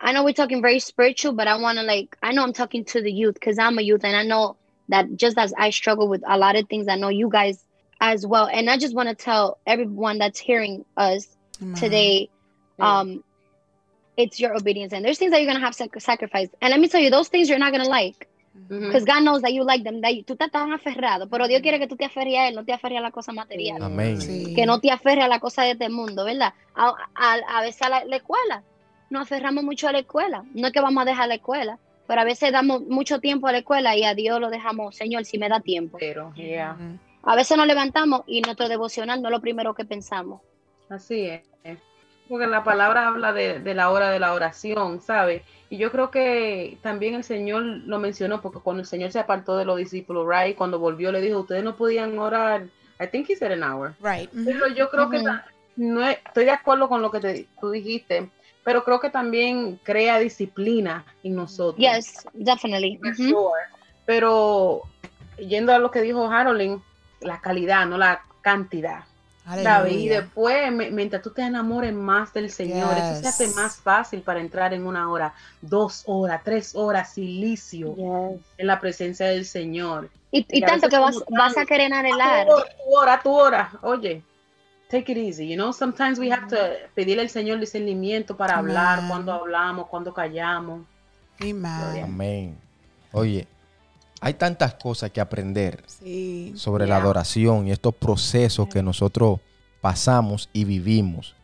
I 0.00 0.12
know 0.12 0.24
we're 0.24 0.32
talking 0.32 0.62
very 0.62 0.78
spiritual, 0.80 1.32
but 1.34 1.46
I 1.46 1.56
want 1.56 1.78
to 1.78 1.84
like, 1.84 2.16
I 2.22 2.32
know 2.32 2.42
I'm 2.42 2.52
talking 2.54 2.84
to 2.86 3.02
the 3.02 3.12
youth 3.12 3.34
because 3.34 3.58
I'm 3.58 3.78
a 3.78 3.82
youth 3.82 4.04
and 4.04 4.16
I 4.16 4.22
know 4.22 4.56
that 4.88 5.14
just 5.16 5.36
as 5.38 5.52
I 5.58 5.70
struggle 5.70 6.08
with 6.08 6.22
a 6.26 6.38
lot 6.38 6.56
of 6.56 6.68
things, 6.68 6.88
I 6.88 6.96
know 6.96 7.08
you 7.10 7.28
guys 7.28 7.62
as 8.00 8.26
well. 8.26 8.46
And 8.50 8.70
I 8.70 8.78
just 8.78 8.94
want 8.94 9.08
to 9.10 9.14
tell 9.14 9.58
everyone 9.66 10.18
that's 10.18 10.38
hearing 10.38 10.84
us 10.96 11.28
Amen. 11.62 11.74
today 11.74 12.28
Sí. 12.78 12.82
um 12.84 13.22
it's 14.16 14.40
your 14.40 14.54
obedience. 14.56 14.92
And 14.94 15.04
there's 15.04 15.18
things 15.18 15.32
that 15.32 15.40
you're 15.42 15.52
gonna 15.52 15.64
have 15.64 15.76
to 15.76 16.00
sacrifice. 16.00 16.48
And 16.62 16.70
let 16.70 16.80
me 16.80 16.88
tell 16.88 17.00
you, 17.00 17.10
those 17.10 17.28
things 17.28 17.48
you're 17.48 17.58
not 17.58 17.72
gonna 17.72 17.88
like. 17.88 18.26
Ujú. 18.68 18.86
Because 18.86 19.04
God 19.04 19.22
knows 19.22 19.42
that 19.42 19.52
you 19.52 19.64
like 19.64 19.84
them. 19.84 20.00
That 20.00 20.14
you- 20.14 20.24
tú 20.24 20.34
estás 20.34 20.50
tan 20.50 20.72
aferrado, 20.72 21.28
pero 21.30 21.46
Dios 21.46 21.60
quiere 21.62 21.78
que 21.78 21.86
tú 21.86 21.96
te 21.96 22.04
aferres 22.06 22.34
a 22.36 22.48
Él, 22.48 22.54
no 22.54 22.64
te 22.64 22.72
aferres 22.72 22.98
a 22.98 23.02
la 23.02 23.10
cosa 23.10 23.32
material. 23.32 23.82
Amén. 23.82 24.20
Sí. 24.20 24.54
Que 24.54 24.66
no 24.66 24.80
te 24.80 24.90
aferres 24.90 25.24
a 25.24 25.28
la 25.28 25.38
cosa 25.40 25.62
de 25.62 25.72
este 25.72 25.88
mundo, 25.88 26.24
¿verdad? 26.24 26.52
A, 26.74 26.94
a- 27.14 27.58
a 27.58 27.60
veces 27.62 27.80
a 27.82 27.88
la, 27.90 28.04
la 28.04 28.16
escuela. 28.16 28.62
Nos 29.10 29.22
aferramos 29.22 29.64
mucho 29.64 29.88
a 29.88 29.92
la 29.92 29.98
escuela. 29.98 30.44
No 30.54 30.68
es 30.68 30.72
que 30.72 30.80
vamos 30.80 31.02
a 31.02 31.04
dejar 31.04 31.28
la 31.28 31.34
escuela, 31.34 31.78
pero 32.06 32.20
a 32.20 32.24
veces 32.24 32.52
damos 32.52 32.82
mucho 32.82 33.20
tiempo 33.20 33.46
a 33.48 33.52
la 33.52 33.58
escuela 33.58 33.96
y 33.96 34.04
a 34.04 34.14
Dios 34.14 34.40
lo 34.40 34.50
dejamos, 34.50 34.96
Señor, 34.96 35.24
si 35.24 35.36
me 35.38 35.48
da 35.48 35.60
tiempo. 35.60 35.98
Pero, 36.00 36.32
yeah. 36.34 36.76
A 37.22 37.36
veces 37.36 37.56
nos 37.56 37.66
levantamos 37.66 38.22
y 38.26 38.40
nuestro 38.40 38.68
devocional 38.68 39.20
no 39.20 39.28
es 39.28 39.32
lo 39.32 39.40
primero 39.40 39.74
que 39.74 39.84
pensamos. 39.84 40.40
Así 40.88 41.26
es. 41.26 41.42
Porque 42.28 42.46
la 42.46 42.62
palabra 42.62 43.08
habla 43.08 43.32
de, 43.32 43.58
de 43.58 43.74
la 43.74 43.90
hora 43.90 44.08
de 44.10 44.20
la 44.20 44.32
oración, 44.34 45.00
¿sabe? 45.00 45.42
Y 45.68 45.78
yo 45.78 45.90
creo 45.90 46.12
que 46.12 46.78
también 46.80 47.14
el 47.14 47.24
Señor 47.24 47.62
lo 47.64 47.98
mencionó, 47.98 48.40
porque 48.40 48.60
cuando 48.60 48.82
el 48.82 48.86
Señor 48.86 49.10
se 49.10 49.18
apartó 49.18 49.56
de 49.56 49.64
los 49.64 49.76
discípulos, 49.76 50.28
right, 50.28 50.56
cuando 50.56 50.78
volvió 50.78 51.10
le 51.10 51.20
dijo, 51.20 51.40
ustedes 51.40 51.64
no 51.64 51.74
podían 51.74 52.16
orar, 52.20 52.66
I 53.00 53.08
think 53.08 53.28
he 53.28 53.34
said 53.34 53.50
an 53.50 53.64
hour. 53.64 53.94
Right. 54.00 54.30
Pero 54.44 54.68
yo 54.68 54.88
creo 54.90 55.10
que 55.10 55.24
no 55.74 56.08
es- 56.08 56.18
estoy 56.24 56.44
de 56.44 56.52
acuerdo 56.52 56.88
con 56.88 57.02
lo 57.02 57.10
que 57.10 57.18
te- 57.18 57.48
tú 57.60 57.70
dijiste, 57.72 58.30
pero 58.70 58.84
creo 58.84 59.00
que 59.00 59.10
también 59.10 59.80
crea 59.82 60.20
disciplina 60.20 61.04
en 61.24 61.34
nosotros. 61.34 61.76
Yes, 61.76 62.24
definitely. 62.34 63.00
Sure. 63.16 63.64
Pero 64.06 64.82
yendo 65.38 65.74
a 65.74 65.80
lo 65.80 65.90
que 65.90 66.00
dijo 66.02 66.30
Harold, 66.30 66.80
la 67.20 67.40
calidad, 67.40 67.84
no 67.86 67.98
la 67.98 68.22
cantidad. 68.42 69.00
¿sabes? 69.44 69.92
Y 69.92 70.08
después, 70.08 70.70
mientras 70.70 71.20
tú 71.20 71.30
te 71.30 71.42
enamores 71.42 71.92
más 71.92 72.32
del 72.32 72.48
Señor, 72.48 72.96
eso 72.96 73.16
se 73.16 73.26
hace 73.26 73.48
más 73.56 73.78
fácil 73.78 74.20
para 74.22 74.38
entrar 74.38 74.72
en 74.72 74.86
una 74.86 75.10
hora, 75.10 75.34
dos 75.60 76.04
horas, 76.06 76.42
tres 76.44 76.76
horas, 76.76 77.12
silicio, 77.12 77.96
Yes. 77.96 78.40
en 78.56 78.66
la 78.68 78.78
presencia 78.78 79.26
del 79.26 79.46
Señor. 79.46 80.10
Y, 80.30 80.46
y 80.48 80.60
Y 80.60 80.62
a 80.62 80.66
tanto 80.68 80.88
que 80.88 80.96
vas, 80.96 81.56
a 81.58 81.66
querer 81.66 81.92
anhelar. 81.92 82.46
Hora, 82.48 82.64
tu 82.64 82.94
hora, 82.94 83.20
tu 83.20 83.32
hora. 83.32 83.70
Oye, 83.82 84.22
take 84.90 85.12
it 85.12 85.18
easy, 85.18 85.46
you 85.48 85.54
know, 85.56 85.72
sometimes 85.72 86.18
we 86.18 86.30
have 86.30 86.48
to 86.48 86.56
pedirle 86.94 87.22
al 87.22 87.30
Señor 87.30 87.60
discernimiento 87.60 88.36
para 88.36 88.58
hablar, 88.58 89.06
cuando 89.08 89.32
hablamos, 89.32 89.86
cuando 89.86 90.12
callamos. 90.12 90.84
Amen. 91.40 92.04
Amén. 92.04 92.58
Oye, 93.12 93.46
hay 94.20 94.34
tantas 94.34 94.74
cosas 94.74 95.10
que 95.10 95.20
aprender 95.20 95.82
Sí. 95.86 96.52
sobre 96.56 96.86
la 96.86 96.96
adoración 96.96 97.68
y 97.68 97.72
estos 97.72 97.94
procesos 97.94 98.68
que 98.68 98.82
nosotros 98.82 99.40
pasamos 99.80 100.48
y 100.52 100.64
vivimos. 100.64 101.34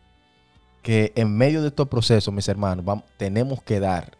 Que 0.83 1.11
en 1.15 1.35
medio 1.35 1.61
de 1.61 1.69
estos 1.69 1.87
procesos, 1.87 2.33
mis 2.33 2.47
hermanos, 2.47 2.85
vamos, 2.85 3.05
tenemos 3.17 3.61
que 3.63 3.79
dar 3.79 4.17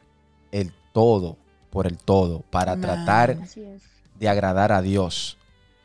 el 0.51 0.73
todo 0.91 1.37
por 1.69 1.85
el 1.85 1.97
todo 1.97 2.41
para 2.49 2.75
tratar 2.77 3.37
de 4.19 4.29
agradar 4.29 4.71
a 4.71 4.81
Dios. 4.81 5.37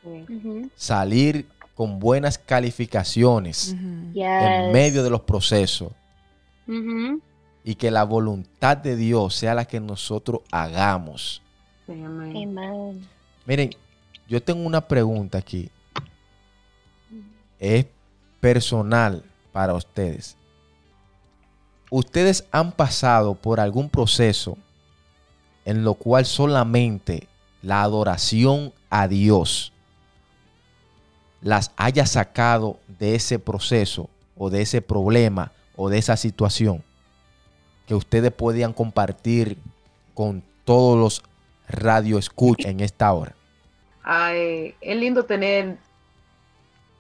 Sí. 0.03 0.71
Salir 0.75 1.47
con 1.75 1.99
buenas 1.99 2.39
calificaciones. 2.39 3.75
Yes. 4.13 4.25
en 4.25 4.73
medio 4.73 5.03
de 5.03 5.11
los 5.11 5.23
procesos 5.23 5.93
y 7.65 7.75
que 7.77 7.91
la 7.91 8.05
voluntad 8.05 8.77
de 8.77 8.97
Dios 8.97 9.35
sea 9.35 9.55
la 9.55 9.65
que 9.65 9.81
nosotros 9.81 10.41
hagamos. 10.51 11.43
Amen. 11.89 13.07
Miren, 13.47 13.71
yo 14.29 14.43
tengo 14.43 14.65
una 14.65 14.81
pregunta 14.81 15.39
aquí. 15.39 15.71
Es 17.59 17.87
personal 18.41 19.25
para 19.53 19.75
ustedes. 19.75 20.37
¿Ustedes 21.91 22.47
han 22.51 22.73
pasado 22.73 23.35
por 23.35 23.61
algún 23.61 23.89
proceso 23.91 24.57
en 25.65 25.85
lo 25.85 25.95
cual 25.95 26.25
solamente 26.25 27.29
la 27.61 27.83
adoración 27.83 28.73
a 28.91 29.07
Dios 29.07 29.72
las 31.43 31.73
haya 31.77 32.07
sacado 32.07 32.79
de 32.99 33.15
ese 33.15 33.39
proceso 33.39 34.09
o 34.37 34.49
de 34.51 34.63
ese 34.63 34.81
problema 34.83 35.53
o 35.77 35.89
de 35.89 35.99
esa 35.99 36.17
situación 36.17 36.83
que 37.87 37.95
ustedes 37.95 38.31
podían 38.33 38.73
compartir 38.73 39.59
con 40.15 40.43
todos 40.65 40.99
los 40.99 41.23
radio 41.69 42.19
escucha 42.19 42.69
en 42.69 42.81
esta 42.81 43.13
hora? 43.13 43.35
Ay, 44.05 44.75
es 44.81 44.97
lindo 44.97 45.25
tener, 45.25 45.77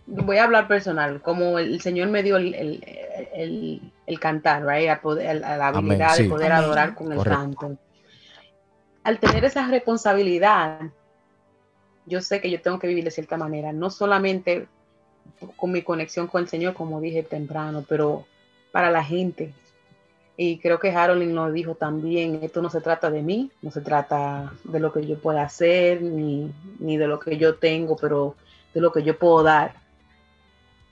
voy 0.06 0.38
a 0.38 0.44
hablar 0.44 0.66
personal, 0.68 1.20
como 1.20 1.58
el 1.58 1.80
Señor 1.80 2.08
me 2.08 2.22
dio 2.22 2.36
el, 2.36 2.54
el- 2.54 2.84
el- 3.34 3.92
el 4.06 4.20
cantar, 4.20 4.66
right? 4.66 4.88
A 4.88 5.00
poder- 5.00 5.44
a 5.44 5.56
la 5.56 5.68
Amén, 5.68 5.92
habilidad 6.02 6.14
sí. 6.16 6.22
de 6.24 6.28
poder 6.28 6.52
Amén. 6.52 6.64
adorar 6.64 6.94
con 6.94 7.12
el 7.12 7.22
canto. 7.22 7.76
Al 9.04 9.18
tener 9.18 9.44
esa 9.44 9.66
responsabilidad, 9.68 10.80
yo 12.06 12.20
sé 12.20 12.40
que 12.40 12.50
yo 12.50 12.60
tengo 12.60 12.78
que 12.78 12.86
vivir 12.88 13.04
de 13.04 13.10
cierta 13.10 13.36
manera, 13.36 13.72
no 13.72 13.90
solamente 13.90 14.66
con 15.56 15.72
mi 15.72 15.82
conexión 15.82 16.26
con 16.26 16.42
el 16.42 16.48
Señor, 16.48 16.74
como 16.74 17.00
dije 17.00 17.22
temprano, 17.22 17.84
pero 17.88 18.26
para 18.72 18.90
la 18.90 19.04
gente. 19.04 19.52
Y 20.36 20.58
creo 20.58 20.80
que 20.80 20.90
Harold 20.90 21.22
lo 21.32 21.52
dijo 21.52 21.74
también, 21.74 22.40
esto 22.42 22.62
no 22.62 22.70
se 22.70 22.80
trata 22.80 23.10
de 23.10 23.22
mí, 23.22 23.50
no 23.60 23.70
se 23.70 23.80
trata 23.80 24.52
de 24.64 24.80
lo 24.80 24.92
que 24.92 25.06
yo 25.06 25.18
pueda 25.18 25.42
hacer, 25.42 26.02
ni, 26.02 26.50
ni 26.78 26.96
de 26.96 27.06
lo 27.06 27.20
que 27.20 27.36
yo 27.36 27.56
tengo, 27.56 27.96
pero 27.96 28.34
de 28.74 28.80
lo 28.80 28.92
que 28.92 29.02
yo 29.02 29.18
puedo 29.18 29.42
dar. 29.42 29.74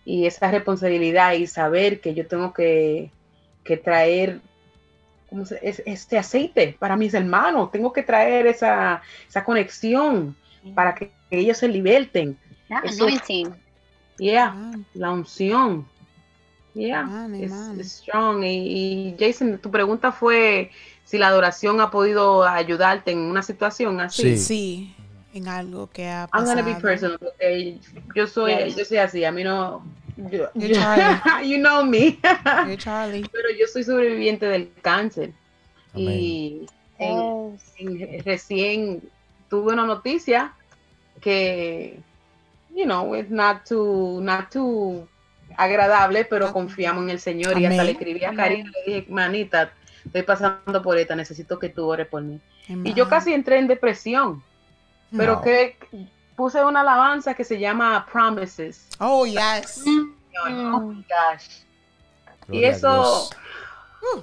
Y 0.04 0.26
esa 0.26 0.50
responsabilidad 0.50 1.32
y 1.34 1.46
saber 1.46 2.00
que 2.00 2.14
yo 2.14 2.26
tengo 2.26 2.52
que, 2.52 3.10
que 3.64 3.76
traer 3.76 4.40
¿cómo 5.28 5.46
se- 5.46 5.60
es- 5.62 5.82
este 5.86 6.18
aceite 6.18 6.76
para 6.78 6.96
mis 6.96 7.14
hermanos, 7.14 7.70
tengo 7.70 7.92
que 7.92 8.02
traer 8.02 8.46
esa, 8.46 9.02
esa 9.28 9.44
conexión 9.44 10.36
para 10.74 10.94
que 10.94 11.10
ellos 11.30 11.58
se 11.58 11.68
liberten. 11.68 12.38
Eso- 12.84 13.04
anointing. 13.04 13.54
Yeah, 14.18 14.48
Amen. 14.50 14.84
la 14.94 15.10
unción. 15.12 15.86
Yeah, 16.74 17.00
amen. 17.00 17.50
es 17.80 17.92
strong. 17.92 18.44
Y, 18.44 18.48
y 18.48 19.16
Jason, 19.18 19.58
tu 19.58 19.70
pregunta 19.70 20.12
fue 20.12 20.70
si 21.04 21.18
la 21.18 21.28
adoración 21.28 21.80
ha 21.80 21.90
podido 21.90 22.44
ayudarte 22.44 23.10
en 23.10 23.18
una 23.18 23.42
situación 23.42 23.98
así. 24.00 24.36
Sí. 24.36 24.38
Sí, 24.38 24.94
en 25.34 25.48
algo 25.48 25.88
que 25.90 26.06
ha 26.06 26.22
I'm 26.22 26.28
pasado. 26.30 26.62
gonna 26.62 26.74
be 26.74 26.80
personal 26.80 27.18
porque 27.18 27.78
yo 28.14 28.26
soy, 28.28 28.52
Yes. 28.54 28.76
yo 28.76 28.84
soy 28.84 28.98
así, 28.98 29.24
a 29.24 29.32
mí 29.32 29.42
no, 29.42 29.84
yo- 30.16 30.48
You're 30.54 30.74
Charlie. 30.74 31.48
you 31.48 31.58
know 31.58 31.84
me, 31.84 32.18
You're 32.66 32.76
Charlie. 32.76 33.22
pero 33.32 33.48
yo 33.58 33.66
soy 33.72 33.82
sobreviviente 33.82 34.46
del 34.46 34.70
cáncer 34.82 35.32
y 35.94 36.66
en- 36.98 37.52
Yes. 37.52 37.72
en- 37.78 38.24
recién 38.24 39.02
tuve 39.50 39.72
una 39.74 39.84
noticia 39.84 40.54
que, 41.20 42.00
you 42.74 42.84
know, 42.84 43.14
it's 43.14 43.30
not 43.30 43.64
too, 43.68 44.20
not 44.22 44.50
too 44.50 45.06
agradable, 45.58 46.24
pero 46.24 46.52
confiamos 46.52 47.02
en 47.04 47.10
el 47.10 47.20
Señor 47.20 47.58
y 47.60 47.66
hasta 47.66 47.74
Amén. 47.82 47.86
le 47.86 47.92
escribí 47.92 48.24
a 48.24 48.28
Amén. 48.28 48.36
Karina 48.38 48.70
y 48.70 48.88
le 48.90 48.94
dije, 49.00 49.12
manita, 49.12 49.72
estoy 50.06 50.22
pasando 50.22 50.80
por 50.80 50.96
esta, 50.96 51.14
necesito 51.14 51.58
que 51.58 51.68
tú 51.68 51.86
ores 51.86 52.06
por 52.06 52.22
mí. 52.22 52.40
Y 52.68 52.72
Amen. 52.72 52.94
yo 52.94 53.08
casi 53.08 53.34
entré 53.34 53.58
en 53.58 53.66
depresión, 53.66 54.42
pero 55.16 55.34
Wow. 55.36 55.44
que 55.44 55.76
puse 56.36 56.64
una 56.64 56.80
alabanza 56.80 57.34
que 57.34 57.44
se 57.44 57.58
llama 57.58 58.06
Promises. 58.10 58.86
Oh, 58.98 59.26
yes. 59.26 59.82
Oh 60.46 60.80
my 60.80 61.04
gosh. 61.04 61.64
Y 62.48 62.60
Gloria 62.60 62.68
a 62.68 62.70
eso 62.70 63.30
Dios. 64.00 64.20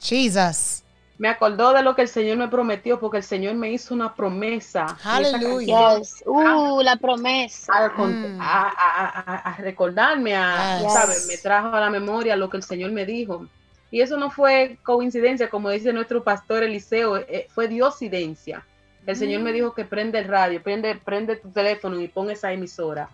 Jesus. 0.00 0.84
Me 1.20 1.28
acordó 1.28 1.74
de 1.74 1.82
lo 1.82 1.94
que 1.94 2.00
el 2.00 2.08
Señor 2.08 2.38
me 2.38 2.48
prometió, 2.48 2.98
porque 2.98 3.18
el 3.18 3.22
Señor 3.22 3.54
me 3.54 3.70
hizo 3.70 3.92
una 3.94 4.14
promesa. 4.14 4.86
Y 4.88 5.00
esa 5.02 5.16
Aleluya. 5.16 5.98
Yes. 5.98 6.22
Uh, 6.24 6.80
la 6.82 6.96
promesa. 6.96 7.72
a, 7.74 7.88
Mm. 7.90 8.38
a- 8.40 8.68
a- 8.70 9.36
a- 9.50 9.56
recordarme, 9.58 10.34
a, 10.34 10.78
Yes. 10.80 10.92
¿sabes? 10.94 11.26
Me 11.28 11.36
trajo 11.36 11.76
a 11.76 11.80
la 11.80 11.90
memoria 11.90 12.36
lo 12.36 12.48
que 12.48 12.56
el 12.56 12.62
Señor 12.62 12.92
me 12.92 13.04
dijo. 13.04 13.46
Y 13.90 14.00
eso 14.00 14.16
no 14.16 14.30
fue 14.30 14.78
coincidencia, 14.82 15.50
como 15.50 15.68
dice 15.68 15.92
nuestro 15.92 16.24
pastor 16.24 16.62
Eliseo, 16.62 17.18
eh, 17.18 17.48
fue 17.54 17.68
diosidencia. 17.68 18.64
El 19.06 19.14
Señor 19.16 19.40
Mm. 19.42 19.44
me 19.44 19.52
dijo 19.52 19.74
que 19.74 19.84
prende 19.84 20.20
el 20.20 20.24
radio, 20.26 20.62
prende, 20.62 20.94
prende 20.94 21.36
tu 21.36 21.50
teléfono 21.50 22.00
y 22.00 22.08
pon 22.08 22.30
esa 22.30 22.50
emisora. 22.50 23.10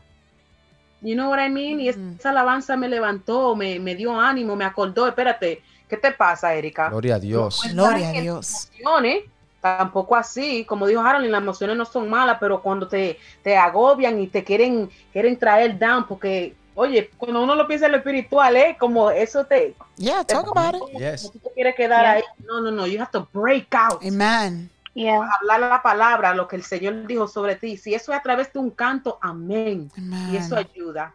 You 1.00 1.14
know 1.14 1.30
what 1.30 1.44
I 1.44 1.50
mean? 1.50 1.80
Y 1.80 1.90
Mm. 1.90 2.16
esa 2.20 2.30
alabanza 2.30 2.76
me 2.76 2.88
levantó, 2.88 3.56
me, 3.56 3.78
me 3.80 3.96
dio 3.96 4.18
ánimo, 4.20 4.54
me 4.54 4.64
acordó. 4.64 5.08
Espérate, 5.08 5.60
¿qué 5.88 5.96
te 5.96 6.10
pasa, 6.12 6.54
Erika? 6.54 6.88
Gloria 6.90 7.16
a 7.16 7.18
Dios. 7.18 7.60
No 7.74 7.84
Gloria 7.84 8.08
a 8.10 8.12
Dios. 8.12 8.68
emociones, 8.78 9.24
tampoco 9.60 10.14
así, 10.16 10.64
como 10.64 10.86
dijo 10.86 11.00
Harold, 11.00 11.26
las 11.28 11.40
emociones 11.40 11.76
no 11.76 11.84
son 11.84 12.08
malas, 12.08 12.36
pero 12.40 12.62
cuando 12.62 12.86
te, 12.88 13.18
te 13.42 13.56
agobian 13.56 14.20
y 14.20 14.26
te 14.28 14.44
quieren, 14.44 14.88
quieren 15.12 15.36
traer 15.38 15.78
down, 15.78 16.06
porque, 16.06 16.54
oye, 16.74 17.10
cuando 17.16 17.42
uno 17.42 17.54
lo 17.54 17.66
piensa 17.66 17.86
en 17.86 17.92
lo 17.92 17.98
espiritual, 17.98 18.56
¿eh? 18.56 18.76
como 18.78 19.10
eso 19.10 19.44
te, 19.44 19.74
Yeah, 19.96 20.22
te 20.24 20.34
talk 20.34 20.48
about 20.56 20.74
it. 20.90 20.98
Yes. 20.98 21.30
tú 21.32 21.38
te 21.38 21.50
quieres 21.54 21.74
quedar 21.74 22.02
Yeah. 22.02 22.12
ahí. 22.12 22.22
No, 22.46 22.60
no, 22.60 22.70
no, 22.70 22.86
you 22.86 23.00
have 23.00 23.10
to 23.12 23.26
break 23.32 23.74
out. 23.74 24.02
Amen. 24.04 24.70
Yeah. 24.94 25.28
Hablar 25.40 25.60
la 25.60 25.82
palabra, 25.82 26.34
lo 26.34 26.46
que 26.48 26.56
el 26.56 26.62
Señor 26.62 27.06
dijo 27.06 27.26
sobre 27.28 27.56
ti. 27.56 27.76
Si 27.76 27.94
eso 27.94 28.12
es 28.12 28.18
a 28.18 28.22
través 28.22 28.50
de 28.52 28.58
un 28.58 28.70
canto, 28.70 29.18
amén. 29.20 29.90
Amen. 29.96 30.32
Y 30.34 30.36
eso 30.36 30.56
ayuda. 30.56 31.14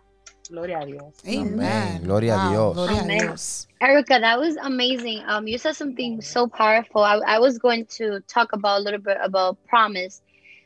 Gloria 0.51 0.79
a 0.79 0.85
Dios. 0.85 1.13
Amen. 1.25 2.03
Gloria 2.03 2.35
a 2.35 2.49
Dios. 2.49 2.75
Gloria 2.75 3.01
Amén. 3.01 3.21
a 3.21 3.23
Dios. 3.23 3.67
Erica, 3.79 4.19
that 4.19 4.37
was 4.37 4.57
amazing. 4.57 5.23
Um, 5.25 5.47
you 5.47 5.57
said 5.57 5.77
something 5.77 6.21
so 6.21 6.45
powerful. 6.45 7.01
I, 7.01 7.21
I 7.25 7.39
was 7.39 7.57
going 7.57 7.85
to 7.97 8.19
talk 8.27 8.51
about 8.51 8.81
a 8.81 8.83
little 8.83 8.99
bit 8.99 9.17
about 9.23 9.57
promise. 9.69 10.21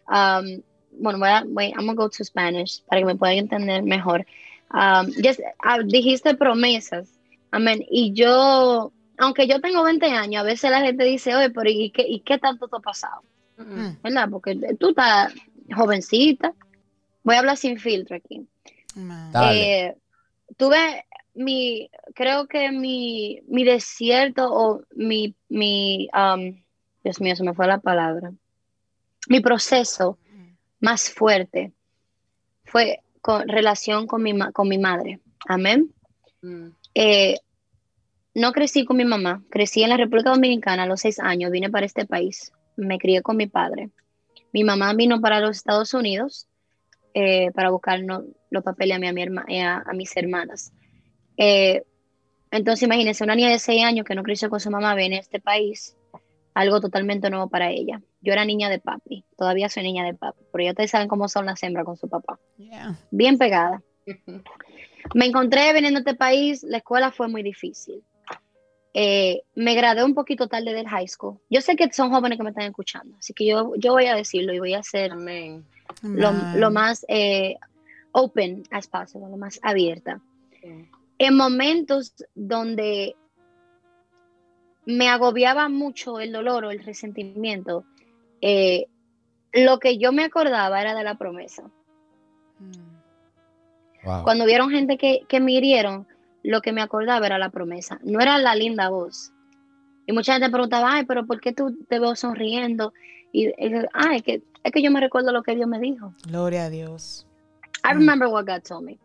Um, 0.07 0.63
bueno, 0.99 1.19
voy 1.19 1.29
a, 1.29 1.43
wait, 1.45 1.75
I'm 1.77 1.85
gonna 1.85 1.95
go 1.95 2.07
to 2.07 2.23
Spanish 2.23 2.81
para 2.89 3.01
que 3.01 3.05
me 3.05 3.13
puedan 3.13 3.37
entender 3.37 3.83
mejor. 3.83 4.25
Um, 4.71 5.11
just, 5.21 5.39
ah, 5.63 5.77
dijiste 5.77 6.35
promesas. 6.35 7.07
Amén. 7.53 7.85
Y 7.87 8.11
yo, 8.13 8.91
aunque 9.19 9.45
yo 9.45 9.61
tengo 9.61 9.83
20 9.83 10.03
años, 10.07 10.41
a 10.41 10.45
veces 10.45 10.71
la 10.71 10.81
gente 10.81 11.03
dice, 11.03 11.35
oye, 11.35 11.51
pero 11.51 11.69
¿y 11.69 11.91
qué, 11.91 12.05
y 12.07 12.21
qué 12.21 12.39
tanto 12.39 12.67
te 12.67 12.77
ha 12.77 12.79
pasado? 12.79 13.21
Mm. 13.57 14.01
¿Verdad? 14.01 14.29
Porque 14.31 14.55
tú 14.79 14.89
estás 14.89 15.31
jovencita. 15.75 16.53
Voy 17.23 17.35
a 17.35 17.39
hablar 17.39 17.57
sin 17.57 17.77
filtro 17.77 18.15
aquí. 18.15 18.47
Eh, 19.53 19.95
tuve 20.57 21.05
mi, 21.33 21.89
creo 22.13 22.47
que 22.47 22.71
mi, 22.71 23.41
mi 23.47 23.63
desierto 23.63 24.51
o 24.51 24.81
mi, 24.95 25.35
mi, 25.49 26.07
um, 26.13 26.63
Dios 27.03 27.19
mío, 27.21 27.35
se 27.35 27.43
me 27.43 27.53
fue 27.53 27.67
la 27.67 27.79
palabra. 27.79 28.31
Mi 29.27 29.39
proceso 29.41 30.17
más 30.79 31.09
fuerte 31.09 31.73
fue 32.63 33.01
con 33.21 33.47
relación 33.47 34.07
con 34.07 34.21
mi, 34.23 34.33
ma- 34.33 34.51
con 34.51 34.67
mi 34.67 34.77
madre. 34.77 35.19
Amén. 35.47 35.91
Mm. 36.41 36.67
Eh, 36.93 37.39
no 38.33 38.51
crecí 38.51 38.85
con 38.85 38.97
mi 38.97 39.05
mamá, 39.05 39.43
crecí 39.49 39.81
en 39.83 39.89
la 39.89 39.97
República 39.97 40.29
Dominicana 40.29 40.83
a 40.83 40.85
los 40.85 41.01
seis 41.01 41.19
años, 41.19 41.51
vine 41.51 41.69
para 41.69 41.85
este 41.85 42.05
país, 42.05 42.51
me 42.75 42.97
crié 42.97 43.21
con 43.21 43.37
mi 43.37 43.47
padre. 43.47 43.89
Mi 44.51 44.63
mamá 44.63 44.93
vino 44.93 45.21
para 45.21 45.39
los 45.39 45.57
Estados 45.57 45.93
Unidos 45.93 46.47
eh, 47.15 47.49
para 47.53 47.69
buscar 47.71 48.03
no- 48.03 48.23
los 48.51 48.63
papeles 48.63 48.97
a, 48.97 48.99
mí, 48.99 49.07
a, 49.07 49.13
mi 49.13 49.21
herma- 49.23 49.45
eh, 49.47 49.61
a, 49.61 49.77
a 49.85 49.93
mis 49.93 50.15
hermanas. 50.17 50.71
Eh, 51.37 51.81
entonces 52.51 52.83
imagínense, 52.83 53.23
una 53.23 53.35
niña 53.35 53.49
de 53.49 53.57
seis 53.59 53.83
años 53.83 54.05
que 54.05 54.13
no 54.15 54.21
creció 54.23 54.49
con 54.49 54.59
su 54.59 54.69
mamá 54.69 54.93
viene 54.95 55.15
a 55.17 55.21
este 55.21 55.39
país, 55.39 55.95
algo 56.53 56.79
totalmente 56.81 57.29
nuevo 57.29 57.49
para 57.49 57.71
ella. 57.71 58.01
Yo 58.21 58.33
era 58.33 58.43
niña 58.45 58.69
de 58.69 58.79
papi, 58.79 59.23
todavía 59.37 59.69
soy 59.69 59.83
niña 59.83 60.03
de 60.05 60.13
papi, 60.13 60.43
pero 60.51 60.63
ya 60.65 60.71
ustedes 60.71 60.91
saben 60.91 61.07
cómo 61.07 61.27
son 61.29 61.45
las 61.45 61.61
hembras 61.63 61.85
con 61.85 61.95
su 61.97 62.07
papá, 62.09 62.37
Yeah. 62.57 62.97
bien 63.11 63.37
pegada. 63.37 63.81
Me 65.13 65.25
encontré 65.25 65.71
viniendo 65.73 65.99
a 65.99 66.01
este 66.01 66.15
país, 66.15 66.63
la 66.63 66.77
escuela 66.77 67.11
fue 67.11 67.27
muy 67.27 67.43
difícil. 67.43 68.03
Eh, 68.97 69.43
me 69.55 69.75
gradué 69.75 70.05
un 70.05 70.13
poquito 70.13 70.47
tarde 70.47 70.73
del 70.73 70.87
high 70.87 71.09
school. 71.09 71.37
Yo 71.49 71.59
sé 71.59 71.75
que 71.75 71.91
son 71.91 72.11
jóvenes 72.11 72.37
que 72.37 72.45
me 72.45 72.51
están 72.51 72.63
escuchando, 72.63 73.17
así 73.17 73.33
que 73.33 73.45
yo, 73.45 73.73
yo 73.75 73.91
voy 73.91 74.05
a 74.05 74.15
decirlo 74.15 74.53
y 74.53 74.59
voy 74.59 74.73
a 74.73 74.83
ser 74.83 75.11
lo, 76.01 76.31
lo 76.55 76.71
más 76.71 77.05
eh, 77.09 77.57
open 78.13 78.63
as 78.71 78.87
possible, 78.87 79.27
lo 79.29 79.35
más 79.35 79.59
abierta. 79.61 80.21
En 81.17 81.35
momentos 81.35 82.13
donde 82.35 83.17
me 84.85 85.09
agobiaba 85.09 85.67
mucho 85.67 86.21
el 86.21 86.31
dolor 86.31 86.63
o 86.63 86.71
el 86.71 86.79
resentimiento, 86.79 87.83
eh, 88.39 88.87
lo 89.51 89.77
que 89.79 89.97
yo 89.97 90.13
me 90.13 90.23
acordaba 90.23 90.79
era 90.79 90.95
de 90.95 91.03
la 91.03 91.17
promesa. 91.17 91.63
Mm. 92.59 94.05
Wow. 94.05 94.23
Cuando 94.23 94.45
vieron 94.45 94.69
gente 94.69 94.97
que, 94.97 95.25
que 95.27 95.41
me 95.41 95.51
hirieron, 95.51 96.07
lo 96.45 96.61
que 96.61 96.71
me 96.71 96.81
acordaba 96.81 97.25
era 97.25 97.37
la 97.37 97.49
promesa, 97.49 97.99
no 98.03 98.19
era 98.19 98.37
la 98.37 98.55
linda 98.55 98.89
voz. 98.89 99.31
Y 100.07 100.13
mucha 100.13 100.33
gente 100.33 100.49
preguntaba, 100.49 100.93
ay, 100.93 101.05
pero 101.05 101.25
¿por 101.25 101.39
qué 101.41 101.51
tú 101.53 101.75
te 101.89 101.99
veo 101.99 102.15
sonriendo? 102.15 102.93
Y, 103.31 103.47
y 103.47 103.73
ay, 103.93 104.21
que, 104.21 104.43
es 104.63 104.71
que 104.71 104.81
yo 104.81 104.91
me 104.91 104.99
recuerdo 104.99 105.31
lo 105.31 105.41
que 105.43 105.55
Dios 105.55 105.67
me 105.67 105.79
dijo. 105.79 106.13
Gloria 106.27 106.65
a 106.65 106.69
Dios. 106.69 107.25
I 107.83 107.93
Mm. 107.93 107.97
remember 107.99 108.27
what 108.27 108.45
God 108.45 108.61
told 108.63 108.83
me. 108.85 108.97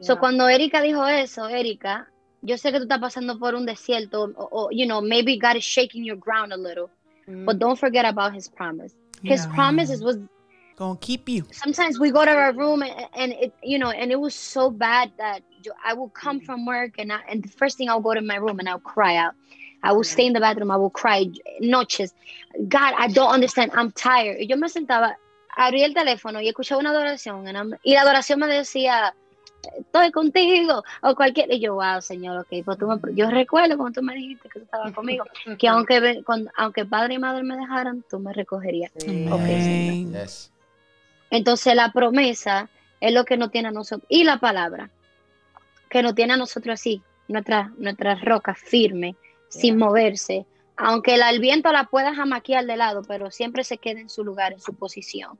So 0.00 0.18
cuando 0.18 0.46
Erika 0.48 0.82
dijo 0.82 1.06
eso, 1.06 1.48
Erika, 1.48 2.06
yo 2.42 2.58
sé 2.58 2.70
que 2.70 2.76
tú 2.78 2.82
estás 2.84 2.98
pasando 3.00 3.38
por 3.38 3.54
un 3.54 3.64
desierto, 3.64 4.24
o, 4.36 4.48
o, 4.52 4.68
you 4.70 4.84
know, 4.84 5.00
maybe 5.00 5.38
God 5.38 5.56
is 5.56 5.64
shaking 5.64 6.04
your 6.04 6.18
ground 6.18 6.52
a 6.52 6.56
little, 6.56 6.90
Mm. 7.26 7.44
but 7.46 7.58
don't 7.58 7.78
forget 7.78 8.04
about 8.04 8.34
His 8.36 8.48
promise. 8.48 8.94
His 9.22 9.40
Yeah. 9.46 9.54
promises 9.54 10.02
was 10.04 10.16
Gonna 10.76 10.98
keep 11.00 11.28
you. 11.28 11.44
sometimes 11.52 11.98
we 11.98 12.10
go 12.10 12.22
to 12.24 12.30
our 12.30 12.52
room 12.52 12.82
and, 12.82 12.92
and 13.14 13.32
it, 13.32 13.52
you 13.62 13.78
know, 13.78 13.90
and 13.90 14.12
it 14.12 14.20
was 14.20 14.34
so 14.34 14.70
bad 14.70 15.10
that 15.16 15.40
I 15.82 15.94
would 15.94 16.12
come 16.12 16.38
from 16.40 16.66
work 16.66 16.92
and 16.98 17.10
I, 17.12 17.20
and 17.30 17.42
the 17.42 17.48
first 17.48 17.78
thing 17.78 17.88
I'll 17.88 18.00
go 18.00 18.12
to 18.14 18.20
my 18.20 18.36
room 18.36 18.58
and 18.58 18.68
I'll 18.68 18.78
cry 18.78 19.16
out. 19.16 19.32
I 19.82 19.92
will 19.92 20.04
stay 20.04 20.26
in 20.26 20.32
the 20.34 20.40
bathroom, 20.40 20.70
I 20.70 20.76
will 20.76 20.90
cry 20.90 21.26
noches. 21.60 22.12
God, 22.68 22.92
I 22.98 23.08
don't 23.08 23.30
understand. 23.32 23.70
I'm 23.74 23.90
tired. 23.92 24.36
Y 24.40 24.46
yo 24.48 24.56
me 24.56 24.68
sentaba, 24.68 25.16
abrí 25.56 25.82
el 25.82 25.94
teléfono 25.94 26.40
y 26.42 26.48
escuchaba 26.48 26.80
una 26.80 26.90
adoración 26.90 27.46
and 27.48 27.56
I'm- 27.56 27.78
y 27.82 27.94
la 27.94 28.02
adoración 28.02 28.38
me 28.40 28.46
decía, 28.46 29.14
estoy 29.78 30.12
contigo 30.12 30.82
o 31.02 31.14
cualquier 31.16 31.50
y 31.52 31.58
yo 31.58 31.74
wow 31.74 32.00
señor 32.00 32.38
ok 32.40 32.62
pues 32.64 32.78
tú 32.78 32.86
me- 32.86 33.14
yo 33.14 33.28
recuerdo 33.30 33.76
cuando 33.76 34.00
tú 34.00 34.04
me 34.06 34.14
dijiste 34.14 34.48
que 34.48 34.60
tú 34.60 34.64
estabas 34.64 34.92
conmigo 34.92 35.24
que 35.58 35.66
aunque 35.68 36.22
cuando- 36.24 36.50
aunque 36.56 36.84
padre 36.84 37.14
y 37.14 37.18
madre 37.18 37.42
me 37.42 37.56
dejaran 37.56 38.04
tú 38.08 38.18
me 38.20 38.32
recogerías 38.32 38.92
Sí. 38.98 39.26
Yes. 40.12 40.52
Entonces 41.30 41.74
la 41.74 41.92
promesa 41.92 42.68
es 43.00 43.12
lo 43.12 43.24
que 43.24 43.36
nos 43.36 43.50
tiene 43.50 43.68
a 43.68 43.72
nosotros 43.72 44.06
y 44.08 44.24
la 44.24 44.38
palabra 44.38 44.90
que 45.90 46.02
nos 46.02 46.14
tiene 46.14 46.34
a 46.34 46.36
nosotros 46.36 46.74
así 46.74 47.02
nuestra 47.28 47.72
nuestra 47.78 48.14
roca 48.16 48.54
firme 48.54 49.16
sin 49.48 49.76
moverse 49.78 50.46
aunque 50.76 51.14
el, 51.14 51.22
el 51.22 51.40
viento 51.40 51.72
la 51.72 51.84
pueda 51.84 52.14
jamaquear 52.14 52.64
de 52.66 52.76
lado 52.76 53.02
pero 53.02 53.30
siempre 53.30 53.64
se 53.64 53.78
queda 53.78 54.00
en 54.00 54.08
su 54.08 54.24
lugar 54.24 54.52
en 54.52 54.60
su 54.60 54.74
posición 54.74 55.38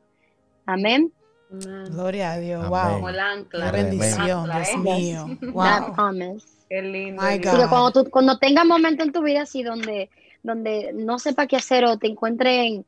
amén. 0.66 1.12
Gloria 1.48 2.32
a 2.32 2.38
Dios. 2.38 2.64
Amén. 2.64 2.70
Como 2.82 2.98
Wow. 2.98 3.08
el 3.08 3.20
ancla. 3.20 3.70
Qué 3.70 3.78
Amén. 3.78 3.90
bendición, 3.90 4.50
Ancla, 4.50 4.56
Dios 4.56 4.68
¿eh? 4.68 4.78
mío. 4.78 5.38
that 5.54 5.82
Wow. 5.86 5.94
promise 5.94 6.46
Qué 6.68 6.82
lindo. 6.82 7.22
My 7.22 7.38
God. 7.38 7.68
Cuando 7.68 7.92
tú 7.92 8.10
cuando 8.10 8.38
tengas 8.38 8.66
momentos 8.66 9.06
en 9.06 9.12
tu 9.12 9.22
vida 9.22 9.42
así 9.42 9.62
donde, 9.62 10.10
donde 10.42 10.90
no 10.92 11.20
sepa 11.20 11.46
qué 11.46 11.54
hacer 11.54 11.84
o 11.84 11.98
te 11.98 12.08
encuentres 12.08 12.52
en, 12.66 12.84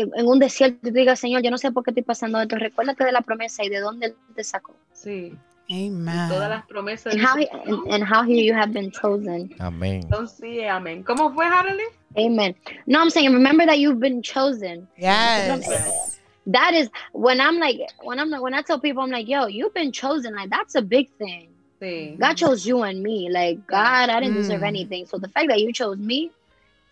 en- 0.00 0.26
un 0.26 0.38
desierto 0.38 0.88
y 0.88 0.90
tú 0.92 0.96
digas, 0.98 1.18
Señor, 1.20 1.42
yo 1.42 1.50
no 1.50 1.58
sé 1.58 1.70
por 1.72 1.84
qué 1.84 1.90
estoy 1.90 2.02
pasando 2.02 2.40
esto, 2.40 2.56
recuérdate 2.56 3.04
de 3.04 3.12
la 3.12 3.20
promesa 3.22 3.64
y 3.64 3.68
de 3.68 3.80
dónde 3.80 4.06
Él 4.06 4.14
te 4.34 4.44
sacó. 4.44 4.74
Sí. 4.92 5.34
Amen. 5.70 6.28
Todas 6.28 6.50
las 6.50 6.66
promesas. 6.66 7.14
And 7.14 7.22
how, 7.24 7.36
he- 7.38 7.48
and, 7.50 7.92
and 7.94 8.04
how 8.04 8.22
he- 8.22 8.44
you 8.46 8.54
have 8.54 8.72
been 8.72 8.90
chosen. 8.90 9.54
Amén. 9.60 10.02
Entonces, 10.02 10.36
sí, 10.38 10.62
amén. 10.64 11.02
¿Cómo 11.02 11.32
fue, 11.34 11.46
Harley? 11.46 11.84
Amen. 12.18 12.54
No, 12.86 13.00
I'm 13.00 13.10
saying, 13.10 13.32
remember 13.32 13.64
that 13.66 13.78
you've 13.78 13.98
been 13.98 14.20
chosen. 14.22 14.86
Yes. 14.98 16.20
That 16.46 16.74
is 16.74 16.90
when 17.12 17.40
I'm 17.40 17.58
like, 17.58 17.80
when 18.02 18.18
I'm 18.20 18.28
like, 18.28 18.42
when 18.42 18.52
I 18.52 18.60
tell 18.62 18.78
people, 18.78 19.02
I'm 19.02 19.10
like, 19.10 19.26
yo, 19.26 19.46
you've 19.46 19.72
been 19.72 19.90
chosen. 19.92 20.34
Like, 20.34 20.50
that's 20.50 20.74
a 20.74 20.82
big 20.82 21.08
thing. 21.18 21.48
Sí. 21.80 22.18
God 22.18 22.36
chose 22.36 22.66
you 22.66 22.82
and 22.82 23.02
me. 23.02 23.30
Like, 23.30 23.66
God, 23.66 24.10
I 24.10 24.20
didn't 24.20 24.34
deserve 24.36 24.60
Mm. 24.60 24.66
anything. 24.68 25.06
So 25.06 25.18
the 25.18 25.28
fact 25.28 25.48
that 25.48 25.60
you 25.60 25.72
chose 25.72 25.96
me, 25.96 26.30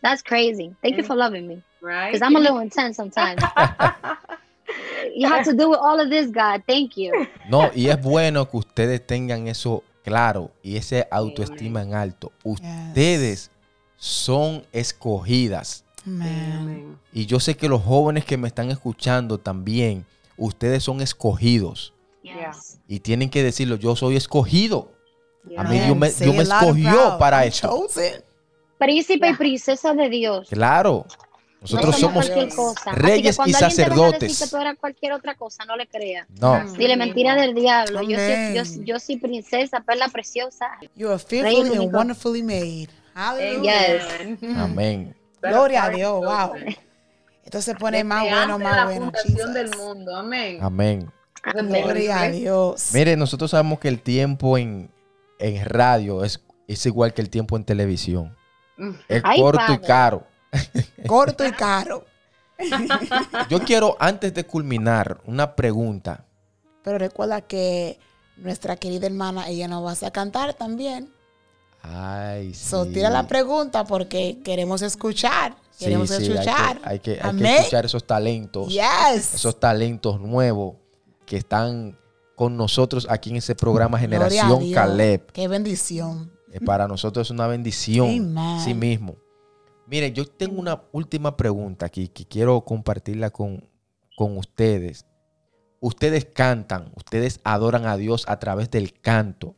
that's 0.03 0.23
crazy. 0.23 0.75
Thank 0.83 0.97
you 0.97 1.03
for 1.03 1.15
loving 1.15 1.47
me. 1.47 1.63
Right? 1.83 2.13
Because 2.13 2.23
I'm 2.23 2.37
a 2.37 2.41
little 2.41 2.61
intense 2.61 2.97
sometimes. 2.97 3.43
you 5.17 5.29
have 5.29 5.45
to 5.45 5.53
do 5.53 5.71
with 5.71 5.81
all 5.81 5.99
of 6.01 6.11
this, 6.11 6.31
God. 6.31 6.63
Thank 6.67 6.97
you. 6.97 7.13
No, 7.51 7.71
y 7.75 7.89
es 7.89 8.01
bueno 8.01 8.49
que 8.49 8.57
ustedes 8.59 9.05
tengan 9.07 9.49
eso 9.49 9.83
claro 10.05 10.51
y 10.63 10.77
ese 10.77 11.07
autoestima 11.11 11.83
en 11.83 11.95
alto. 11.95 12.33
Ustedes 12.45 13.51
son 13.97 14.65
escogidas. 14.73 15.85
Y 17.13 17.27
yo 17.27 17.39
sé 17.41 17.57
que 17.57 17.69
los 17.69 17.83
jóvenes 17.83 18.25
que 18.25 18.37
me 18.37 18.49
están 18.49 18.71
escuchando 18.71 19.39
también, 19.39 20.05
ustedes 20.37 20.83
son 20.83 21.01
escogidos. 21.01 21.93
Yes. 22.23 22.79
Y 22.89 23.01
tienen 23.01 23.31
que 23.31 23.43
decirlo, 23.43 23.77
yo 23.77 23.95
soy 23.97 24.17
escogido. 24.17 24.93
A 25.57 25.65
mí. 25.65 25.81
Dios 25.81 25.97
me, 25.97 26.11
Say 26.11 26.31
Dios 26.31 26.37
me 26.37 26.43
escogió 26.43 27.19
para 27.19 27.45
I'm 27.45 27.53
chosen. 27.53 28.25
Príncipe 28.79 29.29
y 29.29 29.35
princesa 29.35 29.95
de 29.95 30.09
Dios. 30.09 30.49
Claro. 30.49 31.07
No 31.63 31.69
Nosotros 31.69 31.97
somos 32.01 32.27
somos 32.27 32.75
reyes 32.97 33.39
y 33.47 33.53
sacerdotes. 33.53 34.21
decir 34.21 34.47
que 34.47 34.51
tú 34.51 34.57
eras 34.61 34.77
cualquier 34.81 35.13
otra 35.13 35.37
cosa, 35.37 35.65
no 35.65 35.77
le 35.77 35.87
creas. 35.87 36.27
No, 36.41 36.61
Dile 36.73 36.97
mentira 36.97 37.37
del 37.37 37.55
diablo. 37.55 38.03
Yo 38.03 38.17
soy, 38.19 38.55
yo, 38.55 38.85
yo 38.85 38.99
soy 38.99 39.17
princesa, 39.19 39.81
perla 39.81 40.09
preciosa. 40.09 40.67
You 40.97 41.09
are 41.11 41.19
fearfully 41.21 41.61
and 41.61 41.71
único. 41.81 41.97
wonderfully 41.97 42.43
made. 42.43 42.89
Hallelujah. 43.15 44.01
Amen. 44.21 44.57
amén. 44.59 45.17
Gloria 45.41 45.85
a 45.85 45.91
Dios. 45.91 46.21
Wow. 46.25 46.55
Esto 47.45 47.63
se 47.63 47.75
pone 47.77 47.99
Desde 47.99 48.05
más 48.09 48.23
bueno, 48.29 48.59
más 48.59 48.77
la 48.77 48.85
bueno. 48.87 49.01
fundación 49.13 49.55
del 49.55 49.71
mundo. 49.77 50.17
Amén. 50.17 50.59
Amén. 50.61 51.13
Amén. 51.45 51.83
Gloria 51.85 52.21
a 52.23 52.29
Dios. 52.29 52.91
Mire, 52.93 53.17
nosotros 53.17 53.51
sabemos 53.53 53.79
que 53.79 53.89
el 53.89 54.01
tiempo 54.01 54.59
en, 54.59 54.91
en 55.39 55.65
radio 55.65 56.25
es, 56.25 56.43
es 56.67 56.87
igual 56.87 57.15
que 57.15 57.21
el 57.23 57.31
tiempo 57.31 57.57
en 57.57 57.65
televisión. 57.65 58.37
Mm. 58.79 58.91
Es 59.09 59.23
Ay, 59.25 59.41
corto 59.41 59.63
y 59.65 59.77
padre. 59.77 59.87
caro. 59.87 60.27
Corto 61.07 61.47
y 61.47 61.53
caro. 61.53 62.05
Yo 63.49 63.61
quiero, 63.61 63.97
antes 63.99 64.33
de 64.35 64.45
culminar, 64.45 65.21
una 65.27 65.55
pregunta. 65.57 66.25
Pero 66.83 66.99
recuerda 66.99 67.41
que 67.41 67.99
nuestra 68.37 68.77
querida 68.77 69.07
hermana, 69.07 69.49
ella 69.49 69.69
nos 69.69 69.85
va 69.85 70.07
a 70.07 70.11
cantar 70.11 70.55
también. 70.55 71.11
Ay, 71.83 72.55
sí. 72.55 72.69
So, 72.71 72.87
tira 72.87 73.11
la 73.11 73.27
pregunta 73.27 73.85
porque 73.85 74.39
queremos 74.45 74.83
escuchar. 74.83 75.57
Sí, 75.73 75.87
Queremos 75.87 76.09
sí, 76.11 76.15
hay 76.15 76.21
que- 76.29 76.33
escuchar. 76.35 76.81
Hay 76.85 76.99
que, 77.01 77.11
hay 77.13 77.17
que 77.19 77.23
Amén. 77.27 77.57
escuchar 77.59 77.85
esos 77.85 78.07
talentos. 78.07 78.69
Yes. 78.69 79.35
Esos 79.35 79.59
talentos 79.59 80.21
nuevos 80.21 80.77
que 81.27 81.39
están 81.39 81.99
con 82.37 82.57
nosotros 82.57 83.07
aquí 83.11 83.31
en 83.31 83.37
ese 83.37 83.55
programa 83.55 83.99
Generación 83.99 84.61
Dios. 84.61 84.75
Caleb. 84.75 85.33
Qué 85.33 85.49
bendición. 85.49 86.31
Eh, 86.53 86.61
Para 86.61 86.87
nosotros 86.87 87.27
es 87.27 87.31
una 87.31 87.47
bendición 87.47 88.09
Amen. 88.37 88.61
sí 88.61 88.75
mismo. 88.75 89.17
Mire, 89.93 90.11
yo 90.11 90.25
tengo 90.25 90.59
una 90.59 90.85
última 90.93 91.37
pregunta 91.37 91.85
aquí 91.85 92.09
que 92.09 92.25
quiero 92.25 92.63
compartirla 92.65 93.29
con, 93.29 93.69
con 94.17 94.39
ustedes. 94.39 95.05
Ustedes 95.81 96.25
cantan, 96.25 96.91
ustedes 96.97 97.41
adoran 97.45 97.85
a 97.85 97.99
Dios 97.99 98.25
a 98.27 98.39
través 98.39 98.71
del 98.71 98.99
canto, 98.99 99.55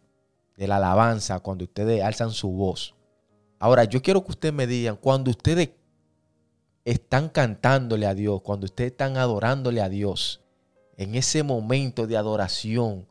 de 0.57 0.67
la 0.67 0.79
alabanza, 0.79 1.39
cuando 1.39 1.63
ustedes 1.67 2.03
alzan 2.03 2.33
su 2.33 2.51
voz. 2.51 2.97
Ahora, 3.61 3.85
yo 3.85 4.03
quiero 4.03 4.25
que 4.25 4.33
ustedes 4.33 4.53
me 4.53 4.67
digan, 4.67 4.97
cuando 4.97 5.31
ustedes 5.31 5.71
están 6.85 7.29
cantándole 7.29 8.05
a 8.05 8.15
Dios, 8.15 8.43
cuando 8.43 8.65
ustedes 8.65 8.91
están 8.91 9.17
adorándole 9.17 9.83
a 9.83 9.89
Dios, 9.89 10.41
en 10.97 11.15
ese 11.15 11.45
momento 11.45 12.09
de 12.09 12.17
adoración, 12.17 13.07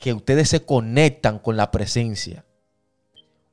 que 0.00 0.12
ustedes 0.12 0.48
se 0.48 0.64
conectan 0.64 1.38
con 1.38 1.56
la 1.56 1.70
presencia, 1.70 2.44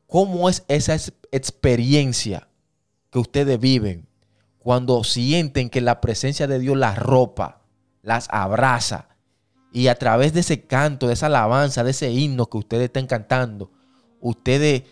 ¿cómo 0.07 0.49
es 0.49 0.65
esa 0.67 0.95
ex- 0.95 1.13
experiencia 1.31 2.47
que 3.11 3.19
ustedes 3.19 3.59
viven 3.59 4.07
cuando 4.59 5.03
sienten 5.03 5.69
que 5.69 5.81
la 5.81 6.01
presencia 6.01 6.47
de 6.47 6.57
Dios 6.59 6.77
las 6.77 6.97
ropa, 6.97 7.61
las 8.01 8.27
abraza? 8.31 9.07
Y 9.73 9.87
a 9.87 9.95
través 9.95 10.33
de 10.33 10.41
ese 10.41 10.63
canto, 10.65 11.07
de 11.07 11.13
esa 11.13 11.27
alabanza, 11.27 11.83
de 11.83 11.91
ese 11.91 12.11
himno 12.11 12.47
que 12.47 12.57
ustedes 12.57 12.85
están 12.85 13.07
cantando, 13.07 13.71
ustedes 14.19 14.83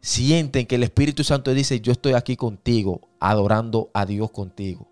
sienten 0.00 0.66
que 0.66 0.74
el 0.74 0.82
Espíritu 0.82 1.24
Santo 1.24 1.54
dice, 1.54 1.80
yo 1.80 1.92
estoy 1.92 2.12
aquí 2.12 2.36
contigo, 2.36 3.08
adorando 3.20 3.90
a 3.94 4.04
Dios 4.04 4.30
contigo. 4.30 4.86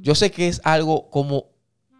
Yo 0.00 0.14
sé 0.14 0.30
que 0.30 0.48
es 0.48 0.60
algo 0.64 1.08
como 1.10 1.46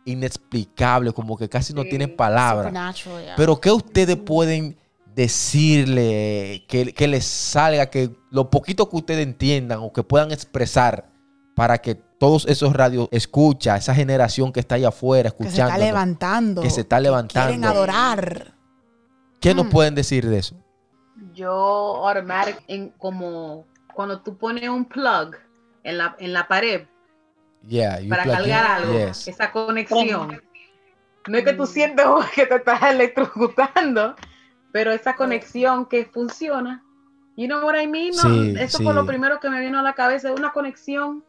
inexplicable, 0.04 1.12
como 1.12 1.36
que 1.36 1.48
casi 1.48 1.74
no 1.74 1.82
Sí. 1.82 1.90
tiene 1.90 2.08
palabras. 2.08 2.72
Yeah. 2.72 3.34
Pero 3.36 3.60
¿qué 3.60 3.70
ustedes 3.70 4.16
pueden 4.16 4.76
decirle 5.18 6.64
que, 6.68 6.92
que 6.94 7.08
les 7.08 7.24
salga, 7.24 7.86
que 7.90 8.10
lo 8.30 8.50
poquito 8.50 8.88
que 8.88 8.96
ustedes 8.96 9.26
entiendan 9.26 9.80
o 9.80 9.92
que 9.92 10.02
puedan 10.02 10.30
expresar 10.32 11.10
para 11.54 11.78
que 11.78 11.94
todos 11.94 12.46
esos 12.46 12.72
radios 12.72 13.08
escucha, 13.10 13.76
esa 13.76 13.94
generación 13.94 14.52
que 14.52 14.60
está 14.60 14.76
allá 14.76 14.88
afuera 14.88 15.30
que 15.30 15.36
se 15.38 15.44
escuchando, 15.48 15.72
está 15.72 15.84
levantando. 15.84 16.62
que 16.62 16.70
se 16.70 16.80
está 16.82 17.00
levantando. 17.00 17.48
Quieren 17.48 17.64
adorar. 17.64 18.54
¿qué 19.40 19.54
nos 19.54 19.66
Mm. 19.66 19.70
pueden 19.70 19.94
decir 19.94 20.26
de 20.28 20.38
eso? 20.38 20.56
Yo 21.34 22.06
automatic 22.08 22.60
en 22.66 22.90
como 22.90 23.66
cuando 23.94 24.20
tú 24.20 24.36
pones 24.36 24.68
un 24.68 24.84
plug 24.84 25.36
en 25.84 25.98
la, 25.98 26.16
en 26.18 26.32
la 26.32 26.46
pared 26.48 26.82
Yeah, 27.66 28.00
you 28.00 28.08
para 28.08 28.24
cargar 28.24 28.66
algo, 28.66 28.92
Yes. 29.06 29.26
esa 29.28 29.50
conexión. 29.50 30.40
No 31.28 31.38
es 31.38 31.44
que 31.44 31.52
tú 31.52 31.66
sientes 31.66 32.04
que 32.34 32.46
te 32.46 32.54
estás 32.56 32.82
electrocutando, 32.90 34.14
pero 34.72 34.92
esa 34.92 35.14
conexión 35.16 35.86
que 35.86 36.04
funciona. 36.06 36.82
You 37.36 37.46
know 37.46 37.64
what 37.64 37.80
I 37.80 37.86
mean? 37.86 38.10
No, 38.16 38.22
Sí, 38.22 38.54
eso 38.58 38.78
sí. 38.78 38.84
fue 38.84 38.92
lo 38.94 39.06
primero 39.06 39.38
que 39.40 39.48
me 39.48 39.60
vino 39.60 39.78
a 39.78 39.82
la 39.82 39.94
cabeza, 39.94 40.32
una 40.32 40.52
conexión 40.52 41.24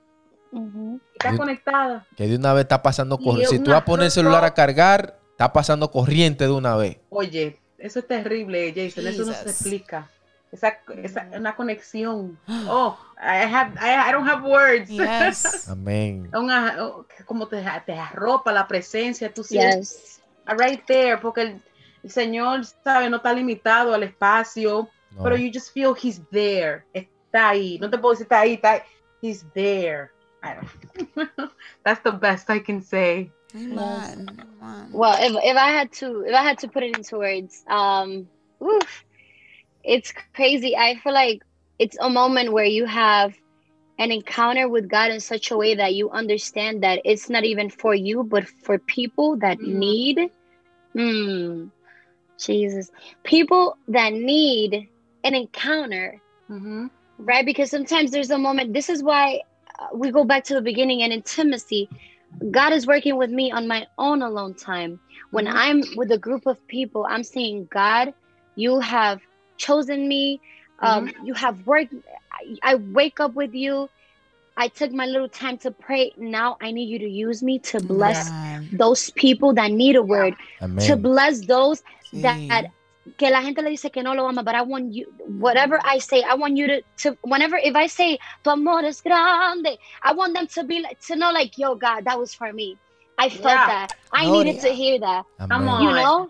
Ujú. 0.51 0.99
que 1.13 1.27
está 1.27 1.37
conectada. 1.37 2.05
Que 2.15 2.27
de 2.27 2.35
una 2.35 2.53
vez 2.53 2.63
está 2.63 2.81
pasando 2.81 3.17
corriente. 3.17 3.57
Si 3.57 3.63
tú 3.63 3.69
vas 3.71 3.81
a 3.81 3.85
poner 3.85 4.05
el 4.05 4.11
celular 4.11 4.43
a 4.43 4.53
cargar, 4.53 5.19
está 5.31 5.53
pasando 5.53 5.91
corriente 5.91 6.45
de 6.45 6.51
una 6.51 6.75
vez. 6.75 6.97
Oye, 7.09 7.59
eso 7.77 7.99
es 7.99 8.07
terrible, 8.07 8.73
Jason, 8.75 9.05
eso 9.07 9.19
no 9.25 9.33
se 9.33 9.39
Jesus. 9.43 9.51
explica. 9.51 10.09
Esa, 10.51 10.79
esa 11.03 11.27
una 11.37 11.55
conexión. 11.55 12.39
Oh, 12.67 12.97
I 13.21 13.45
have 13.53 13.73
I, 13.79 14.09
I 14.09 14.11
don't 14.11 14.27
have 14.27 14.41
words. 14.43 14.89
Yes. 14.89 15.67
Amén. 15.69 16.27
Una- 16.33 16.75
oh, 16.83 17.05
como 17.25 17.47
te, 17.47 17.63
te 17.85 17.93
arropa 17.93 18.51
la 18.51 18.67
presencia, 18.67 19.31
tú 19.31 19.43
sientes 19.43 20.19
Yes. 20.47 20.57
right 20.57 20.83
there, 20.87 21.17
porque 21.19 21.41
el, 21.43 21.61
el 22.03 22.09
Señor, 22.09 22.65
sabe, 22.83 23.09
no 23.09 23.17
está 23.17 23.33
limitado 23.33 23.93
al 23.93 24.03
espacio, 24.03 24.89
No. 25.15 25.23
pero 25.23 25.35
you 25.35 25.49
just 25.51 25.71
feel 25.73 25.95
He's 25.95 26.21
there, 26.31 26.85
está 26.93 27.49
ahí. 27.49 27.79
No 27.79 27.89
te 27.89 27.97
puedo 27.97 28.13
decir 28.13 28.25
está 28.27 28.41
ahí, 28.41 28.53
está 28.53 28.73
ahí. 28.73 28.81
He's 29.21 29.45
there. 29.53 30.11
I 30.41 30.55
don't. 30.55 31.51
That's 31.83 32.01
the 32.03 32.11
best 32.11 32.49
I 32.49 32.59
can 32.59 32.81
say. 32.81 33.31
Amen. 33.53 34.27
Amen. 34.61 34.89
Well, 34.93 35.17
if, 35.19 35.35
if 35.43 35.57
I 35.57 35.69
had 35.71 35.91
to 35.93 36.21
if 36.25 36.33
I 36.33 36.43
had 36.43 36.59
to 36.59 36.67
put 36.69 36.83
it 36.83 36.95
into 36.95 37.17
words, 37.17 37.63
um, 37.67 38.29
oof, 38.63 39.03
it's 39.83 40.13
crazy. 40.35 40.77
I 40.77 40.95
feel 41.03 41.13
like 41.13 41.41
it's 41.79 41.97
a 41.99 42.09
moment 42.09 42.53
where 42.53 42.65
you 42.65 42.85
have 42.85 43.33
an 43.97 44.11
encounter 44.11 44.69
with 44.69 44.87
God 44.87 45.11
in 45.11 45.19
such 45.19 45.51
a 45.51 45.57
way 45.57 45.75
that 45.75 45.93
you 45.93 46.09
understand 46.11 46.83
that 46.83 47.01
it's 47.03 47.29
not 47.29 47.43
even 47.43 47.69
for 47.69 47.93
you, 47.93 48.23
but 48.23 48.47
for 48.47 48.77
people 48.79 49.35
that 49.37 49.57
Mhm. 49.59 49.73
need. 49.73 50.29
Hmm. 50.93 51.65
Jesus, 52.39 52.89
people 53.23 53.77
that 53.87 54.13
need 54.13 54.89
an 55.23 55.35
encounter 55.35 56.21
Mhm. 56.49 56.89
right? 57.19 57.45
Because 57.45 57.69
sometimes 57.71 58.11
there's 58.11 58.31
a 58.31 58.37
moment. 58.37 58.73
This 58.73 58.89
is 58.89 59.03
why 59.03 59.41
uh, 59.79 59.87
we 59.93 60.11
go 60.11 60.23
back 60.25 60.45
to 60.45 60.53
the 60.55 60.61
beginning 60.61 61.01
and 61.03 61.13
intimacy. 61.13 61.89
God 62.51 62.73
is 62.73 62.87
working 62.87 63.17
with 63.17 63.29
me 63.31 63.51
on 63.51 63.67
my 63.67 63.87
own 63.97 64.21
alone 64.21 64.55
time. 64.55 64.99
When 65.31 65.45
Mhm. 65.45 65.55
I'm 65.55 65.81
with 65.97 66.11
a 66.11 66.17
group 66.17 66.45
of 66.47 66.65
people, 66.67 67.05
I'm 67.07 67.23
saying, 67.23 67.67
God, 67.71 68.13
you 68.55 68.79
have 68.79 69.21
chosen 69.57 70.07
me. 70.07 70.41
Um, 70.81 71.11
You 71.23 71.33
have 71.33 71.65
worked. 71.65 71.93
I, 72.33 72.73
I 72.73 72.75
wake 72.75 73.19
up 73.19 73.33
with 73.35 73.53
you. 73.53 73.89
I 74.57 74.67
took 74.69 74.91
my 74.91 75.05
little 75.05 75.29
time 75.29 75.57
to 75.59 75.71
pray. 75.71 76.13
Now 76.17 76.57
I 76.61 76.71
need 76.71 76.89
you 76.89 76.99
to 76.99 77.09
use 77.09 77.41
me 77.43 77.59
to 77.71 77.79
bless 77.81 78.29
Amen. 78.29 78.69
those 78.73 79.09
people 79.11 79.53
that 79.55 79.71
need 79.71 79.95
a 79.95 80.03
word, 80.03 80.35
to 80.87 80.95
bless 80.97 81.45
those 81.45 81.81
Sí. 82.11 82.47
that 82.47 82.65
que 83.17 83.29
la 83.31 83.41
gente 83.41 83.61
le 83.61 83.69
dice 83.71 83.89
que 83.91 84.03
no 84.03 84.13
lo 84.13 84.27
ama, 84.27 84.43
but 84.43 84.53
I 84.55 84.61
want 84.61 84.93
you, 84.93 85.05
whatever 85.39 85.79
I 85.83 85.97
say, 85.99 86.21
I 86.21 86.35
want 86.35 86.57
you 86.57 86.67
to, 86.67 86.81
to 86.97 87.17
whenever, 87.23 87.57
if 87.57 87.75
I 87.75 87.87
say, 87.87 88.19
tu 88.43 88.51
amor 88.51 88.83
es 88.85 89.01
grande, 89.01 89.77
I 90.03 90.13
want 90.13 90.35
them 90.35 90.47
to 90.47 90.63
be 90.63 90.85
to 91.07 91.15
know 91.15 91.31
like, 91.31 91.57
yo, 91.57 91.75
God, 91.75 92.05
that 92.05 92.19
was 92.19 92.33
for 92.33 92.51
me. 92.53 92.77
I 93.17 93.29
felt 93.29 93.45
Yeah. 93.45 93.65
that. 93.67 93.93
I 94.13 94.25
Gloria. 94.25 94.43
needed 94.45 94.61
to 94.61 94.69
hear 94.69 94.99
that. 94.99 95.25
Come 95.49 95.67
on. 95.67 95.81
You 95.81 95.93
know? 95.93 96.29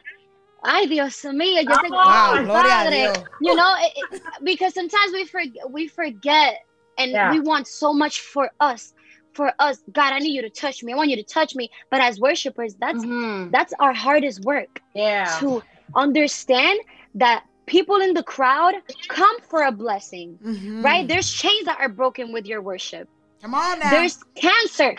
Ay, 0.64 0.86
Dios 0.88 1.22
mío, 1.24 1.62
yo 1.64 1.78
tengo, 1.78 1.96
Wow, 1.96 2.34
Ay, 2.36 2.44
gloria 2.44 2.88
a 2.88 2.92
Dios. 2.92 3.24
You 3.42 3.56
know, 3.56 3.76
it, 3.80 3.94
it- 4.14 4.22
because 4.44 4.74
sometimes 4.74 5.14
we 5.14 5.26
forget, 5.26 5.70
we 5.72 5.88
forget 5.88 6.60
and 6.98 7.12
Yeah. 7.12 7.32
we 7.32 7.40
want 7.40 7.68
so 7.68 7.94
much 7.94 8.20
for 8.22 8.52
us. 8.60 8.94
For 9.40 9.54
us, 9.58 9.78
God, 10.00 10.12
I 10.12 10.20
need 10.20 10.34
you 10.38 10.42
to 10.42 10.50
touch 10.50 10.84
me. 10.84 10.92
I 10.92 10.98
want 10.98 11.10
you 11.14 11.16
to 11.16 11.24
touch 11.24 11.56
me. 11.56 11.66
But 11.92 12.02
as 12.02 12.20
worshipers, 12.20 12.76
that's 12.84 13.02
Mhm. 13.06 13.52
that's 13.56 13.74
our 13.80 13.94
hardest 13.94 14.44
work 14.44 14.82
Yeah. 14.94 15.32
to 15.40 15.64
understand 15.96 16.78
that 17.24 17.40
people 17.66 17.98
in 18.08 18.12
the 18.20 18.26
crowd 18.36 18.74
come 19.08 19.38
for 19.50 19.62
a 19.64 19.72
blessing, 19.72 20.30
Mhm. 20.44 20.84
right? 20.84 21.08
There's 21.08 21.30
chains 21.32 21.64
that 21.70 21.80
are 21.80 21.88
broken 22.02 22.34
with 22.36 22.46
your 22.52 22.62
worship. 22.62 23.08
Come 23.42 23.54
on 23.56 23.80
now. 23.80 23.92
There's 23.92 24.18
cancer. 24.36 24.92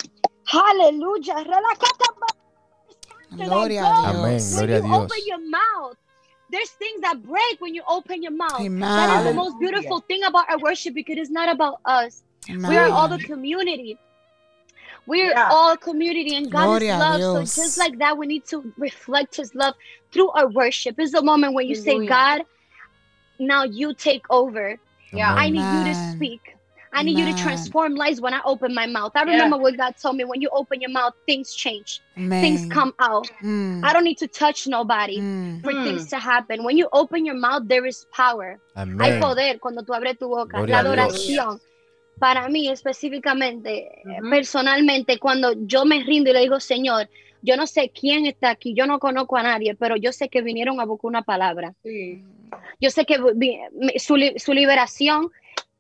Hallelujah. 0.47 1.45
Gloria 1.45 1.53
that 1.53 1.77
a 1.77 1.85
goes 1.85 3.45
Amén. 3.45 3.69
Dios. 3.69 4.57
When 4.57 4.57
Gloria 4.57 4.77
a 4.79 4.81
you 4.81 4.89
Dios. 4.89 5.03
open 5.05 5.21
your 5.27 5.43
mouth, 5.61 5.97
there's 6.53 6.71
things 6.83 7.01
that 7.03 7.17
break 7.23 7.57
when 7.59 7.75
you 7.75 7.83
open 7.87 8.23
your 8.23 8.33
mouth. 8.33 8.61
Amen. 8.61 8.97
That 9.01 9.09
is 9.19 9.25
the 9.29 9.35
most 9.35 9.55
beautiful 9.61 10.01
thing 10.09 10.23
about 10.25 10.49
our 10.51 10.59
worship 10.59 10.95
because 10.95 11.19
it's 11.19 11.31
not 11.41 11.49
about 11.57 11.77
us. 11.85 12.23
Amen. 12.49 12.71
We 12.71 12.77
are 12.79 12.89
all 12.89 13.09
the 13.09 13.23
community. 13.33 13.99
We're 15.11 15.33
Yeah. 15.33 15.49
all 15.51 15.77
community 15.77 16.37
and 16.37 16.49
God 16.53 16.67
Gloria 16.67 16.95
is 16.95 17.01
love. 17.01 17.17
Dios. 17.17 17.53
So 17.55 17.63
just 17.63 17.77
like 17.79 17.99
that, 17.99 18.17
we 18.17 18.27
need 18.29 18.45
to 18.51 18.73
reflect 18.79 19.37
his 19.37 19.53
love 19.57 19.75
through 20.13 20.31
our 20.31 20.47
worship. 20.49 20.95
It's 20.99 21.11
the 21.13 21.23
moment 21.23 21.55
when 21.55 21.67
you 21.67 21.75
say, 21.75 21.95
Hallelujah. 21.99 22.09
God, 22.09 22.43
now 23.41 23.65
you 23.65 23.93
take 23.95 24.23
over. 24.31 24.79
Yeah. 25.13 25.35
I 25.37 25.51
need 25.51 25.67
you 25.67 25.83
to 25.85 25.95
speak. 25.95 26.43
I 26.93 27.03
need 27.03 27.19
you 27.19 27.25
to 27.27 27.33
transform 27.33 27.97
lives 27.97 28.21
when 28.21 28.35
I 28.35 28.41
open 28.45 28.73
my 28.73 28.87
mouth. 28.87 29.11
I 29.17 29.25
Yeah. 29.25 29.33
remember 29.33 29.57
what 29.59 29.77
God 29.77 29.95
told 30.01 30.15
me 30.17 30.25
when 30.25 30.41
you 30.41 30.49
open 30.53 30.81
your 30.81 30.91
mouth, 30.91 31.15
things 31.27 31.53
change, 31.53 32.03
Amen. 32.17 32.41
things 32.41 32.67
come 32.71 32.93
out. 33.01 33.29
Mm. 33.43 33.81
I 33.85 33.93
don't 33.93 34.05
need 34.05 34.19
to 34.19 34.29
touch 34.29 34.69
nobody 34.69 35.19
Mm. 35.21 35.63
for 35.65 35.73
Mm. 35.73 35.85
things 35.85 36.07
to 36.11 36.19
happen. 36.19 36.63
When 36.63 36.77
you 36.79 36.89
open 36.93 37.25
your 37.27 37.37
mouth, 37.37 37.65
there 37.67 37.85
is 37.87 38.07
power. 38.13 38.61
Hay 38.77 39.19
poder 39.21 39.59
cuando 39.59 39.83
tú 39.83 39.93
abres 39.93 40.19
tu 40.19 40.29
boca. 40.29 40.59
Gloria 40.59 40.83
la 40.83 40.91
a 40.91 40.97
Dios. 40.97 41.27
adoración. 41.27 41.61
Para 42.21 42.49
mí 42.49 42.69
específicamente, 42.69 44.03
eh, 44.05 44.21
Ujú. 44.21 44.31
personalmente, 44.31 45.19
cuando 45.19 45.53
yo 45.67 45.85
me 45.85 46.05
rindo 46.05 46.31
y 46.31 46.35
le 46.35 46.41
digo, 46.41 46.61
Señor, 46.61 47.09
yo 47.43 47.57
no 47.57 47.67
sé 47.67 47.91
quién 47.91 48.27
está 48.27 48.51
aquí, 48.51 48.75
yo 48.75 48.87
no 48.87 48.99
conozco 48.99 49.37
a 49.37 49.43
nadie, 49.43 49.75
pero 49.75 49.97
yo 49.97 50.13
sé 50.13 50.29
que 50.29 50.43
vinieron 50.43 50.79
a 50.81 50.85
buscar 50.85 51.09
una 51.09 51.23
palabra. 51.23 51.75
Sí. 51.83 52.23
Yo 52.81 52.91
sé 52.91 53.05
que 53.07 53.17
su, 53.99 54.17
su 54.37 54.53
liberación 54.53 55.31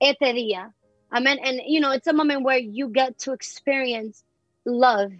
este 0.00 0.32
día. 0.32 0.72
Amen. 1.10 1.38
And 1.44 1.60
you 1.66 1.80
know, 1.80 1.92
it's 1.92 2.06
a 2.06 2.12
moment 2.12 2.42
where 2.42 2.58
you 2.58 2.88
get 2.88 3.18
to 3.18 3.32
experience 3.32 4.24
love. 4.64 5.12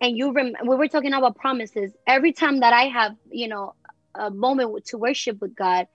And 0.00 0.16
you 0.16 0.32
rem- 0.32 0.54
we 0.64 0.76
were 0.76 0.88
talking 0.88 1.12
about 1.12 1.36
promises. 1.36 1.92
Every 2.06 2.32
time 2.32 2.60
that 2.60 2.72
I 2.72 2.88
have, 2.88 3.14
you 3.30 3.48
know, 3.48 3.74
a 4.14 4.30
moment 4.30 4.86
to 4.86 4.98
worship 4.98 5.40
with 5.40 5.54
God, 5.54 5.86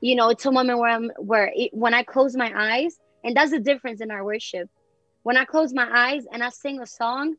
you 0.00 0.14
know, 0.14 0.30
it's 0.30 0.46
a 0.46 0.52
moment 0.52 0.78
where 0.78 0.90
I'm 0.90 1.10
where 1.18 1.50
it, 1.54 1.74
when 1.74 1.92
I 1.94 2.04
close 2.04 2.36
my 2.36 2.52
eyes, 2.54 2.96
and 3.24 3.34
that's 3.36 3.50
the 3.50 3.58
difference 3.60 4.00
in 4.00 4.10
our 4.10 4.24
worship. 4.24 4.68
When 5.22 5.36
I 5.36 5.44
close 5.46 5.72
my 5.72 5.88
eyes 5.90 6.24
and 6.30 6.42
I 6.44 6.50
sing 6.50 6.80
a 6.80 6.86
song, 6.86 7.36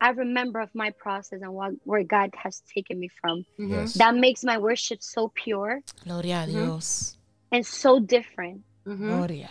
I 0.00 0.10
remember 0.10 0.60
of 0.60 0.74
my 0.74 0.90
process 0.90 1.40
and 1.42 1.52
what, 1.54 1.72
where 1.84 2.02
God 2.02 2.30
has 2.42 2.60
taken 2.74 2.98
me 2.98 3.08
from. 3.08 3.44
Mm-hmm. 3.58 3.72
Yes. 3.72 3.94
That 3.94 4.14
makes 4.14 4.42
my 4.44 4.58
worship 4.58 5.02
so 5.02 5.28
pure 5.34 5.80
Gloria 6.04 6.42
a 6.42 6.46
mm-hmm. 6.46 6.64
Dios. 6.64 7.16
and 7.52 7.64
so 7.64 8.00
different. 8.00 8.62
Ujú. 8.86 8.98
Gloria. 9.08 9.50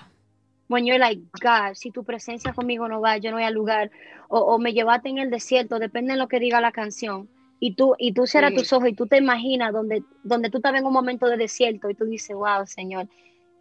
When 0.68 0.86
you're 0.86 1.00
like, 1.00 1.20
God, 1.40 1.78
si 1.78 1.92
tu 1.92 2.04
presencia 2.04 2.54
conmigo 2.54 2.88
no 2.90 3.00
va, 3.00 3.18
yo 3.18 3.30
no 3.30 3.38
voy 3.38 3.44
al 3.46 3.54
lugar, 3.54 3.92
o, 4.30 4.40
o 4.40 4.58
me 4.58 4.74
llevaste 4.74 5.10
en 5.10 5.20
el 5.20 5.30
desierto, 5.30 5.78
depende 5.78 6.14
de 6.14 6.18
lo 6.20 6.28
que 6.28 6.40
diga 6.40 6.60
la 6.60 6.72
canción. 6.72 7.30
Y 7.60 7.76
tú, 7.76 7.96
y 8.00 8.14
tú 8.14 8.26
cierras 8.28 8.52
Sí. 8.52 8.58
tus 8.58 8.74
ojos 8.74 8.90
y 8.90 8.94
tú 8.94 9.06
te 9.08 9.18
imaginas 9.18 9.72
donde, 9.72 10.04
donde 10.24 10.50
tú 10.50 10.58
estabas 10.58 10.80
en 10.82 10.88
un 10.88 10.94
momento 10.94 11.28
de 11.28 11.38
desierto 11.38 11.90
y 11.90 11.94
tú 11.96 12.06
dices, 12.06 12.36
wow, 12.36 12.66
Señor. 12.66 13.08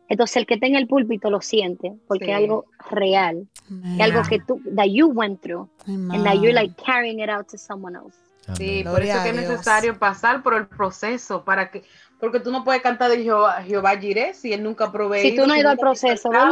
Entonces 0.08 0.36
el 0.36 0.46
que 0.46 0.54
está 0.54 0.66
en 0.66 0.74
el 0.76 0.86
púlpito 0.86 1.30
lo 1.30 1.40
siente, 1.40 1.92
porque 2.06 2.26
Sí. 2.26 2.30
es 2.32 2.36
algo 2.36 2.66
real, 2.90 3.48
es 3.96 4.00
algo 4.00 4.22
que 4.28 4.38
tú, 4.40 4.60
that 4.76 4.86
you 4.86 5.06
went 5.08 5.40
through, 5.40 5.68
and 5.86 6.24
that 6.24 6.34
you're 6.34 6.52
like 6.52 6.74
carrying 6.84 7.20
it 7.20 7.30
out 7.30 7.46
to 7.48 7.56
someone 7.56 7.96
else. 7.96 8.16
Sí, 8.56 8.80
Amén. 8.80 8.84
por 8.84 8.92
Gloria 8.92 9.14
eso 9.14 9.22
que 9.22 9.28
es 9.30 9.36
necesario 9.48 9.98
pasar 9.98 10.42
por 10.42 10.52
el 10.54 10.66
proceso 10.66 11.44
para 11.44 11.70
que, 11.70 11.82
porque 12.20 12.40
tú 12.40 12.50
no 12.52 12.62
puedes 12.62 12.82
cantar 12.82 13.10
de 13.10 13.22
Jehová, 13.22 13.62
Jehová 13.62 13.96
Jireh 13.98 14.34
si 14.34 14.52
él 14.52 14.62
nunca 14.62 14.92
provee. 14.92 15.22
Si 15.22 15.34
tú 15.34 15.46
no 15.46 15.54
has 15.54 15.60
ido 15.60 15.70
al 15.70 15.78
proceso, 15.78 16.28
¿verdad? 16.28 16.50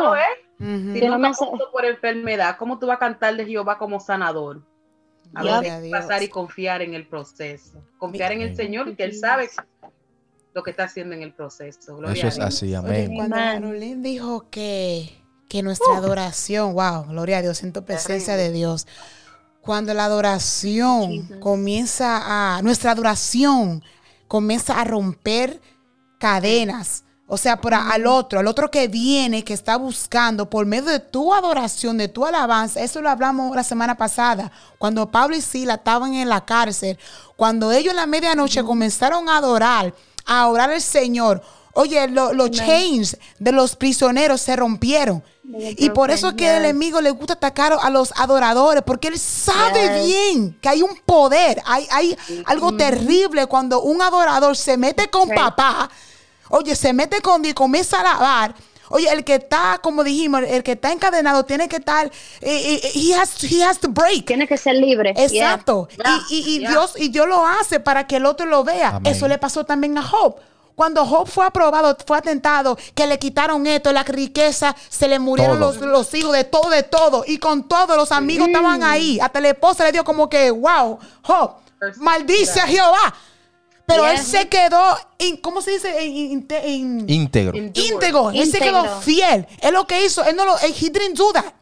Ujú. 0.59 0.69
Si 0.95 1.01
Yo 1.01 1.09
no 1.09 1.17
nunca 1.17 1.29
me 1.29 1.35
sé- 1.35 1.45
pasó 1.51 1.71
por 1.71 1.85
enfermedad, 1.85 2.57
¿cómo 2.59 2.79
tú 2.79 2.87
vas 2.87 2.97
a 2.97 3.01
cantar 3.01 3.37
de 3.37 3.45
Jehová 3.45 3.77
como 3.77 4.01
sanador? 4.01 4.63
A 5.35 5.43
Gloria 5.43 5.81
Dios. 5.81 5.93
pasar 5.99 6.23
y 6.23 6.29
confiar 6.29 6.81
en 6.83 6.95
el 6.95 7.07
proceso. 7.07 7.83
Confiar 7.99 8.33
en 8.33 8.41
el. 8.43 8.57
Señor 8.57 8.89
y 8.89 8.95
que 8.97 9.05
Él 9.05 9.15
sabe 9.15 9.49
lo 10.55 10.63
que 10.63 10.71
está 10.71 10.85
haciendo 10.85 11.15
en 11.15 11.23
el 11.23 11.33
proceso. 11.33 11.97
Gloria 11.97 12.13
Eso 12.15 12.27
a 12.27 12.29
es 12.29 12.35
Dios. 12.37 12.47
así, 12.47 12.67
Oye, 12.67 12.77
amén. 12.77 13.15
cuando 13.15 13.37
Amen. 13.37 13.63
Carolyn 13.63 14.03
dijo 14.03 14.49
que, 14.51 15.23
que 15.49 15.63
nuestra 15.63 15.97
adoración, 15.97 16.75
wow, 16.75 17.05
gloria 17.09 17.39
a 17.39 17.43
Dios, 17.43 17.59
siento 17.59 17.85
presencia 17.85 18.37
de 18.37 18.51
Dios. 18.53 18.87
Cuando 19.63 19.95
la 19.95 20.05
adoración 20.07 21.11
Jesus. 21.23 21.37
comienza 21.39 22.57
a, 22.57 22.63
nuestra 22.63 22.91
adoración 22.93 23.83
comienza 24.29 24.81
a 24.81 24.85
romper 24.85 25.61
cadenas. 26.19 27.05
O 27.27 27.39
sea, 27.39 27.61
por 27.61 27.73
a- 27.73 27.89
al 27.91 28.07
otro, 28.07 28.41
al 28.41 28.47
otro 28.47 28.71
que 28.71 28.89
viene, 28.89 29.43
que 29.43 29.55
está 29.55 29.77
buscando 29.77 30.51
por 30.51 30.67
medio 30.67 30.91
de 30.91 31.01
tu 31.01 31.33
adoración, 31.33 31.97
de 31.97 32.09
tu 32.09 32.27
alabanza. 32.27 32.81
Eso 32.83 33.01
lo 33.01 33.09
hablamos 33.09 33.55
la 33.57 33.63
semana 33.65 33.97
pasada, 33.97 34.53
cuando 34.79 35.11
Pablo 35.11 35.35
y 35.35 35.41
Sila 35.41 35.75
estaban 35.75 36.13
en 36.13 36.29
la 36.29 36.45
cárcel. 36.45 36.99
Cuando 37.37 37.73
ellos 37.73 37.93
en 37.93 37.97
la 37.97 38.07
medianoche 38.07 38.63
comenzaron 38.63 39.31
a 39.31 39.39
adorar, 39.39 39.95
a 40.27 40.47
orar 40.49 40.71
al 40.71 40.81
Señor. 40.83 41.43
Oye, 41.75 42.07
lo- 42.09 42.33
los 42.35 42.51
chains 42.51 43.17
de 43.39 43.51
los 43.53 43.77
prisioneros 43.77 44.41
se 44.43 44.55
rompieron. 44.57 45.23
Y 45.79 45.91
por 45.91 46.11
eso 46.11 46.29
es 46.29 46.35
que 46.35 46.49
el 46.57 46.65
enemigo 46.65 47.01
le 47.01 47.11
gusta 47.11 47.35
atacar 47.35 47.77
a 47.81 47.91
los 47.91 48.13
adoradores, 48.17 48.83
porque 48.87 49.09
él 49.09 49.19
sabe 49.19 50.05
bien 50.05 50.59
que 50.61 50.69
hay 50.69 50.83
un 50.83 50.97
poder, 51.05 51.61
hay, 51.67 51.87
hay 51.91 52.17
algo 52.47 52.69
terrible 52.77 53.47
cuando 53.47 53.83
un 53.83 54.01
adorador 54.03 54.57
se 54.57 54.77
mete 54.77 55.09
con 55.09 55.29
papá, 55.29 55.91
oye, 56.51 56.75
se 56.77 56.93
mete 56.93 57.21
con 57.21 57.43
Dios 57.43 57.53
y 57.53 57.55
comienza 57.55 57.99
a 57.99 58.01
alabar. 58.01 58.55
Oye, 58.93 59.11
el 59.11 59.25
que 59.25 59.35
está, 59.37 59.79
como 59.83 60.05
dijimos, 60.05 60.43
el 60.47 60.63
que 60.63 60.73
está 60.73 60.93
encadenado 60.93 61.45
tiene 61.45 61.69
que 61.69 61.77
estar, 61.77 62.07
eh, 62.07 62.81
eh, 62.85 62.91
he, 62.95 63.15
has, 63.15 63.43
he 63.45 63.65
has 63.65 63.79
to 63.79 63.89
break. 63.89 64.27
Tienes 64.27 64.49
que 64.49 64.57
ser 64.57 64.75
libre. 64.77 65.15
Exacto. 65.17 65.89
Yeah, 65.97 66.21
Y, 66.31 66.35
y- 66.35 66.39
y 66.57 66.59
yeah. 66.61 66.71
Dios, 66.71 66.95
y 66.97 67.09
Dios 67.09 67.27
lo 67.27 67.47
hace 67.47 67.81
para 67.81 68.07
que 68.07 68.17
el 68.17 68.27
otro 68.27 68.47
lo 68.47 68.65
vea. 68.65 68.97
Amén. 68.97 69.13
Eso 69.13 69.27
le 69.29 69.39
pasó 69.39 69.65
también 69.65 69.97
a 69.99 70.03
Job. 70.03 70.37
Cuando 70.75 71.05
Job 71.05 71.29
fue 71.29 71.45
aprobado, 71.45 71.95
fue 72.07 72.17
atentado, 72.17 72.79
que 72.95 73.07
le 73.07 73.19
quitaron 73.19 73.67
esto, 73.67 73.93
la 73.93 74.05
riqueza, 74.05 74.75
se 74.89 75.07
le 75.07 75.19
murieron 75.19 75.61
los, 75.61 75.77
los 75.83 76.13
hijos 76.15 76.33
de 76.33 76.45
todo, 76.45 76.71
de 76.71 76.83
todo. 76.83 77.25
Y 77.27 77.37
con 77.39 77.69
todos 77.69 77.95
los 77.97 78.11
amigos 78.11 78.49
estaban 78.49 78.83
ahí. 78.83 79.21
Hasta 79.21 79.41
la 79.41 79.51
esposa 79.51 79.85
le 79.85 79.93
dio 79.93 80.03
como 80.03 80.31
que, 80.31 80.51
wow, 80.51 80.99
Job, 81.23 81.53
maldice 81.97 82.61
a 82.61 82.67
Jehová. 82.67 83.15
Pero 83.93 84.07
él 84.09 84.19
se 84.19 84.49
quedó, 84.49 84.99
in- 85.19 85.37
¿cómo 85.39 85.63
se 85.63 85.73
dice? 85.73 86.05
In- 86.05 86.33
in- 86.33 86.47
in- 86.67 87.09
Íntegro. 87.09 87.57
Íntegro. 87.95 88.31
Él 88.31 88.51
se 88.51 88.59
quedó 88.59 88.83
fiel. 89.01 89.47
Es 89.61 89.73
lo 89.73 89.87
que 89.87 90.05
hizo. 90.05 90.25
Él 90.25 90.37
no 90.37 90.45
lo, 90.45 90.57
he 90.59 90.73
didn't 90.73 91.17
do 91.17 91.33
that. 91.33 91.53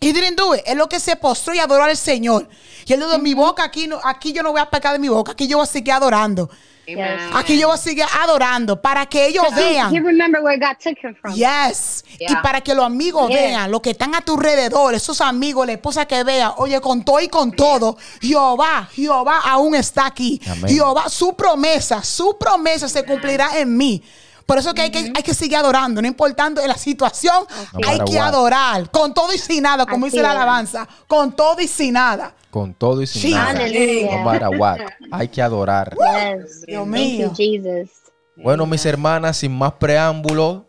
He 0.00 0.12
didn't 0.12 0.38
do 0.38 0.54
it. 0.54 0.62
Es 0.64 0.76
lo 0.76 0.88
que 0.88 1.00
se 1.00 1.16
postró 1.16 1.54
y 1.54 1.58
adoró 1.58 1.84
al 1.84 1.96
Señor. 1.96 2.48
Y 2.86 2.92
él 2.92 3.00
dijo, 3.00 3.18
mi 3.18 3.34
boca 3.34 3.64
aquí, 3.64 3.86
no, 3.86 3.98
aquí 4.04 4.32
yo 4.32 4.42
no 4.42 4.52
voy 4.52 4.60
a 4.60 4.70
pecar 4.70 4.92
de 4.92 4.98
mi 4.98 5.08
boca. 5.08 5.32
Aquí 5.32 5.46
yo 5.48 5.56
voy 5.58 5.64
a 5.64 5.66
seguir 5.66 5.92
adorando. 5.92 6.48
Amen. 6.92 7.30
Aquí 7.34 7.58
yo 7.58 7.68
voy 7.68 7.74
a 7.74 7.78
seguir 7.78 8.04
adorando 8.22 8.80
para 8.80 9.06
que 9.06 9.26
ellos 9.26 9.44
He, 9.56 9.60
he 9.60 9.72
vean. 9.74 9.92
remember 10.04 10.40
where 10.42 10.58
God 10.58 10.76
took 10.82 10.96
him 11.02 11.14
from. 11.20 11.34
Yes. 11.34 12.04
Y 12.18 12.34
para 12.42 12.60
que 12.60 12.74
los 12.74 12.84
amigos 12.84 13.28
Yeah. 13.30 13.40
vean, 13.42 13.70
los 13.70 13.80
que 13.80 13.90
están 13.90 14.14
a 14.14 14.20
tu 14.20 14.34
alrededor, 14.34 14.94
esos 14.94 15.20
amigos, 15.20 15.66
la 15.66 15.72
esposa 15.72 16.06
que 16.06 16.22
vea, 16.24 16.54
oye, 16.56 16.80
con 16.80 17.04
todo 17.04 17.20
y 17.20 17.28
con 17.28 17.52
todo, 17.52 17.96
Jehová, 18.20 18.88
Jehová 18.92 19.40
aún 19.44 19.74
está 19.74 20.06
aquí. 20.06 20.40
Amén. 20.50 20.68
Jehová, 20.74 21.08
su 21.08 21.34
promesa, 21.34 22.02
su 22.02 22.36
promesa 22.38 22.88
se 22.88 23.04
cumplirá 23.04 23.58
en 23.58 23.76
mí. 23.76 24.02
Por 24.46 24.56
eso 24.56 24.72
que 24.72 24.80
hay, 24.80 24.90
que 24.90 25.12
hay 25.14 25.22
que 25.22 25.34
seguir 25.34 25.58
adorando, 25.58 26.00
no 26.00 26.08
importando 26.08 26.66
la 26.66 26.78
situación, 26.78 27.44
No 27.74 27.86
hay 27.86 27.98
que 27.98 28.16
what. 28.16 28.28
adorar, 28.28 28.90
con 28.90 29.12
todo 29.12 29.30
y 29.34 29.36
sin 29.38 29.62
nada, 29.64 29.84
como 29.84 30.06
Así 30.06 30.12
dice 30.16 30.22
la 30.22 30.30
alabanza, 30.30 30.88
con 31.06 31.36
todo 31.36 31.60
y 31.60 31.68
sin 31.68 31.92
nada. 31.92 32.32
Con 32.58 32.74
todo 32.74 33.02
y 33.02 33.06
sin 33.06 33.22
Sí. 33.22 33.30
nada. 33.30 33.50
Aleluya. 33.50 34.16
No 34.18 34.24
matter 34.24 34.48
what. 34.58 34.80
Hay 35.12 35.28
que 35.28 35.40
adorar. 35.40 35.94
Yes. 35.94 36.62
Dios 36.66 36.82
Thank 36.82 36.88
mío. 36.88 37.28
you, 37.28 37.34
Jesus. 37.36 37.90
Bueno, 38.34 38.66
mis 38.66 38.84
hermanas, 38.84 39.36
sin 39.36 39.56
más 39.56 39.74
preámbulos, 39.74 40.62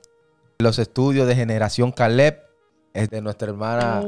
los 0.59 0.77
estudios 0.77 1.27
de 1.27 1.35
Generación 1.35 1.91
Caleb 1.91 2.39
es 2.93 3.09
de 3.09 3.21
nuestra 3.21 3.47
hermana. 3.49 4.03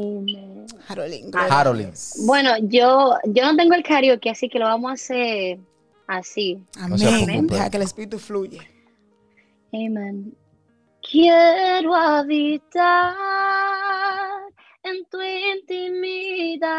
Harolyn. 0.88 1.92
Bueno, 2.26 2.52
yo, 2.62 3.16
yo 3.26 3.46
no 3.46 3.56
tengo 3.58 3.74
el 3.74 3.82
karaoke, 3.82 4.30
así 4.30 4.48
que 4.48 4.60
lo 4.60 4.66
vamos 4.66 4.92
a 4.92 4.94
hacer 4.94 5.58
así. 6.06 6.64
Amén. 6.80 7.48
Deja 7.48 7.70
que 7.72 7.78
el 7.78 7.84
Espíritu 7.84 8.20
fluye. 8.20 8.60
Amen. 9.74 10.36
Quiero 11.10 11.96
habitar 11.96 13.16
en 14.84 15.06
tu 15.06 15.22
intimidad, 15.22 16.72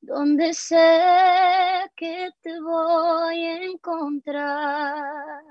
donde 0.00 0.52
sé 0.54 1.90
que 1.96 2.30
te 2.42 2.60
voy 2.60 3.44
a 3.44 3.62
encontrar. 3.64 5.42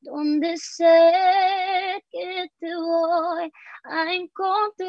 donde 0.00 0.56
sé 0.56 2.02
que 2.10 2.50
te 2.58 2.74
voy 2.74 3.50
a 3.84 4.12
encontrar. 4.14 4.88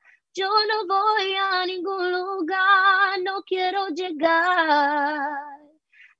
yo 0.33 0.47
no 0.47 0.87
voy 0.87 1.33
a 1.35 1.65
ningún 1.65 2.11
lugar, 2.11 3.19
no 3.23 3.41
quiero 3.43 3.87
llegar, 3.89 5.19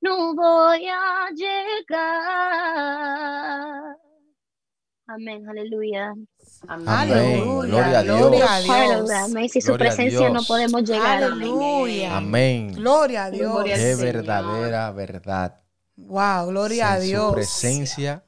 no 0.02 0.36
voy 0.36 0.88
a 0.88 1.30
llegar. 2.62 3.96
Amén, 5.08 5.48
aleluya. 5.50 6.14
Amén. 6.68 6.88
Aleluya. 6.88 7.68
Gloria 7.68 8.00
a 8.00 8.04
Gloria 8.04 8.54
a 8.56 8.60
Dios. 8.62 9.10
Sin 9.52 9.62
su 9.62 9.68
Gloria 9.74 9.92
a 9.92 9.96
presencia 9.96 10.30
no 10.30 10.42
podemos 10.44 10.84
llegar. 10.84 11.24
Aleluya. 11.24 12.18
Amén. 12.18 12.74
Gloria 12.74 13.26
a 13.26 13.32
Dios. 13.32 13.52
Gloria 13.52 13.76
Qué 13.76 13.96
verdadera 13.96 14.92
verdad. 14.92 15.60
Wow, 15.98 16.48
gloria 16.48 16.94
a 16.94 17.00
Sin 17.00 17.10
Dios. 17.10 17.28
su 17.28 17.34
presencia 17.34 18.24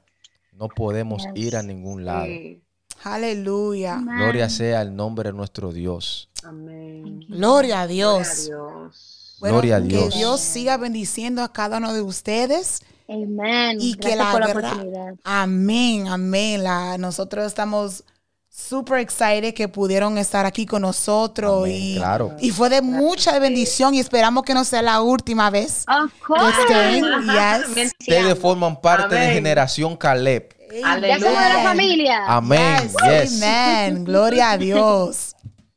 no 0.52 0.68
podemos 0.68 1.22
Yes. 1.24 1.32
ir 1.34 1.56
a 1.56 1.62
ningún 1.62 2.04
lado. 2.04 2.26
Sí. 2.26 2.63
Aleluya. 3.04 3.94
Amén. 3.94 4.16
Gloria 4.18 4.48
sea 4.50 4.82
el 4.82 4.94
nombre 4.96 5.30
de 5.30 5.36
nuestro 5.36 5.72
Dios. 5.72 6.28
Amén. 6.42 7.20
Gloria 7.28 7.36
a 7.36 7.38
Gloria 7.38 7.80
a 7.82 7.86
Dios. 7.86 8.46
Dios. 8.46 9.36
Bueno, 9.40 9.54
Gloria 9.56 9.76
a 9.76 9.80
Que 9.82 9.86
Dios. 9.88 10.14
Dios 10.14 10.40
siga 10.40 10.76
bendiciendo 10.76 11.42
a 11.42 11.52
cada 11.52 11.78
uno 11.78 11.92
de 11.92 12.00
ustedes. 12.00 12.80
Amén. 13.08 13.76
Y 13.80 13.94
que 13.94 14.16
la 14.16 14.30
por 14.32 14.40
la 14.40 14.46
verdad- 14.46 14.72
oportunidad. 14.72 15.14
Amén, 15.24 16.08
amén. 16.08 16.64
La, 16.64 16.96
nosotros 16.98 17.44
estamos 17.46 18.04
super 18.48 19.00
excited 19.00 19.52
que 19.52 19.68
pudieron 19.68 20.16
estar 20.16 20.46
aquí 20.46 20.64
con 20.64 20.82
nosotros. 20.82 21.64
Amén, 21.64 21.76
y, 21.76 21.96
claro. 21.96 22.34
y 22.40 22.50
fue 22.52 22.70
de 22.70 22.80
mucha 22.80 23.38
bendición 23.38 23.92
y 23.94 24.00
esperamos 24.00 24.44
que 24.44 24.54
no 24.54 24.64
sea 24.64 24.80
la 24.80 25.02
última 25.02 25.50
vez. 25.50 25.84
Of 25.88 26.12
que 26.12 26.20
course. 26.24 26.60
estén. 26.62 27.04
Ajá, 27.04 27.58
Yes. 27.74 27.92
Ustedes 28.00 28.38
forman 28.38 28.80
parte 28.80 29.14
de. 29.16 29.32
Generación 29.34 29.96
Caleb. 29.96 30.54
Ya 30.82 31.18
somos 31.18 31.32
de 31.32 31.34
la 31.34 31.44
Aleluya. 31.44 31.62
familia. 31.62 32.24
Amén. 32.26 32.82
Yes, 32.82 33.32
Yes. 33.32 33.42
Amen. 33.42 34.04
Gloria 34.04 34.50
a 34.52 34.58
Dios. 34.58 35.36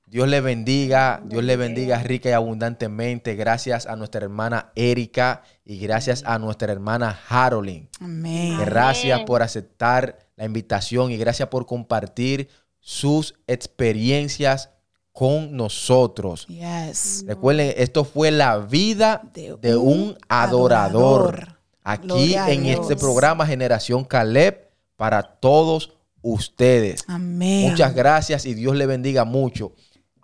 Dios 0.10 0.28
le 0.30 0.40
bendiga, 0.40 1.22
Dios 1.26 1.44
le 1.44 1.58
bendiga 1.58 2.02
rica 2.02 2.30
y 2.30 2.32
abundantemente. 2.32 3.36
Gracias 3.36 3.86
a 3.86 3.98
nuestra 3.98 4.24
hermana 4.24 4.72
Erika 4.74 5.44
y 5.66 5.80
gracias 5.80 6.24
a 6.26 6.40
nuestra 6.40 6.72
hermana 6.72 7.20
Harolyn. 7.28 7.90
Amén. 8.00 8.58
Gracias 8.58 9.20
por 9.24 9.44
aceptar 9.44 10.18
la 10.38 10.46
invitación 10.46 11.12
y 11.12 11.18
gracias 11.18 11.50
por 11.50 11.66
compartir 11.66 12.48
sus 12.80 13.36
experiencias 13.48 14.70
con 15.12 15.58
nosotros. 15.58 16.48
Yes. 16.48 17.26
Recuerden, 17.28 17.74
esto 17.76 18.06
fue 18.06 18.32
la 18.32 18.60
vida 18.60 19.22
de, 19.34 19.76
un 19.76 20.18
adorador. 20.30 21.60
Aquí 21.84 22.08
Gloria 22.08 22.50
en 22.50 22.66
este 22.66 22.96
programa 22.96 23.46
Generación 23.46 24.06
Caleb 24.06 24.67
para 24.98 25.24
todos 25.24 25.94
ustedes. 26.22 27.06
Amén. 27.08 27.70
Muchas 27.70 27.96
gracias 27.96 28.46
y 28.46 28.54
Dios 28.54 28.76
le 28.76 28.86
bendiga 28.86 29.24
mucho. 29.24 29.74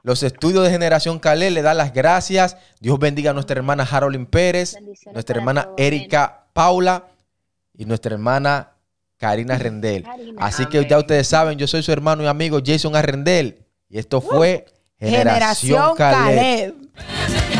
Los 0.01 0.21
estudios 0.21 0.65
de 0.65 0.69
Generación 0.69 1.19
Caleb 1.19 1.53
le 1.53 1.61
dan 1.61 1.77
las 1.77 1.93
gracias. 1.93 2.57
Dios 2.81 2.99
bendiga 2.99 3.31
a 3.31 3.33
nuestra 3.33 3.55
hermana 3.55 3.87
Harolyn 3.89 4.25
Pérez, 4.25 4.75
nuestra 5.13 5.37
hermana. 5.37 5.69
Erika 5.77 6.47
Paula 6.51 7.07
y 7.73 7.85
nuestra 7.85 8.13
hermana 8.13 8.73
Karina 9.17 9.57
Rendel. 9.57 10.03
Karina. 10.03 10.45
Así 10.45 10.65
que 10.65 10.79
Amén. 10.79 10.89
ya 10.89 10.99
ustedes 10.99 11.27
saben, 11.27 11.57
yo 11.57 11.67
soy 11.67 11.83
su 11.83 11.93
hermano 11.93 12.23
y 12.23 12.27
amigo 12.27 12.59
Jason 12.63 12.97
Arrendel. 12.97 13.65
Y 13.87 13.97
esto 13.97 14.19
fue 14.19 14.65
Generación, 14.99 15.95
Generación 15.95 15.95
Caleb. 15.95 16.75
Caleb. 16.93 17.52